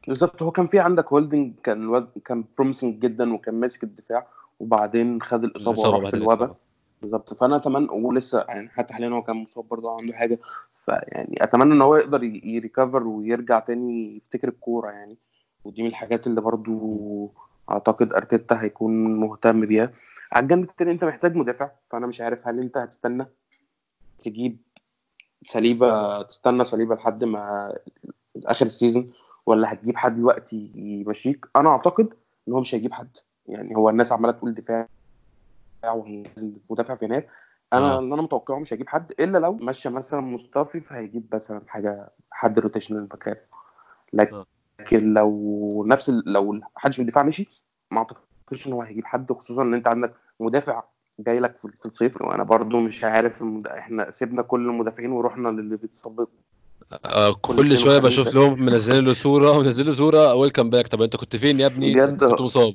بالظبط 0.07 0.43
هو 0.43 0.51
كان 0.51 0.67
في 0.67 0.79
عندك 0.79 1.13
هولدنج 1.13 1.53
كان 1.63 1.81
الواد 1.81 2.07
كان 2.25 2.43
promising 2.57 2.99
جدا 2.99 3.33
وكان 3.33 3.55
ماسك 3.55 3.83
الدفاع 3.83 4.27
وبعدين 4.59 5.21
خد 5.21 5.43
الإصابة 5.43 5.79
وراح 5.79 6.09
في. 6.09 6.17
الوباء 6.17 6.55
بالظبط 7.01 7.33
فأنا 7.33 7.55
أتمنى 7.55 7.87
ولسه 7.91 8.45
يعني 8.47 8.69
حتى 8.69 8.93
حاليا 8.93 9.09
هو 9.09 9.21
كان 9.21 9.35
مصاب 9.35 9.67
برضه 9.67 9.97
عنده 9.97 10.13
حاجة 10.13 10.39
فيعني 10.73 11.43
أتمنى 11.43 11.73
إن 11.73 11.81
هو 11.81 11.95
يقدر 11.95 12.23
ي 12.23 12.34
recover 12.34 13.07
ويرجع 13.07 13.59
تاني 13.59 14.17
يفتكر 14.17 14.47
الكورة 14.47 14.91
يعني. 14.91 15.17
ودي 15.63 15.81
من 15.81 15.87
الحاجات 15.87 16.27
اللي 16.27 16.41
برضه 16.41 17.29
أعتقد 17.71 18.13
أرتيتا 18.13 18.61
هيكون 18.61 19.19
مهتم 19.19 19.65
بيها. 19.65 19.91
على 20.31 20.43
الجنب 20.43 20.63
التاني 20.63 20.91
أنت 20.91 21.03
محتاج 21.03 21.35
مدافع 21.35 21.69
فأنا 21.91 22.07
مش 22.07 22.21
عارف 22.21 22.47
هل 22.47 22.59
أنت 22.59 22.77
هتستنى 22.77 23.25
تجيب 24.23 24.57
صليبا 25.45 26.21
تستنى 26.21 26.63
صليبا 26.63 26.95
لحد 26.95 27.23
ما 27.23 27.73
آخر 28.45 28.65
ال 28.65 28.72
season 28.72 29.11
ولا 29.45 29.73
هتجيب 29.73 29.97
حد 29.97 30.15
دلوقتي 30.15 30.71
يمشيك 30.75 31.45
أنا 31.55 31.69
أعتقد 31.69 32.13
إن 32.47 32.53
هو 32.53 32.59
مش 32.59 32.75
هيجيب 32.75 32.93
حد 32.93 33.17
يعني 33.45 33.75
هو 33.75 33.89
الناس 33.89 34.11
عمالة 34.11 34.33
تقول 34.33 34.53
دفاع 34.53 34.87
مدافع 36.69 36.95
في 36.95 37.05
يناير 37.05 37.29
أنا 37.73 37.93
آه. 37.93 37.99
اللي 37.99 38.13
أنا 38.13 38.21
متوقعه 38.21 38.59
مش 38.59 38.73
هيجيب 38.73 38.89
حد 38.89 39.11
إلا 39.19 39.37
لو 39.37 39.53
مشى 39.53 39.89
مثلا 39.89 40.19
مصطفي 40.21 40.79
فهيجيب 40.79 41.35
مثلا 41.35 41.61
حاجة 41.67 42.09
حد 42.31 42.59
rotational 42.59 43.03
مكانه 43.03 43.39
آه. 44.17 44.45
لكن 44.79 45.13
لو 45.13 45.85
نفس 45.87 46.09
لو 46.09 46.61
حدش 46.75 46.99
من 46.99 47.05
الدفاع 47.05 47.23
مشي 47.23 47.63
ما 47.91 47.97
أعتقدش 47.97 48.67
إن 48.67 48.73
هو 48.73 48.81
هيجيب 48.81 49.05
حد 49.05 49.31
خصوصا 49.31 49.61
إن 49.61 49.73
أنت 49.73 49.87
عندك 49.87 50.13
مدافع 50.39 50.83
جاي 51.19 51.39
لك 51.39 51.57
في 51.57 51.85
الصيف 51.85 52.21
وأنا 52.21 52.43
برضو 52.43 52.79
مش 52.79 53.03
عارف 53.03 53.41
المد... 53.41 53.67
إحنا 53.67 54.11
سيبنا 54.11 54.41
كل 54.41 54.65
المدافعين 54.65 55.11
ورحنا 55.11 55.49
للي 55.49 55.77
بيتصاب 55.77 56.27
آه 57.05 57.33
كل 57.41 57.77
شوية 57.77 57.97
بشوف. 57.99 58.27
لهم 58.35 58.61
منزلين 58.61 59.05
له 59.05 59.13
صورة 59.13 59.59
منزلين 59.59 59.87
له 59.89 59.93
صورة 59.95 60.33
ويلكم 60.35 60.69
باك 60.69 60.87
طب 60.87 61.01
أنت 61.01 61.15
كنت 61.15 61.35
فين 61.35 61.59
يا 61.59 61.65
ابني 61.65 61.93
بجد. 61.93 62.23
كنت 62.23 62.41
مصاب 62.41 62.73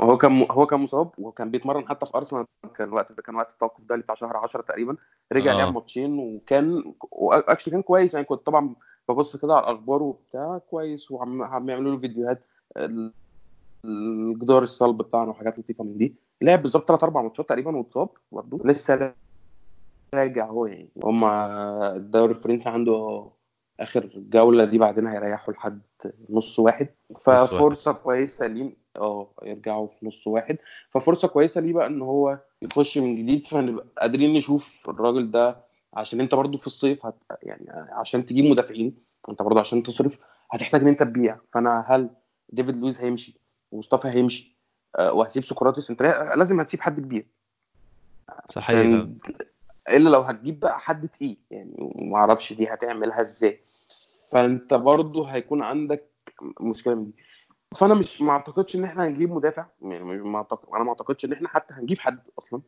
هو 0.00 0.18
كان 0.18 0.46
هو 0.50 0.66
كان 0.66 0.80
مصاب 0.80 1.10
وكان 1.18 1.50
بيتمرن 1.50 1.88
حتى 1.88 2.06
في 2.06 2.12
أرسنال 2.16 2.46
كان 2.76 2.88
الوقت 2.88 3.12
ده 3.12 3.22
كان 3.22 3.34
وقت 3.34 3.50
التوقف 3.50 3.84
ده 3.84 3.94
اللي 3.94 4.02
بتاع 4.02 4.14
شهر 4.14 4.36
10 4.36 4.62
تقريبا 4.62 4.96
رجع 5.32 5.52
آه. 5.52 5.58
لعب 5.58 5.74
ماتشين 5.74 6.18
وكان 6.18 6.92
اكشلي 7.22 7.72
كان 7.72 7.82
كويس 7.82 8.14
يعني 8.14 8.26
كنت 8.26 8.46
طبعا 8.46 8.74
ببص 9.08 9.36
كده 9.36 9.54
على 9.54 9.64
الأخبار 9.64 10.02
وبتاع 10.02 10.58
كويس 10.70 11.10
وعم 11.10 11.42
عم 11.42 11.68
يعملوا 11.70 11.92
له 11.94 11.98
فيديوهات 12.00 12.44
الجدار 13.84 14.62
الصلب 14.62 15.02
بتاعنا 15.02 15.30
وحاجات 15.30 15.58
لطيفة 15.58 15.84
من 15.84 15.96
دي. 15.96 16.16
لعب 16.42 16.62
بالظبط 16.62 16.88
ثلاث 16.88 17.04
أربع 17.04 17.22
ماتشات 17.22 17.48
تقريبا 17.48 17.76
واتصاب 17.76 18.08
برضه. 18.32 18.60
لسه 18.64 19.14
راجع 20.14 20.46
هو 20.46 20.66
يعني. 20.66 20.90
هم 21.04 21.24
الدوري 21.24 22.32
الفرنسي 22.32 22.68
عنده 22.68 23.26
آخر 23.80 24.10
جولة 24.16 24.64
دي 24.64 24.78
بعدين 24.78 25.06
هيريحوا 25.06 25.54
لحد 25.54 25.80
نص 26.30 26.58
واحد. 26.58 26.88
ففرصة 27.20 27.92
كويسة 27.92 28.46
ليه 28.46 28.76
آه 28.96 29.30
يرجعوا 29.42 29.86
في 29.86 30.06
نص 30.06 30.26
واحد. 30.26 30.58
ففرصة 30.90 31.28
كويسة 31.28 31.60
ليه 31.60 31.72
بقى 31.72 31.86
إن 31.86 32.02
هو 32.02 32.38
يخش 32.62 32.98
من 32.98 33.16
جديد. 33.16 33.46
فنبقى 33.46 33.86
قادرين 33.98 34.32
نشوف 34.32 34.90
الراجل 34.90 35.30
ده 35.30 35.56
عشان 35.94 36.20
أنت 36.20 36.34
برضو 36.34 36.58
في 36.58 36.66
الصيف 36.66 37.06
هت... 37.06 37.14
يعني 37.42 37.66
عشان 37.70 38.26
تجيب 38.26 38.44
مدافعين. 38.44 38.96
أنت 39.28 39.42
برضو 39.42 39.58
عشان 39.58 39.82
تصرف 39.82 40.18
هتحتاج 40.50 40.80
إن 40.80 40.88
أنت 40.88 41.02
تبيع. 41.02 41.38
فأنا 41.52 41.84
هل 41.88 42.10
ديفيد 42.48 42.76
لويز 42.76 43.00
هيمشي؟ 43.00 43.40
ومصطفى 43.72 44.08
هيمشي. 44.08 44.56
آه، 44.96 45.12
وهتسيب 45.12 45.44
سقراطس 45.44 45.90
انت 45.90 46.02
لازم 46.36 46.60
هتسيب 46.60 46.80
حد 46.80 47.00
كبير. 47.00 47.26
صحيح. 48.50 49.06
إلا 49.88 50.08
لو 50.08 50.20
هتجيب 50.20 50.60
بقى 50.60 50.80
حد 50.80 51.08
تقيل 51.08 51.36
يعني 51.50 51.92
ما 51.96 52.16
أعرفش 52.16 52.52
دي 52.52 52.68
هتعملها 52.68 53.20
إزاي. 53.20 53.60
فأنت 54.30 54.74
برضو 54.74 55.24
هيكون 55.24 55.62
عندك 55.62 56.10
مشكلة 56.60 56.94
من 56.94 57.04
دي. 57.04 57.14
فأنا 57.76 57.94
مش 57.94 58.22
ما 58.22 58.32
أعتقدش 58.32 58.76
إن 58.76 58.84
إحنا 58.84 59.06
هنجيب 59.06 59.30
مدافع. 59.30 59.66
يعني 59.82 60.04
ما 60.04 60.38
أعتقد 60.38 60.68
أنا 60.74 60.84
ما 60.84 60.90
أعتقدش 60.90 61.24
إن 61.24 61.32
إحنا 61.32 61.48
حتى 61.48 61.74
هنجيب 61.74 61.98
حد 61.98 62.18
أصلا. 62.38 62.60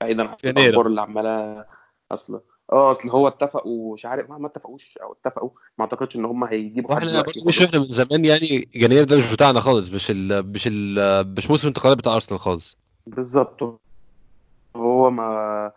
بعيدا 0.00 0.28
عن. 0.28 0.36
الأخبار 0.44 0.86
اللي 0.86 1.00
عمالة 1.00 1.64
أصلا. 2.10 2.40
آه 2.72 2.90
اصل 2.90 3.10
هو 3.10 3.28
اتفقوا 3.28 3.94
مش 3.94 4.06
عارف 4.06 4.30
ما 4.30 4.38
ما 4.38 4.46
اتفقوش 4.46 4.98
أو 4.98 5.12
اتفقوا 5.12 5.50
ما 5.78 5.84
اعتقدش 5.84 6.16
ان 6.16 6.24
هم 6.24 6.44
هيجيبوا 6.44 6.94
حد 6.94 7.04
وإحنا 7.04 7.24
مش 7.46 7.62
إحنا 7.62 7.78
من 7.78 7.84
زمان 7.84 8.24
يعني 8.24 8.68
جناير 8.74 9.04
ده 9.04 9.16
مش 9.16 9.32
بتاعنا 9.32 9.60
خالص 9.60 9.90
مش 9.90 10.10
ال 10.10 10.52
مش 10.52 10.68
ال 10.72 11.34
مش 11.34 11.50
موسم 11.50 11.62
الانتقالات 11.68 11.98
بتاع 11.98 12.14
أرسنال 12.14 12.40
خالص. 12.40 12.76
بالظبط. 13.06 13.80
هو 14.76 15.10
ما 15.10 15.72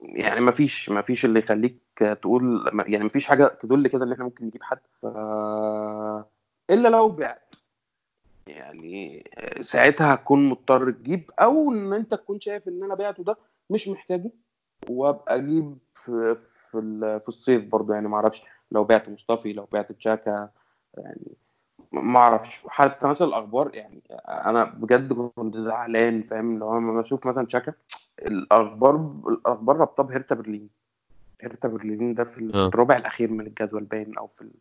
يعني 0.00 0.40
ما 0.40 0.50
فيش 0.50 0.88
ما 0.88 1.00
فيش 1.00 1.24
اللي 1.24 1.38
يخليك 1.38 1.78
تقول 2.22 2.70
يعني 2.86 3.04
ما 3.04 3.10
فيش 3.10 3.26
حاجة 3.26 3.46
تدل 3.60 3.88
كده 3.88 4.04
إن 4.04 4.12
إحنا 4.12 4.24
ممكن 4.24 4.44
نجيب 4.44 4.62
حد. 4.62 4.80
ف... 5.02 5.06
إلا 6.70 6.88
لو 6.88 7.08
بعت. 7.08 7.54
يعني 8.48 9.24
ساعتها 9.60 10.14
هتكون 10.14 10.48
مضطر 10.48 10.90
تجيب 10.90 11.30
أو 11.40 11.72
إن 11.72 11.92
أنت 11.92 12.14
تكون 12.14 12.40
شايف 12.40 12.68
إن 12.68 12.82
أنا 12.84 12.94
بعته 12.94 13.24
ده 13.24 13.36
مش 13.70 13.88
محتاجه. 13.88 14.30
وابقى 14.88 15.36
أجيب 15.36 15.78
في 15.94 16.34
في, 16.34 16.80
في 17.22 17.28
الصيف 17.28 17.64
برضو 17.64 17.92
يعني 17.92 18.08
ما 18.08 18.16
أعرفش 18.16 18.42
لو 18.72 18.84
بعت 18.84 19.08
مصطفي 19.08 19.52
لو 19.52 19.68
بعت 19.72 19.92
تشاكا 19.92 20.48
يعني 20.98 21.36
ما 21.92 22.18
أعرفش. 22.20 22.62
حتى 22.68 23.06
مثلا 23.08 23.28
الاخبار 23.28 23.74
يعني 23.74 24.02
أنا 24.28 24.64
بجد 24.64 25.12
كنت 25.12 25.56
زعلان 25.56 26.22
فاهم؟ 26.22 26.58
لو 26.58 26.72
أنا 26.72 26.78
لما 26.90 27.00
أشوف 27.00 27.26
مثلا 27.26 27.46
تشاكا 27.46 27.72
الاخبار 28.22 28.96
الاخبار 29.28 29.76
رابطه 29.76 30.02
بهرتا 30.02 30.34
برلين. 30.34 30.68
هرتا 31.42 31.68
برلين 31.68 32.14
ده 32.14 32.24
في 32.24 32.50
آه. 32.54 32.66
الربع 32.66 32.96
الاخير 32.96 33.30
من 33.30 33.46
الجدول 33.46 33.84
باين 33.84 34.18
أو 34.18 34.26
في 34.26 34.42
ال- 34.42 34.54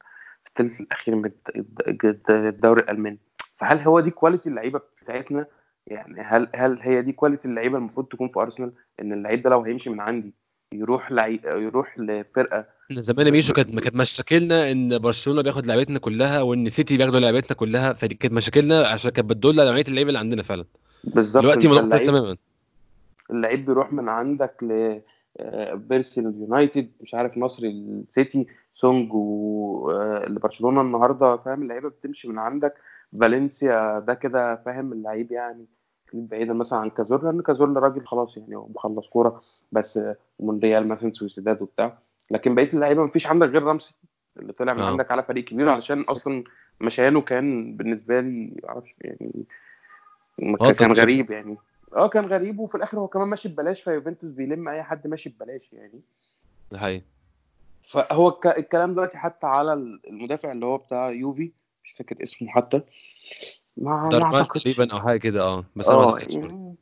في 0.43 0.49
الثلث 0.49 0.82
الاخير 0.82 1.16
من 1.16 1.26
الد- 1.55 1.82
الد- 1.88 2.22
الدوري 2.30 2.82
الالماني. 2.82 3.18
فهل 3.55 3.80
هو 3.80 3.99
دي 3.99 4.11
quality 4.12 4.50
اللعيبة 4.49 4.82
بتاعتنا؟ 5.01 5.45
يعني 5.88 6.22
هل 6.22 6.48
هل 6.56 6.80
هي 6.82 7.02
دي 7.02 7.12
quality 7.12 7.48
اللعيبة 7.48 7.78
المفروض 7.78 8.08
تكون 8.08 8.28
في 8.28 8.40
ارسنال 8.40 8.72
إن 9.02 9.14
اللعيب 9.14 9.42
ده 9.42 9.50
لو 9.50 9.62
هيمشي 9.62 9.90
من 9.90 10.00
عندي 10.00 10.34
يروح 10.72 11.12
لعي... 11.12 11.40
يروح 11.46 12.00
لفرقة 12.00 12.66
إحنا 12.92 13.02
زمان 13.02 13.32
ميشو 13.32 13.54
كانت 13.54 13.80
كانت 13.80 13.96
مشاكلنا 13.96 14.72
إن 14.72 14.98
برشلونة 15.00 15.42
بياخد 15.42 15.66
لعيبتنا 15.66 16.00
كلها 16.00 16.42
وإن 16.42 16.70
سيتي 16.70 16.98
بياخدوا 16.98 17.20
لعيبتنا 17.20 17.56
كلها 17.58 17.94
فدي 17.94 18.16
كانت 18.16 18.34
مشاكلنا 18.34 18.88
عشان 18.88 19.12
كانت 19.12 19.30
بتدل 19.30 19.60
على 19.60 19.70
نوعية 19.70 19.84
اللعيبة 19.88 20.08
اللي 20.08 20.20
عندنا 20.20 20.44
فعلا. 20.44 20.66
بالظبط 21.04 21.44
دلوقتي 21.44 21.68
مختلف 21.68 21.84
اللعيب 21.84 22.08
تماما. 22.08 22.38
اللعيب 23.32 23.66
بيروح 23.66 23.94
من 23.94 24.10
عندك 24.10 24.64
ل 24.64 25.02
آه، 25.40 25.74
بيرسي 25.74 26.22
اليونايتد 26.22 26.92
مش 27.02 27.14
عارف 27.16 27.38
نصري 27.38 27.66
السيتي 27.66 28.48
سونج 28.74 29.14
و- 29.14 29.92
آه، 29.92 30.26
لبرشلونة 30.30 30.82
النهارده 30.82 31.38
فاهم؟ 31.38 31.62
اللعيبة 31.62 31.90
بتمشي 31.90 32.28
من 32.30 32.40
عندك. 32.40 32.74
فالنسيا 33.22 33.99
ده 33.99 34.14
كده 34.14 34.56
فاهم 34.56 34.93
اللعيب 34.93 35.32
يعني 35.32 35.66
بعيدا 36.14 36.53
مثلا 36.53 36.80
عن 36.80 36.89
كازورلا 36.89 37.32
لأن 37.32 37.41
كازورلا 37.41 37.80
راجل 37.80 38.06
خلاص 38.06 38.38
يعني 38.38 38.56
هو 38.56 38.68
مخلص 38.68 39.10
كورة 39.10 39.39
بس 39.72 39.99
من 40.39 40.60
ريال 40.60 40.88
مثلا 40.88 41.12
سوسيداد 41.14 41.62
وبتاع. 41.62 41.97
لكن 42.32 42.56
بقية 42.56 42.70
اللعيبة 42.74 43.03
مفيش 43.03 43.28
عندك 43.28 43.47
غير 43.47 43.64
رامسي 43.64 43.95
اللي 44.38 44.53
طلع 44.53 44.74
من 44.74 44.80
آه. 44.82 44.86
عندك 44.89 45.12
على 45.12 45.24
فريق 45.24 45.43
كبير 45.45 45.70
علشان 45.70 46.01
أصلا 46.01 46.43
مشيانه 46.82 47.22
كان 47.22 47.78
بالنسبة 47.78 48.20
لي 48.20 48.53
معرفش 48.64 48.95
يعني 49.01 49.45
كان 50.80 50.91
غريب 50.91 51.32
يعني. 51.32 51.58
آه 51.95 52.08
كان 52.08 52.26
غريب 52.26 52.60
وفي 52.60 52.76
الآخر 52.76 52.99
هو 52.99 53.08
كمان 53.08 53.28
ماشي 53.28 53.49
ببلاش 53.49 53.82
فيوفنتوس 53.82 54.30
بيلم 54.30 54.68
أي 54.70 54.84
حد 54.84 55.08
ماشي 55.08 55.30
ببلاش 55.30 55.74
يعني. 55.74 56.01
ده 56.72 56.80
حقيقي. 56.80 57.03
فهو 57.82 58.30
الك- 58.30 58.58
الكلام 58.58 58.93
دلوقتي 58.93 59.18
حتى 59.18 59.47
على 59.47 59.74
المدافع 60.08 60.51
اللي 60.51 60.66
هو 60.66 60.78
بتاع 60.78 61.10
يوفي 61.10 61.51
مش 61.86 61.92
فاكر 61.92 62.24
اسمه 62.24 62.50
حتى 62.50 62.82
ما 63.78 63.92
أعتقدش 64.24 64.64
تقريبا 64.64 64.94
أو 64.94 65.00
حاجة 65.00 65.18
كده 65.18 65.44
آه 65.44 65.66
بس 65.76 65.88
أنا 65.88 65.98
برضه. 65.98 66.20
يعني 66.20 66.76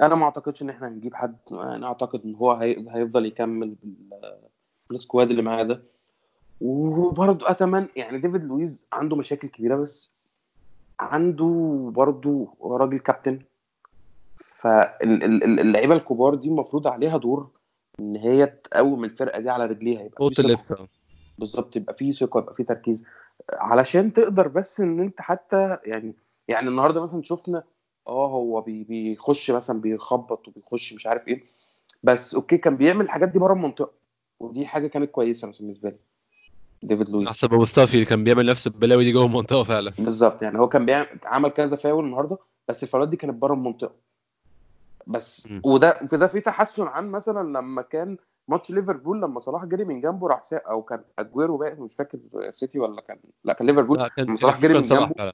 أنا 0.00 0.14
ما 0.14 0.24
أعتقدش 0.24 0.62
إن 0.62 0.70
إحنا 0.70 0.88
هنجيب 0.88 1.14
حد 1.14 1.36
أنا 1.52 1.86
أعتقد 1.86 2.20
إن 2.24 2.34
هو 2.34 2.52
هي... 2.52 2.86
هيفضل 2.90 3.26
يكمل 3.26 3.74
بال... 3.82 4.38
بال 4.90 5.01
squad 5.01 5.30
اللي 5.30 5.42
معاه 5.42 5.62
ده 5.62 5.82
وبرضه 6.60 7.50
أتمنى 7.50 7.88
يعني 7.96 8.18
ديفيد 8.18 8.44
لويز 8.44 8.86
عنده 8.92 9.16
مشاكل 9.16 9.48
كبيرة 9.48 9.76
بس 9.76 10.12
عنده 11.00 11.90
برضه 11.94 12.54
راجل 12.62 12.98
كابتن 12.98 13.40
فاللعيبه 14.36 15.94
الكبار 15.94 16.34
دي 16.34 16.48
المفروض 16.48 16.88
عليها 16.88 17.16
دور 17.16 17.50
إن 18.00 18.16
هي 18.16 18.46
تقوم 18.46 19.04
الفرقة 19.04 19.40
دي 19.40 19.50
على 19.50 19.66
رجليها 19.66 20.02
يبقى 20.02 20.28
في 20.28 20.34
ثقة. 20.34 20.46
اللبس 20.46 20.72
آه. 20.72 20.88
بالظبط 21.38 21.76
يبقى 21.76 21.94
فيه 21.94 22.12
ثقة 22.12 22.38
يبقى 22.40 22.54
فيه 22.54 22.64
تركيز 22.64 23.04
علشان 23.52 24.12
تقدر 24.12 24.48
بس 24.48 24.80
إن 24.80 25.00
أنت 25.00 25.20
حتى 25.20 25.78
يعني 25.84 26.14
يعني 26.48 26.68
النهارده 26.68 27.02
مثلا 27.02 27.22
شفنا 27.22 27.62
آه 28.06 28.26
هو 28.30 28.60
بي 28.60 28.84
بيخش 28.84 29.50
مثلا 29.50 29.80
بيخبط 29.80 30.48
وبيخش 30.48 30.92
مش 30.92 31.06
عارف 31.06 31.28
إيه 31.28 31.42
بس 32.02 32.34
okay 32.34 32.58
كان 32.58 32.76
بيعمل 32.76 33.04
الحاجات 33.04 33.28
دي 33.28 33.38
بره 33.38 33.52
المنطقة 33.52 33.92
ودي 34.40 34.66
حاجة 34.66 34.86
كانت 34.86 35.10
كويسة 35.10 35.48
مثلا 35.48 35.60
بالنسبة 35.60 35.90
لي. 35.90 35.98
ديفيد 36.82 37.08
لويس. 37.10 37.28
أحسن 37.28 37.48
من 37.52 37.58
مصطفي 37.58 37.94
اللي 37.94 38.04
كان 38.04 38.24
بيعمل 38.24 38.46
نفس 38.46 38.66
البلاوي 38.66 39.04
دي 39.04 39.12
جوه 39.12 39.24
المنطقة 39.26 39.64
فعلا. 39.64 39.92
بالظبط 39.98 40.42
يعني 40.42 40.58
هو 40.58 40.68
كان 40.68 40.86
بيعمل 40.86 41.06
عمل 41.24 41.50
كذا 41.50 41.76
فاول 41.76 42.04
النهارده 42.04 42.38
بس 42.68 42.82
الفاولات 42.82 43.08
دي 43.08 43.16
كانت 43.16 43.34
بره 43.34 43.54
المنطقة. 43.54 43.94
بس 45.06 45.46
م. 45.50 45.60
وده 45.64 46.06
في 46.06 46.16
ده 46.16 46.26
في 46.26 46.40
تحسن 46.40 46.86
عن 46.86 47.10
مثلا 47.10 47.58
لما 47.58 47.82
كان 47.82 48.16
ماتش 48.50 48.70
ليفربول 48.70 49.22
لما 49.22 49.40
صلاح 49.40 49.64
جري 49.64 49.84
من 49.84 50.00
جنبه 50.00 50.28
راح 50.28 50.42
سا... 50.42 50.56
أو 50.56 50.82
كان 50.82 51.00
أجويرو 51.18 51.56
بقى 51.56 51.74
مش 51.74 51.94
فاكر 51.94 52.18
سيتي 52.50 52.78
ولا 52.78 53.00
كان 53.00 53.18
لا 53.44 53.52
كان 53.52 53.66
ليفربول. 53.66 54.08
كان 54.08 54.26
لما 54.26 54.36
صلاح 54.36 54.60
جري 54.60 54.74
من 54.74 54.82
جنبه. 54.82 55.32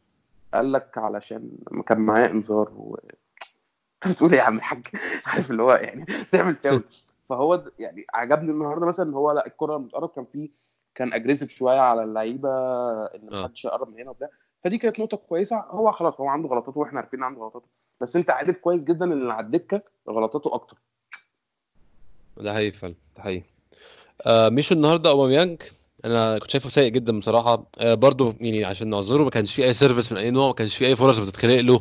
قال 0.55 0.73
لك 0.73 0.99
علشان 0.99 1.51
كان 1.87 2.01
معاه 2.01 2.27
إنذار 2.27 2.71
و... 2.77 2.99
أنت 4.07 4.15
بتقول 4.15 4.31
إيه 4.31 4.39
يا 4.39 4.43
عم 4.43 4.57
الحاج 4.57 4.87
عارف 5.27 5.51
اللي 5.51 5.63
هو 5.63 5.73
يعني 5.73 6.05
تعمل 6.33 6.55
فاول. 6.55 6.83
فهو 7.29 7.65
يعني 7.79 8.07
عجبني 8.15 8.51
النهارده 8.51 8.87
مثلا 8.87 9.09
إن 9.09 9.15
هو 9.15 9.33
لا 9.33 9.47
الكرة 9.47 9.77
لما 9.77 9.89
تقرب 9.89 10.09
كان 10.09 10.25
فيه 10.25 10.51
كان 10.95 11.13
aggressive 11.13 11.51
شوية 11.51 11.81
على 11.81 12.05
اللعيبة 12.05 12.49
إن 13.07 13.35
آه. 13.35 13.43
محدش 13.43 13.65
يقرب 13.65 13.89
من 13.89 14.01
هنا 14.01 14.11
وبتاع. 14.11 14.29
فدي 14.65 14.79
كانت 14.79 15.01
نقطة 15.01 15.17
كويسة. 15.17 15.57
هو 15.57 15.93
خلاص 15.93 16.21
هو 16.21 16.29
عنده 16.29 16.49
غلطاته 16.49 16.81
وإحنا 16.81 17.01
عارفين 17.01 17.23
عنده 17.23 17.41
غلطاته. 17.41 17.67
بس 18.01 18.17
أنت 18.17 18.31
عارف 18.31 18.59
كويس 18.59 18.85
جدا 18.85 19.05
إن 19.05 19.13
اللي 19.13 19.33
على 19.33 19.47
الدكة 19.47 19.83
غلطاته 20.09 20.55
أكتر. 20.55 20.77
ده 22.41 22.55
حقيقي 22.55 22.71
فعلا 22.79 22.95
ده 23.17 23.23
حقيقي. 23.23 23.43
آه 24.27 24.49
مش 24.49 24.73
النهارده 24.73 25.11
اوباميانج 25.11 25.63
أنا 26.05 26.39
كنت 26.39 26.51
شايفه 26.51 26.69
سيء 26.69 26.89
جدا 26.89 27.19
بصراحة. 27.19 27.71
آه 27.79 27.95
برضو 27.95 28.35
يعني 28.41 28.65
عشان 28.65 28.91
نعذره 28.91 29.25
ما 29.25 29.31
كانش 29.31 29.55
فيه 29.55 29.65
أي 29.65 29.75
service 29.75 30.13
من 30.13 30.19
أي 30.19 30.31
نوع 30.31 30.47
ما 30.47 30.53
كانش 30.53 30.77
فيه 30.77 30.87
أي 30.87 30.97
فرص 30.97 31.19
بتتخلق 31.19 31.61
له. 31.61 31.81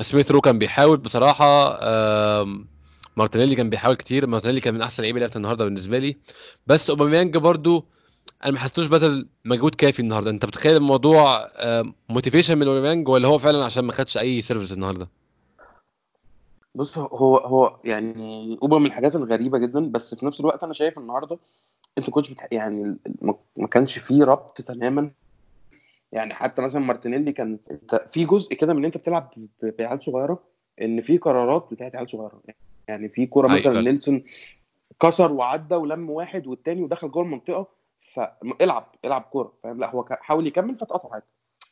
سميث 0.00 0.30
رو 0.30 0.40
كان 0.40 0.58
بيحاول 0.58 0.96
بصراحة 0.96 1.78
آم، 1.82 2.68
مارتينيلي 3.16 3.54
كان 3.54 3.70
بيحاول 3.70 3.94
كتير. 3.96 4.26
مارتينيلي 4.26 4.60
كان 4.60 4.74
من 4.74 4.82
أحسن 4.82 5.02
لعيبة 5.02 5.20
لعبت 5.20 5.36
النهارده 5.36 5.64
بالنسبة 5.64 5.98
لي. 5.98 6.16
بس 6.66 6.90
اوباميانج 6.90 7.36
برضو 7.36 7.86
أنا 8.44 8.52
ما 8.52 8.58
حسيتوش 8.58 8.86
بذل 8.86 9.28
مجهود 9.44 9.74
كافي 9.74 10.00
النهارده. 10.00 10.30
أنت 10.30 10.46
بتخيل 10.46 10.76
الموضوع 10.76 11.48
motivation 12.08 12.58
من 12.58 12.66
اوباميانج 12.66 13.08
ولا 13.08 13.28
هو 13.28 13.38
فعلا 13.38 13.64
عشان 13.64 13.84
ما 13.84 13.92
خدش 13.92 14.18
أي 14.18 14.40
service 14.40 14.72
النهارده؟ 14.72 15.08
بص 16.76 16.98
هو 16.98 17.36
هو 17.36 17.76
يعني 17.84 18.58
اوبا 18.62 18.78
من 18.78 18.86
الحاجات 18.86 19.16
الغريبة 19.16 19.58
جدا 19.58 19.80
بس 19.90 20.14
في 20.14 20.26
نفس 20.26 20.40
الوقت 20.40 20.64
أنا 20.64 20.72
شايف 20.72 20.98
النهارده 20.98 21.38
أنت 21.98 22.10
كنتش 22.10 22.30
بتح... 22.30 22.46
يعني 22.52 22.96
ما- 23.22 23.66
كانش 23.66 23.98
فيه 23.98 24.24
ربط 24.24 24.60
تماما. 24.62 25.10
يعني 26.12 26.34
حتى 26.34 26.62
مثلا 26.62 26.82
مارتينيلي 26.82 27.32
كان 27.32 27.58
في 28.06 28.24
جزء 28.24 28.54
كده 28.54 28.72
من 28.72 28.78
إن 28.78 28.84
أنت 28.84 28.96
بتلعب 28.96 29.30
بعيال 29.62 30.02
صغيرة 30.04 30.42
إن 30.82 31.00
في 31.02 31.18
قرارات 31.18 31.68
بتاعت 31.70 31.96
عيال 31.96 32.10
صغيرة. 32.10 32.42
يعني 32.88 33.08
في 33.08 33.26
كورة 33.26 33.48
أيوة 33.48 33.58
مثلا. 33.58 33.80
نيلسون 33.80 34.24
كسر 35.00 35.32
وعدى 35.32 35.74
ولم 35.74 36.10
واحد 36.10 36.46
والتاني 36.46 36.82
ودخل 36.82 37.10
جوه 37.10 37.22
المنطقة 37.22 37.66
فالعب 38.00 38.92
العب 39.04 39.22
كورة 39.22 39.52
فاهم؟ 39.62 39.80
لا 39.80 39.90
هو 39.90 40.04
حاول 40.10 40.46
يكمل 40.46 40.74
فاتقطعت 40.76 41.24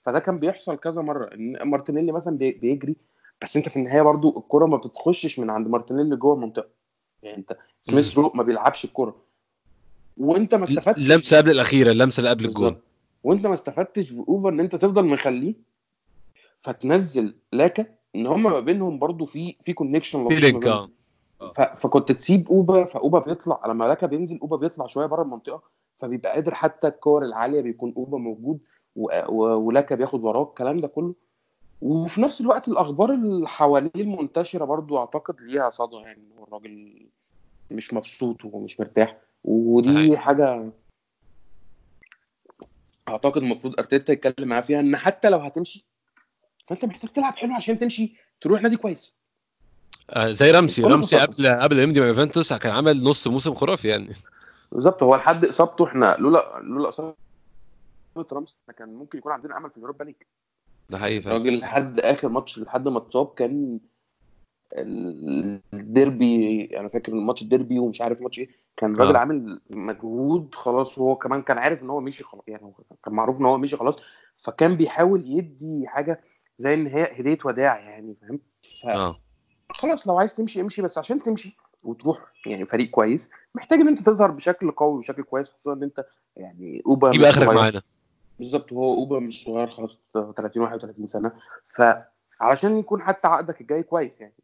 فده 0.02 0.18
كان 0.18 0.38
بيحصل 0.38 0.76
كذا 0.76 1.02
مرة 1.02 1.34
إن 1.34 1.62
مارتينيلي 1.62 2.12
مثلا 2.12 2.38
بي- 2.38 2.50
بيجري 2.52 2.96
بس 3.44 3.56
انت 3.56 3.68
في 3.68 3.76
النهاية 3.76 4.02
برضو 4.02 4.38
الكوره 4.38 4.66
ما 4.66 4.76
بتخشش 4.76 5.38
من 5.38 5.50
عند 5.50 5.68
مارتينيلي 5.68 6.16
جوه 6.16 6.34
المنطقة. 6.34 6.68
يعني 7.22 7.36
انت 7.36 7.56
سميث 7.80 8.18
رو 8.18 8.32
ما 8.34 8.42
بيلعبش 8.42 8.84
الكوره 8.84 9.16
وانت 10.16 10.54
ما 10.54 10.64
استفدتش 10.64 10.98
اللمسه 10.98 11.36
قبل 11.36 11.50
الأخيرة 11.50 11.90
اللمسة 11.90 12.18
اللي 12.20 12.30
قبل 12.30 12.44
الجول. 12.44 12.76
وانت 13.24 13.46
ما 13.46 13.54
استفدتش 13.54 14.10
بأوبا 14.10 14.52
إن 14.52 14.60
انت 14.60 14.76
تفضل 14.76 15.04
مخليه 15.04 15.54
فتنزل 16.60 17.34
لاكا 17.52 17.86
إن 18.16 18.26
هم 18.26 18.42
ما 18.42 18.60
بينهم 18.60 18.98
برضو 18.98 19.24
في 19.26 19.56
في 19.60 19.72
connection 19.72 20.28
في 20.28 20.34
link 20.34 20.66
آه. 20.66 20.90
ف... 21.56 21.60
فكنت 21.60 22.12
تسيب 22.12 22.48
أوبا 22.48 22.84
فأوبا 22.84 23.18
بيطلع 23.18 23.60
لما 23.66 23.84
لاكا 23.84 24.06
بينزل 24.06 24.38
أوبا 24.42 24.56
بيطلع 24.56 24.86
شوية 24.86 25.06
بره 25.06 25.22
المنطقة 25.22 25.62
فبيبقى 25.98 26.32
قادر 26.32 26.54
حتى 26.54 26.88
الكور 26.88 27.24
العالية 27.24 27.60
بيكون 27.60 27.94
أوبا 27.96 28.18
موجود. 28.18 28.58
ولاكا 29.28 29.94
بياخد 29.94 30.24
وراه 30.24 30.42
الكلام 30.42 30.80
ده 30.80 30.88
كله. 30.88 31.14
وفي 31.80 32.22
نفس 32.22 32.40
الوقت 32.40 32.68
الأخبار 32.68 33.10
اللي 33.14 33.48
حواليه 33.48 33.90
المنتشرة 33.96 34.64
برضو 34.64 34.98
أعتقد 34.98 35.40
ليها 35.40 35.70
صدى 35.70 35.96
يعني 35.96 36.28
هو 36.38 36.44
الراجل 36.44 37.06
مش 37.70 37.94
مبسوط 37.94 38.44
ومش 38.44 38.80
مرتاح 38.80 39.16
ودي. 39.44 40.18
حاجة 40.18 40.70
أعتقد 43.08 43.42
المفروض 43.42 43.74
أرتيتا 43.78 44.12
يتكلم 44.12 44.48
معاه 44.48 44.60
فيها 44.60 44.80
إن 44.80 44.96
حتى 44.96 45.28
لو 45.28 45.38
هتمشي 45.38 45.86
فأنت 46.66 46.84
محتاج 46.84 47.10
تلعب 47.10 47.36
حلو 47.36 47.52
عشان 47.54 47.78
تمشي 47.78 48.16
تروح 48.40 48.62
نادي 48.62 48.76
كويس 48.76 49.14
آه، 50.10 50.30
زي 50.30 50.50
رمسي 50.50 50.82
رمسي. 50.82 51.18
قبل 51.18 51.48
قبل 51.48 51.76
ما 51.76 51.82
يمضي 51.82 52.00
مع 52.00 52.06
يوفنتوس 52.06 52.52
كان 52.52 52.72
عمل 52.72 53.04
نص 53.04 53.26
موسم 53.26 53.54
خرافي 53.54 53.88
يعني 53.88 54.14
بالظبط 54.72 55.02
هو 55.02 55.16
لحد 55.16 55.44
إصابته 55.44 55.86
إحنا 55.86 56.16
لولا 56.18 56.60
لولا 56.62 56.88
إصابة 56.88 57.14
إحنا 58.16 58.74
كان 58.78 58.94
ممكن 58.94 59.18
يكون 59.18 59.32
عندنا 59.32 59.56
أمل 59.56 59.70
في 59.70 59.76
اليوروبا 59.76 60.04
ليج 60.04 60.14
ده 60.90 60.98
حقيقي 60.98 61.18
الراجل 61.18 61.58
لحد 61.58 62.00
آخر 62.00 62.28
ماتش 62.28 62.58
لحد 62.58 62.88
ما 62.88 62.98
اتصاب 62.98 63.34
كان 63.34 63.80
الديربي 65.74 66.70
أنا 66.80 66.88
فاكر 66.88 67.12
الماتش 67.12 67.42
الديربي 67.42 67.78
ومش 67.78 68.00
عارف 68.00 68.22
ماتش 68.22 68.38
إيه 68.38 68.48
كان 68.76 68.94
الراجل 68.94 69.16
آه. 69.16 69.18
عامل 69.18 69.60
مجهود 69.70 70.54
خلاص 70.54 70.98
وهو 70.98 71.16
كمان 71.16 71.42
كان 71.42 71.58
عارف 71.58 71.82
إن 71.82 71.90
هو 71.90 72.00
مشي 72.00 72.24
خلاص 72.24 72.44
يعني 72.48 72.72
كان 73.04 73.14
معروف 73.14 73.40
إن 73.40 73.44
هو 73.44 73.58
مشي 73.58 73.76
خلاص 73.76 73.94
فكان 74.36 74.76
بيحاول 74.76 75.24
يدي 75.26 75.88
حاجة 75.88 76.20
زي 76.58 76.74
إن 76.74 76.86
هي 76.86 77.20
هدية 77.20 77.38
وداع 77.44 77.78
يعني 77.78 78.16
فاهم 78.20 78.40
آه 78.94 79.20
خلاص 79.70 80.08
لو 80.08 80.18
عايز 80.18 80.34
تمشي 80.34 80.60
امشي 80.60 80.82
بس 80.82 80.98
عشان 80.98 81.22
تمشي 81.22 81.56
وتروح 81.84 82.18
يعني 82.46 82.64
فريق 82.64 82.90
كويس 82.90 83.30
محتاج 83.54 83.80
إن 83.80 83.88
أنت 83.88 84.02
تظهر 84.02 84.30
بشكل 84.30 84.70
قوي 84.70 84.94
وبشكل 84.94 85.22
كويس 85.22 85.52
خصوصا 85.52 85.72
إن 85.72 85.82
أنت 85.82 86.04
يعني 86.36 86.82
اوبا 86.86 87.10
جيب 87.10 87.22
آخرك. 87.22 87.48
معانا 87.48 87.82
بالظبط 88.38 88.72
هو 88.72 88.94
اوبا 88.94 89.18
مش 89.18 89.44
صغير 89.44 89.66
خلاص 89.70 89.98
30 90.36 90.62
31 90.62 91.06
سنة. 91.06 91.32
فعلشان 91.64 92.78
يكون 92.78 93.02
حتى 93.02 93.28
عقدك 93.28 93.60
الجاي 93.60 93.82
كويس 93.82 94.20
يعني. 94.20 94.34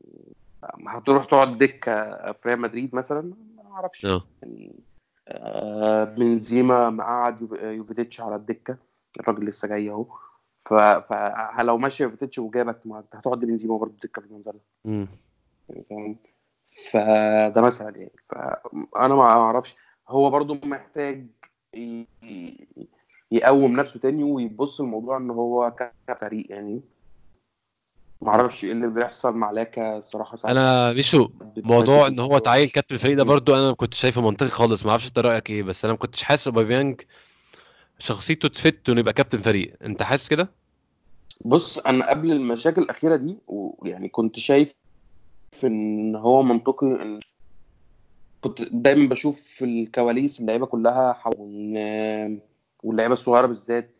هتروح 0.86 1.24
تقعد 1.24 1.59
دكة 1.59 1.93
في 2.32 2.49
ريال 2.49 2.61
مدريد 2.61 2.95
مثلا؟ 2.95 3.34
ما 3.57 3.70
أعرفش. 3.74 4.07
آه. 4.07 4.22
يعني 4.43 4.74
آه، 5.28 6.05
بنزيما 6.05 6.91
مقعد 6.91 7.41
يوف- 7.41 7.53
يوفيتش 7.62 8.20
على 8.20 8.36
الدكة. 8.36 8.76
الراجل 9.20 9.45
لسه 9.47 9.68
جاي 9.68 9.91
أهو. 9.91 10.07
فلو 11.01 11.78
ماشي 11.78 12.03
يوفيتش 12.03 12.38
وجابك 12.38 12.80
ما 12.84 12.99
أنت 12.99 13.16
هتقعد 13.16 13.41
بنزيما 13.41 13.76
برضه 13.76 13.95
دكة 14.03 14.22
في 14.22 14.28
المنظر 14.28 14.53
ده. 14.53 14.61
يعني 15.68 15.84
فاهم؟ 15.84 16.16
فده 16.91 17.61
مثلا 17.61 17.97
يعني. 17.97 18.12
فانا 18.22 19.14
ما 19.14 19.22
أعرفش. 19.22 19.76
هو 20.09 20.30
برضو 20.30 20.55
محتاج 20.64 21.26
ي- 21.76 22.07
يقوم 23.31 23.76
نفسه 23.76 24.01
تاني 24.01 24.24
ويبص 24.24 24.81
الموضوع 24.81 25.16
إن 25.16 25.31
هو 25.31 25.72
كفريق 26.09 26.47
يعني. 26.51 26.81
ما 28.22 28.28
أعرفش 28.28 28.64
إيه 28.64 28.72
اللي 28.72 28.87
بيحصل 28.89 29.33
مع 29.33 29.51
لاكا 29.51 29.99
الصراحه 29.99 30.37
ساعات 30.37 30.57
أنا 30.57 30.93
بتبقى 30.93 31.31
موضوع 31.64 32.07
إن 32.07 32.18
هو 32.18 32.39
تعين 32.39 32.68
كابتن 32.68 32.95
الفريق 32.95 33.16
ده. 33.16 33.24
برضو 33.24 33.55
أنا 33.55 33.68
ما 33.68 33.74
كنتش 33.74 33.99
شايفه 34.01 34.20
منطقي 34.20 34.49
خالص 34.51 34.85
ما 34.85 34.91
أعرفش 34.91 35.09
أنت 35.09 35.18
رأيك 35.18 35.51
إيه 35.51 35.62
بس 35.62 35.85
أنا 35.85 35.93
ما 35.93 35.99
كنتش 35.99 36.22
حاسس 36.22 36.47
أوباميانج 36.47 37.01
شخصيته 37.99 38.49
تفت 38.49 38.89
إنه 38.89 39.01
يبقى 39.01 39.12
كابتن 39.12 39.39
فريق. 39.39 39.76
أنت 39.83 40.03
حاسس 40.03 40.28
كده؟ 40.28 40.51
بص 41.45 41.78
أنا 41.78 42.11
قبل 42.11 42.33
المشاكل 42.33 42.83
الأخيرة 42.83 43.16
دي 43.16 43.39
ويعني 43.47 44.09
كنت 44.09 44.39
شايف 44.39 44.74
إن 45.64 46.16
هو 46.16 46.43
منطقي 46.43 46.87
إن 47.03 47.20
كنت 48.41 48.62
دايما 48.62 49.09
بشوف 49.09 49.41
في 49.41 49.64
الكواليس 49.64 50.41
اللعيبة 50.41 50.66
كلها 50.66 51.12
حوله 51.12 51.76
واللعيبه 52.83 53.12
الصغيره 53.12 53.47
بالذات. 53.47 53.91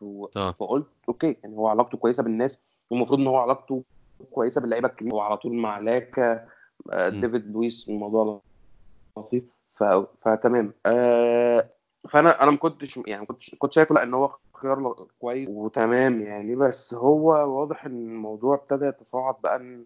و... 0.00 0.26
آه. 0.36 0.52
فقلت 0.52 0.86
okay 1.08 1.36
يعني 1.42 1.56
هو 1.56 1.68
علاقته 1.68 1.98
كويسة 1.98 2.22
بالناس 2.22 2.58
والمفروض 2.90 3.20
إن 3.20 3.26
هو 3.26 3.36
علاقته 3.36 3.84
كويسة 4.30 4.60
باللعيبة 4.60 4.88
الكبيرة. 4.88 5.14
وعلى 5.14 5.36
طول 5.36 5.54
مع 5.54 5.78
لاكا 5.78 6.48
آه،. 6.92 7.08
ديفيد 7.08 7.46
لويس 7.52 7.88
الموضوع 7.88 8.40
لطيف. 9.18 9.44
ف... 9.70 9.84
فتمام. 10.22 10.72
آه، 10.86 11.70
فأنا 12.08 12.42
أنا 12.42 12.50
ما 12.50 12.56
كنتش 12.56 13.00
يعني 13.06 13.26
كنت 13.26 13.54
كنت 13.54 13.72
شايفه 13.72 13.94
لأ 13.94 14.02
إن 14.02 14.14
هو 14.14 14.32
خيار 14.54 15.06
كويس. 15.18 15.48
وتمام 15.48 16.20
يعني 16.20 16.56
بس 16.56 16.94
هو 16.94 17.26
واضح 17.58 17.84
إن 17.84 17.92
الموضوع 17.92 18.54
ابتدى 18.54 18.86
يتصاعد 18.86 19.34
بقى 19.42 19.56
إن 19.56 19.84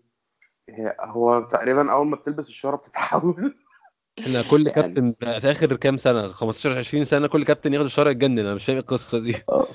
هو 1.00 1.40
تقريبا 1.40 1.92
أول 1.92 2.07
ما 2.07 2.16
بتلبس 2.16 2.48
الشاره 2.48 2.76
بتتحول. 2.76 3.55
إحنا 4.18 4.42
كل 4.42 4.66
يعني- 4.66 4.72
كابتن 4.82 5.10
في 5.40 5.50
آخر 5.50 5.76
كام 5.76 5.96
سنة؟ 5.96 6.26
15 6.28 6.78
20 6.78 7.04
سنة 7.04 7.26
كل 7.26 7.44
كابتن 7.44 7.74
ياخد 7.74 7.84
الشارع 7.84 8.10
يتجنن 8.10 8.38
أنا 8.38 8.54
مش 8.54 8.64
فاهم 8.64 8.76
إيه 8.76 8.82
القصة 8.82 9.18
دي. 9.18 9.36
آه، 9.48 9.66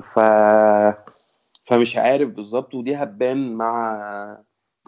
ف... 0.00 0.18
فمش 1.64 1.96
عارف 1.96 2.28
بالظبط 2.28 2.74
ودي 2.74 2.94
هتبان 2.96 3.54
مع 3.54 3.96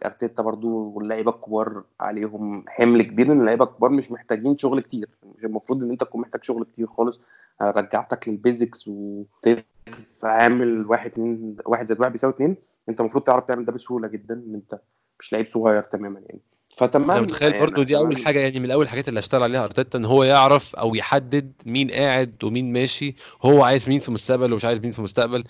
أرتيتا 0.05 0.43
برضو 0.43 0.69
واللعيبة 0.69 1.31
الكبار 1.31 1.85
عليهم. 2.01 2.65
حمل 2.69 3.03
كبير 3.03 3.33
إن 3.33 3.41
اللعيبة 3.41 3.65
الكبار 3.65 3.91
مش 3.91 4.13
محتاجين 4.13 4.59
شغل 4.59 4.81
كتير. 4.81 5.09
مش 5.39 5.45
المفروض 5.45 5.83
إن 5.83 5.91
أنت 5.91 6.01
تكون 6.01 6.21
محتاج 6.21 6.45
شغل 6.45 6.65
كتير 6.65 6.87
خالص. 6.87 7.21
رجعتك 7.63 8.29
للبيزكس 8.29 8.89
وتعمل 8.89 10.87
واحد 10.87 11.11
اتنين 11.11 11.57
واحد 11.67 11.87
زائد 11.87 12.01
واحد 12.01 12.13
بيساوي 12.13 12.33
اتنين. 12.33 12.57
أنت 12.89 13.01
المفروض 13.01 13.25
تعرف 13.25 13.45
تعمل 13.45 13.65
ده 13.65 13.73
بسهولة 13.73 14.09
جدا 14.09 14.35
إن 14.35 14.55
أنت 14.55 14.81
مش 15.21 15.33
لعيب 15.33 15.47
صغير 15.47 15.83
تماما 15.83 16.21
يعني. 16.21 16.41
فتمام 16.69 17.11
أنا 17.11 17.21
متخيل 17.21 17.61
برضو 17.61 17.83
دي 17.83 17.97
أول 17.97 18.25
حاجة 18.25 18.41
يعني 18.41 18.61
من 18.61 18.71
أول 18.71 18.85
الحاجات 18.85 19.09
اللي 19.09 19.21
هشتغل 19.21 19.43
عليها 19.43 19.65
أرتيتا 19.65 19.99
إن 19.99 20.05
هو 20.05 20.25
يعرف 20.25 20.77
أو 20.77 20.95
يحدد 20.95 21.53
مين 21.67 21.91
قاعد 21.91 22.45
ومين 22.45 22.73
ماشي 22.73 23.15
هو 23.43 23.63
عايز 23.63 23.89
مين 23.89 24.01
في 24.01 24.09
المستقبل 24.09 24.53
ومش 24.53 24.65
عايز 24.65 24.79
مين 24.81 24.93
في 24.93 24.99
المستقبل. 24.99 25.45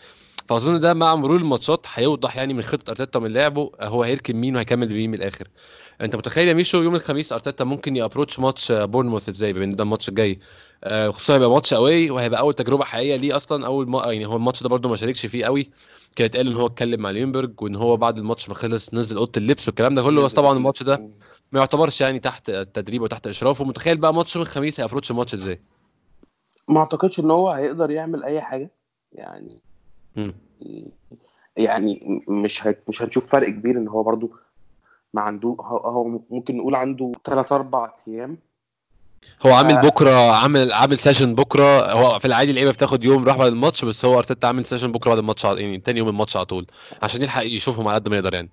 فأظن 0.49 0.81
ده 0.81 0.95
مع 0.95 1.15
مرور 1.15 1.37
الماتشات 1.37 1.87
هيوضح 1.95 2.37
يعني 2.37 2.55
من 2.55 2.62
خطة 2.62 2.91
أرتيتا 2.91 3.19
من 3.19 3.31
لعبه 3.31 3.71
هو 3.81 4.03
هيركن 4.03 4.37
مين 4.37 4.55
وهيكمل 4.57 4.89
بمين 4.89 5.11
من 5.11 5.19
الآخر. 5.19 5.49
أنت 6.01 6.17
متخيل 6.17 6.49
يا 6.49 6.53
ميشو 6.55 6.83
يوم 6.83 6.95
الخميس 6.95 7.33
أرتيتا 7.33 7.65
ممكن 7.65 7.97
ي 7.97 8.01
approach 8.01 8.39
ماتش 8.39 8.73
بورنموث 8.73 9.29
إزاي؟ 9.29 9.53
بما 9.53 9.65
إن 9.65 9.77
ده 9.77 9.85
الماتش 9.85 10.09
الجاي. 10.09 10.39
آه، 10.85 11.11
خصوصا 11.11 11.35
هيبقى 11.35 11.51
ماتش 11.51 11.75
قوي 11.75 12.11
وهيبقى 12.11 12.41
أول 12.41 12.55
تجربة 12.55 12.85
حقيقية 12.85 13.17
ليه 13.17 13.37
أصلا 13.37 13.67
أول 13.67 13.89
ما 13.91 14.12
يعني 14.12 14.27
هو 14.27 14.37
الماتش 14.37 14.62
ده 14.62 14.69
برده 14.69 14.89
ما 14.89 14.97
شاركش 14.97 15.27
فيه 15.27 15.45
قوي 15.45 15.71
كان 16.17 16.25
اتقال 16.25 16.47
إن 16.49 16.57
هو 16.57 16.67
اتكلم 16.67 17.01
مع 17.01 17.11
ليونجبرج 17.11 17.62
وإن 17.62 17.77
هو 17.77 17.97
بعد 17.97 18.19
الماتش 18.19 18.49
ما 18.49 18.55
خلص 18.55 18.95
نزل 18.95 19.17
أوضة 19.17 19.33
اللبس 19.37 19.69
والكلام 19.69 19.95
ده 19.95 20.03
كله. 20.03 20.23
بس 20.23 20.33
طبعا 20.35 20.57
الماتش 20.57 20.83
ده 20.83 20.97
ما 21.53 21.61
يعتبرش 21.61 22.01
يعني 22.01 22.21
تحت 22.21 22.51
التدريب 22.51 23.03
وتحت 23.03 23.27
اشرافه 23.27 23.65
متخيل 23.65 23.97
بقى 23.99 24.15
ماتش 24.15 24.37
يوم 24.37 24.43
الخميس 24.43 24.81
هي 24.81 24.87
approach 24.87 25.11
الماتش 25.11 25.35
إزاي؟ 25.35 25.61
ما 26.69 26.81
أعتقدش 26.81 27.21
إن 27.21 27.31
هو 27.31 27.51
هيقدر 27.51 27.91
يعمل 27.91 28.25
أي 28.25 28.41
حاجة. 28.41 28.71
يعني 29.12 29.59
م. 30.17 30.31
يعني 31.57 32.23
مش 32.29 32.67
هي... 32.67 32.77
مش 32.89 33.03
هنشوف 33.03 33.27
فرق 33.33 33.49
كبير 33.49 33.79
إن 33.79 33.89
هو 33.89 34.03
برضو 34.03 34.33
ما 35.15 35.21
عنده 35.21 35.57
هو- 35.61 36.21
ممكن 36.31 36.57
نقول 36.57 36.75
عنده 36.75 37.12
3 37.25 37.57
4 37.57 37.97
أيام 38.09 38.39
هو 39.47 39.53
عامل 39.53 39.75
آه. 39.75 39.83
بكرة 39.83 40.31
عامل 40.33 40.72
عامل 40.72 40.99
session 40.99 41.35
بكرة 41.35 41.93
هو 41.93 42.18
في 42.18 42.25
العادي 42.25 42.51
اللعيبة 42.51 42.72
بتاخد 42.72 43.05
يوم 43.05 43.25
راح 43.25 43.37
بعد 43.37 43.53
الماتش 43.53 43.85
بس 43.85 44.05
هو 44.05 44.18
أرتيتا 44.18 44.47
عامل 44.47 44.64
session 44.64 44.93
بكرة 44.93 45.09
بعد 45.09 45.18
الماتش 45.18 45.45
يعني 45.45 45.79
تاني 45.79 45.99
يوم 45.99 46.09
الماتش 46.09 46.37
على 46.37 46.47
طول 46.47 46.66
عشان 47.03 47.22
يلحق 47.22 47.45
يشوفهم 47.45 47.89
على 47.89 47.95
قد 47.95 48.09
ما 48.09 48.16
يقدر 48.16 48.35
يعني 48.35 48.51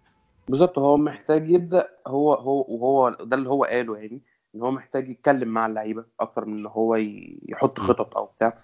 بالظبط 0.47 0.79
هو 0.79 0.97
محتاج 0.97 1.49
يبدأ 1.49 1.89
هو 2.07 2.33
هو 2.33 2.65
وهو 2.69 3.09
ده 3.09 3.37
اللي 3.37 3.49
هو 3.49 3.63
قاله 3.63 3.97
يعني 3.97 4.21
إن 4.55 4.61
هو 4.61 4.71
محتاج 4.71 5.09
يتكلم 5.09 5.47
مع 5.47 5.65
اللعيبة 5.65 6.05
أكتر 6.19 6.45
من 6.45 6.57
إن 6.59 6.65
هو 6.65 6.95
يحط. 7.49 7.79
خطط 7.79 8.17
أو 8.17 8.25
بتاع 8.25 8.57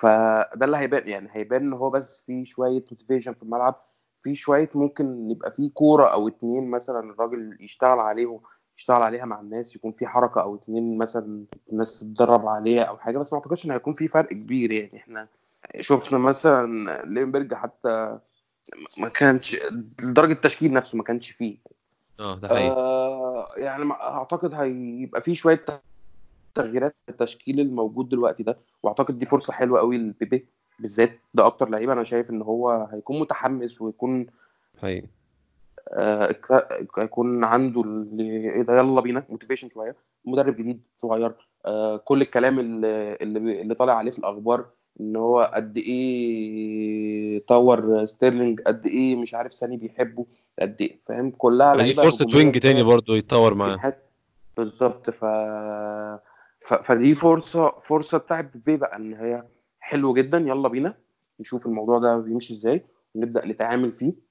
فده 0.00 0.64
اللي 0.66 0.76
هيبان 0.76 1.08
يعني 1.08 1.28
هيبان 1.32 1.62
إن 1.62 1.72
هو 1.72 1.90
بس 1.90 2.24
في 2.26 2.44
شوية 2.44 2.84
موتيفيشن 2.90 3.34
في 3.34 3.42
الملعب 3.42 3.84
في 4.22 4.34
شوية 4.34 4.70
ممكن 4.74 5.30
يبقى 5.30 5.50
في 5.50 5.68
كورة 5.68 6.06
أو 6.06 6.28
اتنين 6.28 6.70
مثلا 6.70 7.00
الراجل 7.00 7.56
يشتغل 7.60 7.98
عليهم 7.98 8.40
يشتغل 8.76 9.02
عليها 9.02 9.24
مع 9.24 9.40
الناس 9.40 9.76
يكون 9.76 9.92
في 9.92 10.06
حركة 10.06 10.42
أو 10.42 10.54
اتنين 10.54 10.98
مثلا 10.98 11.44
الناس 11.72 12.00
تتدرب 12.00 12.46
عليها 12.46 12.82
أو 12.82 12.96
حاجة 12.98 13.18
بس 13.18 13.32
ما 13.32 13.38
أعتقدش 13.38 13.66
إن 13.66 13.70
هيكون 13.70 13.94
في 13.94 14.08
فرق 14.08 14.28
كبير 14.32 14.72
يعني. 14.72 14.96
إحنا 14.96 15.28
شفنا 15.80 16.18
مثلا 16.18 17.02
لينبرج 17.04 17.54
حتى 17.54 18.18
ما 18.98 19.08
كانش 19.08 19.56
لدرجه 20.02 20.32
التشكيل 20.32 20.72
نفسه 20.72 20.98
ما 20.98 21.04
كانش 21.04 21.30
فيه. 21.30 21.58
آه 22.20 22.34
ده 22.36 22.48
حقيقي. 22.48 22.70
آه 22.70 23.48
يعني 23.56 23.84
ما- 23.84 24.02
أعتقد 24.02 24.54
هيبقى 24.54 25.20
في 25.22 25.34
شوية 25.34 25.64
تغييرات 26.54 26.96
في 27.06 27.12
التشكيل 27.12 27.60
الموجود 27.60 28.08
دلوقتي 28.08 28.42
ده 28.42 28.58
وأعتقد 28.82 29.18
دي 29.18 29.26
فرصة 29.26 29.52
حلوة 29.52 29.78
قوي 29.80 29.98
لبيبي 29.98 30.46
بالذات 30.78 31.10
ده 31.34 31.46
أكتر 31.46 31.68
لعيب 31.68 31.90
أنا 31.90 32.04
شايف 32.04 32.30
إن 32.30 32.42
هو 32.42 32.88
هيكون 32.92 33.20
متحمس 33.20 33.80
ويكون 33.80 34.26
حقيقي. 34.82 35.06
آه 35.92 36.36
هيكون 36.98 37.44
عنده 37.44 37.80
اللي 37.80 38.50
إيه 38.50 38.62
ده 38.62 38.76
يلا 38.78 39.00
بينا 39.00 39.24
موتيفيشن 39.28 39.70
شوية 39.70 39.96
مدرب 40.24 40.56
جديد 40.56 40.80
صغير. 40.96 41.32
آه 41.66 41.96
كل 41.96 42.22
الكلام 42.22 42.58
اللي 42.58 43.16
اللي, 43.20 43.74
طالع 43.74 43.94
عليه 43.94 44.10
في 44.10 44.18
الأخبار 44.18 44.64
إن 45.00 45.16
هو 45.16 45.50
قد 45.54 45.76
إيه 45.76 47.46
طور 47.46 48.06
ستيرلينج 48.06 48.60
قد 48.60 48.86
إيه 48.86 49.16
مش 49.16 49.34
عارف 49.34 49.52
ساني 49.52 49.76
بيحبه 49.76 50.26
قد 50.58 50.76
إيه 50.80 50.98
فاهم؟ 51.04 51.30
كلها 51.30 51.82
دي 51.82 51.94
فرصه 51.94 52.26
wing 52.36 52.58
تاني. 52.58 52.82
برضه 52.82 53.16
يتطور 53.16 53.54
معاه. 53.54 53.96
بالظبط. 54.56 55.10
ف... 55.10 55.24
ف... 56.60 56.74
فدي 56.74 57.14
فرصة 57.14 57.72
فرصة 57.88 58.18
بتاعت 58.18 58.44
بيبي 58.54 58.76
بقى 58.76 58.96
إن 58.96 59.14
هي 59.14 59.42
حلو 59.80 60.14
جدا 60.14 60.38
يلا 60.38 60.68
بينا. 60.68 60.94
نشوف 61.40 61.66
الموضوع 61.66 61.98
ده 61.98 62.16
بيمشي 62.16 62.54
إزاي 62.54 62.84
ونبدأ 63.14 63.46
نتعامل 63.46 63.92
فيه. 63.92 64.25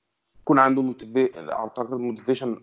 يكون 0.46 0.60
عنده 0.60 0.82
motiva... 0.82 1.52
أعتقد 1.52 1.94
motivation 1.94 2.62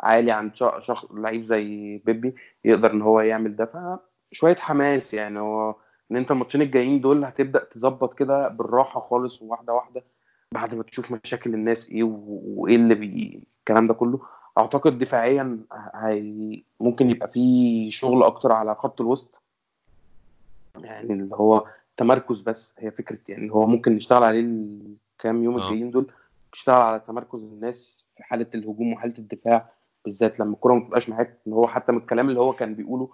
عالي 0.00 0.32
عند 0.32 0.54
شخ... 0.54 0.78
شخ... 0.78 1.12
لعيب 1.14 1.44
زي 1.44 1.98
بيبي 1.98 2.34
يقدر 2.64 2.92
إن 2.92 3.02
هو 3.02 3.20
يعمل 3.20 3.56
ده 3.56 3.96
فشويه 4.32 4.54
حماس 4.54 5.14
يعني 5.14 5.38
هو 5.40 5.74
إن 6.10 6.16
أنت 6.16 6.30
الماتشين 6.30 6.62
الجايين 6.62 7.00
دول 7.00 7.24
هتبدأ 7.24 7.64
تظبط 7.64 8.14
كده 8.14 8.48
بالراحة 8.48 9.00
خالص 9.00 9.42
وواحدة 9.42 9.72
واحدة 9.72 10.04
بعد 10.52 10.74
ما 10.74 10.82
تشوف 10.82 11.12
مشاكل 11.24 11.54
الناس 11.54 11.88
إيه. 11.88 12.02
وإيه 12.04 12.76
اللي 12.76 12.94
بي... 12.94 13.42
الكلام 13.60 13.86
ده 13.86 13.94
كله 13.94 14.20
أعتقد 14.58 14.98
دفاعيا 14.98 15.58
هي 15.94 16.62
ممكن 16.80 17.10
يبقى 17.10 17.28
فيه 17.28 17.90
شغل 17.90 18.22
أكتر 18.22 18.52
على 18.52 18.74
خط 18.74 19.00
الوسط 19.00 19.42
يعني 20.78 21.12
اللي 21.12 21.36
هو 21.36 21.66
تمركز 21.96 22.40
بس 22.40 22.74
هي 22.78 22.90
فكرة 22.90 23.18
يعني 23.28 23.52
هو 23.52 23.66
ممكن 23.66 23.92
نشتغل 23.92 24.24
عليه 24.24 24.40
الكام 24.40 25.44
يوم 25.44 25.58
آه. 25.58 25.64
الجايين 25.64 25.90
دول 25.90 26.06
نشتغل 26.54 26.74
على 26.82 27.00
تمركز 27.00 27.42
الناس 27.42 28.06
في 28.16 28.22
حالة 28.22 28.46
الهجوم 28.54 28.92
وحالة 28.92 29.14
الدفاع 29.18 29.70
بالذات 30.04 30.40
لما 30.40 30.54
الكره 30.54 30.74
ما 30.74 30.80
تبقاش 30.86 31.08
معاك 31.10 31.40
إن 31.46 31.52
هو 31.52 31.66
حتى 31.68 31.92
من 31.92 31.98
الكلام 31.98 32.28
اللي 32.28 32.40
هو 32.40 32.52
كان 32.52 32.74
بيقوله 32.74 33.10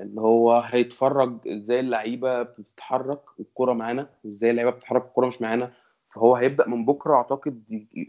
إن 0.00 0.18
هو 0.18 0.60
هيتفرج 0.60 1.48
إزاي 1.48 1.80
اللعيبة 1.80 2.42
بتتحرك 2.42 3.20
والكره 3.38 3.72
معانا 3.72 4.10
وإزاي 4.24 4.50
اللعيبة 4.50 4.70
بتتحرك 4.70 5.04
والكره 5.04 5.26
مش 5.26 5.42
معانا. 5.42 5.72
فهو 6.14 6.36
هيبدأ 6.36 6.68
من 6.68 6.84
بكرة 6.84 7.14
أعتقد 7.14 7.62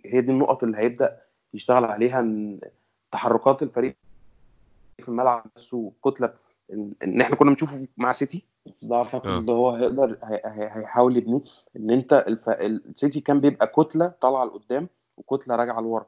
هي 0.05 0.21
دي 0.21 0.31
النقط 0.31 0.63
اللي 0.63 0.77
هيبدأ 0.77 1.21
يشتغل 1.53 1.85
عليها 1.85 2.19
إن 2.19 2.59
تحركات 3.11 3.63
الفريق 3.63 3.95
في 4.99 5.09
الملعب 5.09 5.45
نفسه 5.57 5.93
كتلة 6.05 6.33
إن 7.03 7.21
إحنا 7.21 7.35
كنا 7.35 7.49
بنشوفه 7.51 7.87
مع 7.97 8.11
سيتي 8.11 8.45
ده 8.81 8.95
اعتقد 8.95 9.27
آه. 9.27 9.37
اللي 9.39 9.51
هو 9.51 9.69
هيقدر 9.69 10.17
هي- 10.23 10.41
هي- 10.45 10.71
هيحاول 10.73 11.17
يبنيه 11.17 11.41
إن 11.75 11.91
أنت 11.91 12.13
الف... 12.27 12.49
السيتي 12.49 13.21
كان 13.21 13.39
بيبقى 13.39 13.67
كتلة 13.67 14.13
طالعة 14.21 14.45
لقدام 14.45 14.89
وكتلة 15.17 15.55
راجعة 15.55 15.81
لورا. 15.81 16.05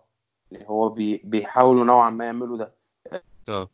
يعني 0.52 0.70
هو 0.70 0.90
بي... 0.90 1.22
بيحاولوا 1.24 1.84
نوعا 1.86 2.10
ما 2.10 2.26
يعملوا 2.26 2.58
ده. 2.58 2.74
آه. 3.50 3.70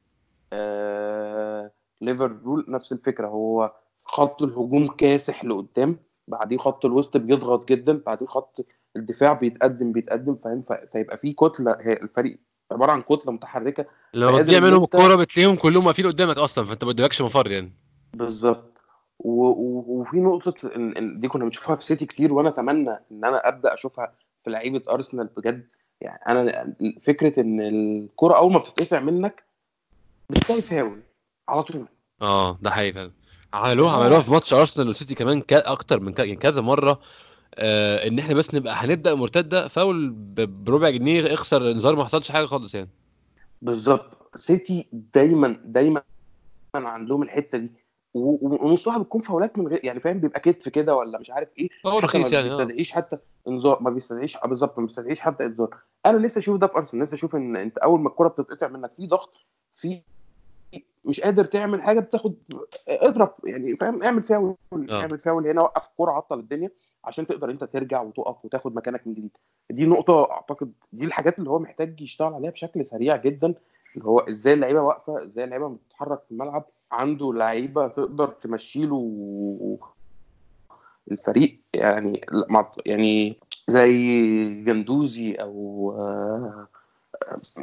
آه... 0.54 1.72
ليفربول 2.02 2.66
نفس 2.70 2.92
الفكرة. 2.94 3.28
هو 3.28 3.74
خط 4.06 4.42
الهجوم 4.42 4.88
كاسح 4.88 5.46
لقدام 5.46 5.98
بعديه 6.28 6.58
خط 6.58 6.86
الوسط 6.86 7.18
بيضغط 7.18 7.68
جدا 7.68 8.02
بعديه 8.06 8.26
خط 8.26 8.66
الدفاع 8.96 9.34
بيتقدم 9.34 9.92
بيتقدم 9.92 10.36
فاهم؟ 10.36 10.62
ف... 10.62 10.74
فيبقى 10.74 11.18
في 11.18 11.34
كتلة 11.34 11.76
هي 11.80 11.94
الفريق 11.94 12.40
عبارة 12.72 12.92
عن 12.92 13.02
كتلة 13.02 13.34
متحركة. 13.34 13.86
لما 14.14 14.28
فقادر 14.32 14.44
بتضيع 14.44 14.60
منهم 14.60 14.84
الكورة 14.84 15.16
بتلاقيهم 15.16 15.56
كلهم 15.56 15.86
واقفين 15.86 16.08
قدامك 16.08 16.38
أصلا 16.38 16.66
فأنت 16.66 16.84
ما 16.84 16.90
قدامكش 16.90 17.22
مفر 17.22 17.52
يعني. 17.52 17.74
بالظبط. 18.14 18.73
وفي. 19.24 20.18
إن 20.76 21.20
دي 21.20 21.28
كنا 21.28 21.46
بنشوفها 21.46 21.76
في 21.76 21.86
سيتي 21.86 22.06
كتير 22.06 22.34
وأنا 22.34 22.50
أتمنى 22.50 22.90
إن 22.90 23.26
أنا 23.26 23.48
أبدأ 23.48 23.74
أشوفها 23.74 24.16
في 24.44 24.50
لعيبة 24.50 24.84
أرسنال 24.90 25.28
بجد. 25.38 25.68
يعني 26.02 26.20
أنا 26.28 26.74
فكرة 27.02 27.40
إن 27.40 27.62
الكرة 27.62 28.38
أول 28.38 28.54
ما 28.54 28.60
بتتقطع 28.60 29.00
منك 29.00 29.44
بتلاقي 30.30 30.62
فاول 30.62 31.02
على 31.50 31.64
طول. 31.64 31.88
آه 32.22 32.58
ده 32.62 32.72
حقيقي 32.72 32.94
فعلا. 32.94 33.12
عملوها. 33.54 33.92
عملوها 33.92 34.22
في 34.22 34.32
ماتش 34.32 34.54
أرسنال 34.54 34.90
وسيتي 34.90 35.16
كمان 35.16 35.42
كا 35.42 35.72
أكتر 35.72 36.00
من 36.00 36.14
كا 36.14 36.24
يعني 36.24 36.36
كذا 36.36 36.62
مرة. 36.62 37.00
آه 37.56 38.08
إن 38.08 38.20
إحنا 38.20 38.34
بس 38.34 38.54
نبقى 38.56 38.74
هنبدأ 38.74 39.16
مرتدة 39.16 39.68
فاول 39.68 40.10
بربع 40.48 40.90
جنيه 40.90 41.34
اخسر 41.34 41.72
إنذار 41.72 41.96
ما 41.96 42.06
حصلش 42.06 42.32
حاجة 42.32 42.46
خالص 42.46 42.76
يعني. 42.76 42.90
بالظبط. 43.62 44.30
سيتي 44.36 44.88
دايما 44.92 45.62
دايما 45.66 46.02
عندهم 46.76 47.24
الحتة 47.24 47.58
دي. 47.58 47.83
ونصها 48.14 48.98
بتكون 48.98 49.22
فاولات 49.22 49.60
من 49.60 49.68
غير 49.68 49.80
يعني 49.86 50.00
فاهم 50.00 50.20
بيبقى 50.20 50.40
كتف 50.40 50.70
كده 50.70 50.96
ولا 50.96 51.20
مش 51.20 51.32
عارف 51.32 51.50
إيه. 51.60 51.70
ما 51.86 52.00
رخيص 52.00 52.34
يعني 52.34 52.46
آه. 52.46 52.58
بيستدعيش 52.58 52.92
حتى 52.92 53.18
إنذار 53.48 53.84
ما 53.84 53.90
بيستدعيش 53.90 54.38
آه 54.38 54.48
بالظبط 54.48 54.80
ما 54.80 54.86
بيستدعيش 54.86 55.20
حتى 55.20 55.46
إنذار. 55.46 55.78
أنا 56.06 56.18
لسه 56.18 56.40
أشوف 56.40 56.58
ده 56.58 56.68
في 56.68 56.78
أرسنال 56.78 57.04
لسه 57.04 57.14
أشوف 57.14 57.36
إن 57.36 57.56
أنت 57.56 57.78
أول 57.78 58.00
ما 58.00 58.10
الكرة 58.10 58.28
بتتقطع 58.28 58.68
منك 58.68 58.94
في 58.94 59.08
ضغط 59.08 59.34
في 59.76 60.02
مش 61.06 61.22
قادر 61.22 61.46
تعمل 61.46 61.82
حاجة 61.82 62.00
بتاخد 62.00 62.36
اضرب 62.88 63.34
يعني 63.44 63.76
فاهم 63.76 64.04
اعمل 64.04 64.24
فاول 64.24 64.56
آه. 64.74 65.02
اعمل 65.02 65.20
فاول 65.20 65.48
هنا 65.48 65.62
وقف 65.62 65.88
الكوره 65.88 66.12
عطل 66.12 66.40
الدنيا 66.40 66.70
عشان 67.06 67.28
تقدر 67.28 67.50
أنت 67.50 67.64
ترجع 67.64 68.02
وتقف 68.02 68.46
وتاخد 68.46 68.76
مكانك 68.76 69.08
من 69.08 69.14
جديد. 69.14 69.38
دي 69.70 69.86
نقطة 69.86 70.32
أعتقد 70.32 70.72
دي 70.94 71.06
الحاجات 71.06 71.40
اللي 71.40 71.50
هو 71.50 71.60
محتاج 71.60 72.02
يشتغل 72.02 72.34
عليها 72.34 72.52
بشكل 72.52 72.86
سريع 72.86 73.16
جدا 73.16 73.54
اللي 73.96 74.06
هو 74.06 74.20
إزاي 74.20 74.54
اللعيبة 74.54 74.82
واقفة 74.82 75.24
إزاي 75.24 75.44
اللعيبة 75.46 75.68
بتتحرك 75.70 76.24
في 76.24 76.32
الملعب 76.32 76.66
عنده 76.94 77.34
لعيبة 77.34 77.88
تقدر 77.88 78.28
تمشي 78.28 78.86
له 78.86 79.78
الفريق 81.12 81.60
يعني 81.74 82.26
يعني 82.86 83.38
زي 83.68 83.94
جندوزي 84.64 85.34
أو 85.34 85.92
آه، 86.00 86.68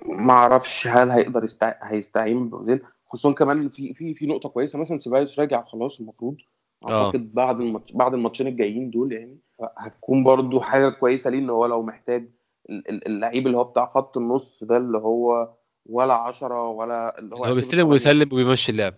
ما 0.06 0.32
أعرفش 0.32 0.86
هل 0.86 1.10
هيقدر 1.10 1.44
يستع... 1.44 1.74
هيستعين 1.82 2.48
باوزيل 2.48 2.80
خصوصا 3.08 3.32
كمان 3.34 3.68
في 3.68 3.94
في 3.94 4.14
في 4.14 4.26
نقطة 4.26 4.48
كويسة 4.48 4.78
مثلا 4.78 4.98
سيبايوس 4.98 5.40
راجع 5.40 5.64
خلاص 5.64 6.00
المفروض 6.00 6.36
آه. 6.84 7.06
أعتقد 7.06 7.34
بعد 7.34 7.60
الماتش 7.60 7.92
بعد 7.92 8.14
الماتشين 8.14 8.46
الجايين 8.46 8.90
دول 8.90 9.12
يعني 9.12 9.36
هتكون 9.78 10.24
برضو 10.24 10.60
حاجة 10.60 10.88
كويسة 10.88 11.30
ليه 11.30 11.38
إن 11.38 11.50
هو 11.50 11.66
لو 11.66 11.82
محتاج 11.82 12.28
ال- 12.70 12.90
ال- 12.90 13.06
اللعيب 13.06 13.46
اللي 13.46 13.58
هو 13.58 13.64
بتاع 13.64 13.86
خط 13.94 14.16
النص 14.16 14.64
ده 14.64 14.76
اللي 14.76 14.98
هو 14.98 15.48
ولا 15.86 16.14
عشرة 16.14 16.68
ولا 16.68 17.18
اللي 17.18 17.36
هو 17.36 17.44
هو 17.44 17.54
بيستلم 17.54 17.92
2008. 17.92 17.92
ويسلم 17.92 18.32
وبيمشي 18.32 18.72
اللعب 18.72 18.94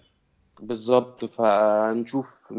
بالظبط. 0.62 1.24
فنشوف 1.24 2.52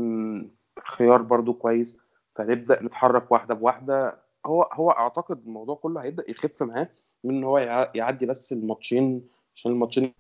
خيار 0.97 1.21
برضو 1.21 1.53
كويس. 1.53 1.97
فنبدأ 2.35 2.83
نتحرك 2.83 3.31
واحدة 3.31 3.53
بواحدة. 3.53 4.17
هو 4.45 4.69
هو 4.73 4.91
أعتقد 4.91 5.41
الموضوع 5.45 5.75
كله 5.75 6.03
هيبدأ 6.03 6.23
يخف 6.31 6.63
معاه 6.63 6.89
من 7.23 7.35
إن 7.37 7.43
هو 7.43 7.57
يع- 7.57 7.91
يعدي 7.95 8.25
بس 8.25 8.53
الماتشين 8.53 9.27
عشان 9.55 9.71
الماتشين 9.71 10.13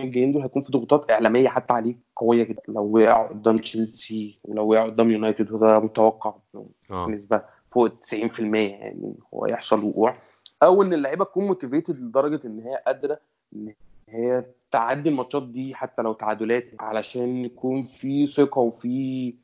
الجايين 0.00 0.32
دول 0.32 0.42
هيكون 0.42 0.62
في 0.62 0.72
ضغوطات 0.72 1.10
إعلامية 1.10 1.48
حتى 1.48 1.72
عليه 1.72 1.96
قوية 2.16 2.44
جدا. 2.44 2.62
لو 2.68 2.96
وقع 2.96 3.26
قدام 3.26 3.58
تشيلسي 3.58 4.38
ولو 4.44 4.70
وقع 4.70 4.84
قدام 4.86 5.10
يونايتد 5.10 5.52
وده 5.52 5.78
متوقع 5.80 6.34
آه. 6.90 7.06
بنسبة 7.06 7.42
فوق 7.66 7.88
90% 7.88 8.70
يعني 8.70 9.14
هو 9.34 9.46
يحصل 9.46 9.84
وقوع. 9.84 10.14
أو 10.62 10.82
إن 10.82 10.92
اللعيبة 10.92 11.24
تكون 11.24 11.46
motivated 11.46 11.96
لدرجة 12.00 12.40
إن 12.46 12.60
هي 12.60 12.82
قادرة 12.86 13.18
إن 13.56 13.74
هي 14.08 14.44
تعدي 14.70 15.08
الماتشات 15.08 15.42
دي 15.42 15.74
حتى 15.74 16.02
لو 16.02 16.12
تعادلات 16.12 16.64
علشان 16.80 17.44
يكون 17.44 17.82
في 17.82 18.26
ثقة 18.26 18.58
وفي 18.58 19.34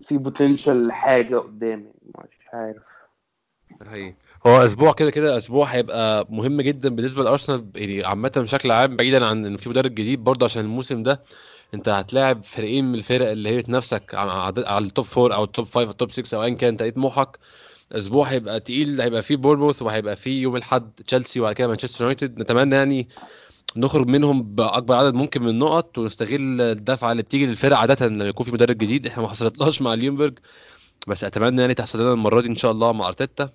في 0.00 0.18
potential 0.18 0.92
حاجة 0.92 1.36
قدام 1.36 1.92
مش 2.14 2.46
عارف. 2.52 3.00
حقيقي. 3.86 4.14
هو 4.46 4.64
أسبوع 4.64 4.92
كده 4.92 5.10
كده 5.10 5.36
أسبوع 5.36 5.66
هيبقى 5.66 6.26
مهم 6.30 6.60
جدا 6.60 6.88
بالنسبة 6.88 7.22
لأرسنال 7.24 7.66
يعني 7.74 8.04
عامة 8.04 8.32
بشكل 8.36 8.70
عام 8.72 8.96
بعيدا 8.96 9.26
عن 9.26 9.46
إن 9.46 9.56
في 9.56 9.68
مدرب 9.68 9.94
جديد 9.94 10.24
برضه 10.24 10.44
عشان 10.44 10.64
الموسم 10.64 11.02
ده 11.02 11.22
أنت 11.74 11.88
هتلاعب 11.88 12.44
فريقين 12.44 12.84
من 12.84 12.94
الفرق 12.94 13.28
اللي 13.30 13.48
هي 13.48 13.58
بتنافسك 13.58 14.14
على 14.14 14.78
ال 14.78 14.84
top 14.84 15.04
four 15.04 15.34
أو 15.34 15.44
ال 15.44 15.49
top 15.49 15.66
five 15.66 15.86
أو 15.86 15.92
ال 15.92 15.96
top 15.96 16.10
6 16.10 16.36
أو 16.36 16.42
ايا 16.44 16.54
كان 16.54 16.68
أنت 16.68 16.82
طموحك 16.82 17.38
أسبوع 17.92 18.26
هيبقى 18.26 18.60
تقيل 18.60 19.00
هيبقى 19.00 19.22
فيه 19.22 19.36
بورنموث 19.36 19.82
وهيبقى 19.82 20.16
فيه 20.16 20.42
يوم 20.42 20.56
الأحد 20.56 20.90
تشيلسي 21.06 21.40
وبعد 21.40 21.54
كده 21.54 21.68
مانشستر 21.68 22.04
يونايتد. 22.04 22.38
نتمنى 22.38 22.74
يعني 22.76 23.08
نخرج 23.76 24.06
منهم 24.06 24.42
بأكبر 24.42 24.94
عدد 24.94 25.14
ممكن 25.14 25.42
من 25.42 25.48
النقط 25.48 25.98
ونستغل 25.98 26.60
الدفعة 26.60 27.12
اللي 27.12 27.22
بتيجي 27.22 27.46
للفرق 27.46 27.76
عادة 27.76 28.06
لما 28.06 28.24
يكون 28.24 28.46
في 28.46 28.52
مدرب 28.52 28.78
جديد. 28.78 29.06
إحنا 29.06 29.22
ما 29.22 29.28
حصلتناش 29.28 29.82
مع 29.82 29.94
ليونبرج 29.94 30.38
بس 31.06 31.24
أتمنى 31.24 31.60
يعني 31.60 31.74
تحصل 31.74 32.00
لنا 32.00 32.12
المرة 32.12 32.40
دي 32.40 32.48
إن 32.48 32.56
شاء 32.56 32.70
الله 32.70 32.92
مع 32.92 33.08
أرتيتا. 33.08 33.48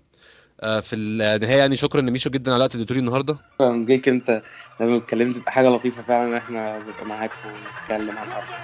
آه، 0.62 0.80
في 0.80 0.96
النهاية 0.96 1.58
يعني 1.58 1.76
شكرا 1.76 2.02
لميشو 2.02 2.30
جدا 2.30 2.52
على 2.52 2.58
الوقت 2.58 2.76
اللي 2.76 2.86
النهارده. 3.00 3.38
شكراً 3.56 3.86
ليك 3.88 4.10
أنت 4.10 4.42
لما 4.82 4.98
اتكلمت 4.98 5.50
حاجة 5.50 5.68
لطيفة 5.70 6.02
فعلا 6.02 6.38
إحنا 6.38 6.80
نبقى 6.80 7.06
معاك 7.06 7.32
ونتكلم 7.46 8.18
عن 8.18 8.32
ارسنال 8.32 8.60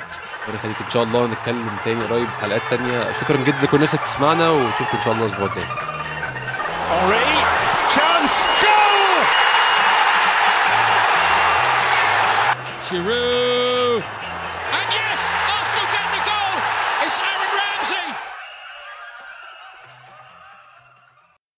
ربنا 0.47 0.55
يخليك 0.55 0.81
إن 0.81 0.89
شاء 0.89 1.03
الله 1.03 1.27
نتكلم 1.27 1.69
تاني 1.85 2.03
قريب 2.03 2.25
في 2.25 2.41
حلقات 2.41 2.61
تانية. 2.69 3.11
شكرا 3.11 3.37
جدا 3.37 3.57
لكل 3.63 3.77
الناس 3.77 3.95
اللي 3.95 4.05
بتسمعنا 4.05 4.49
ونشوفكم 4.49 4.97
إن 4.97 5.03
شاء 5.03 5.13
الله 5.13 5.25
الأسبوع 5.25 5.47
الجاي. 5.47 5.67
Giroud, 12.91 14.03
and 14.03 14.87
yes, 14.91 15.60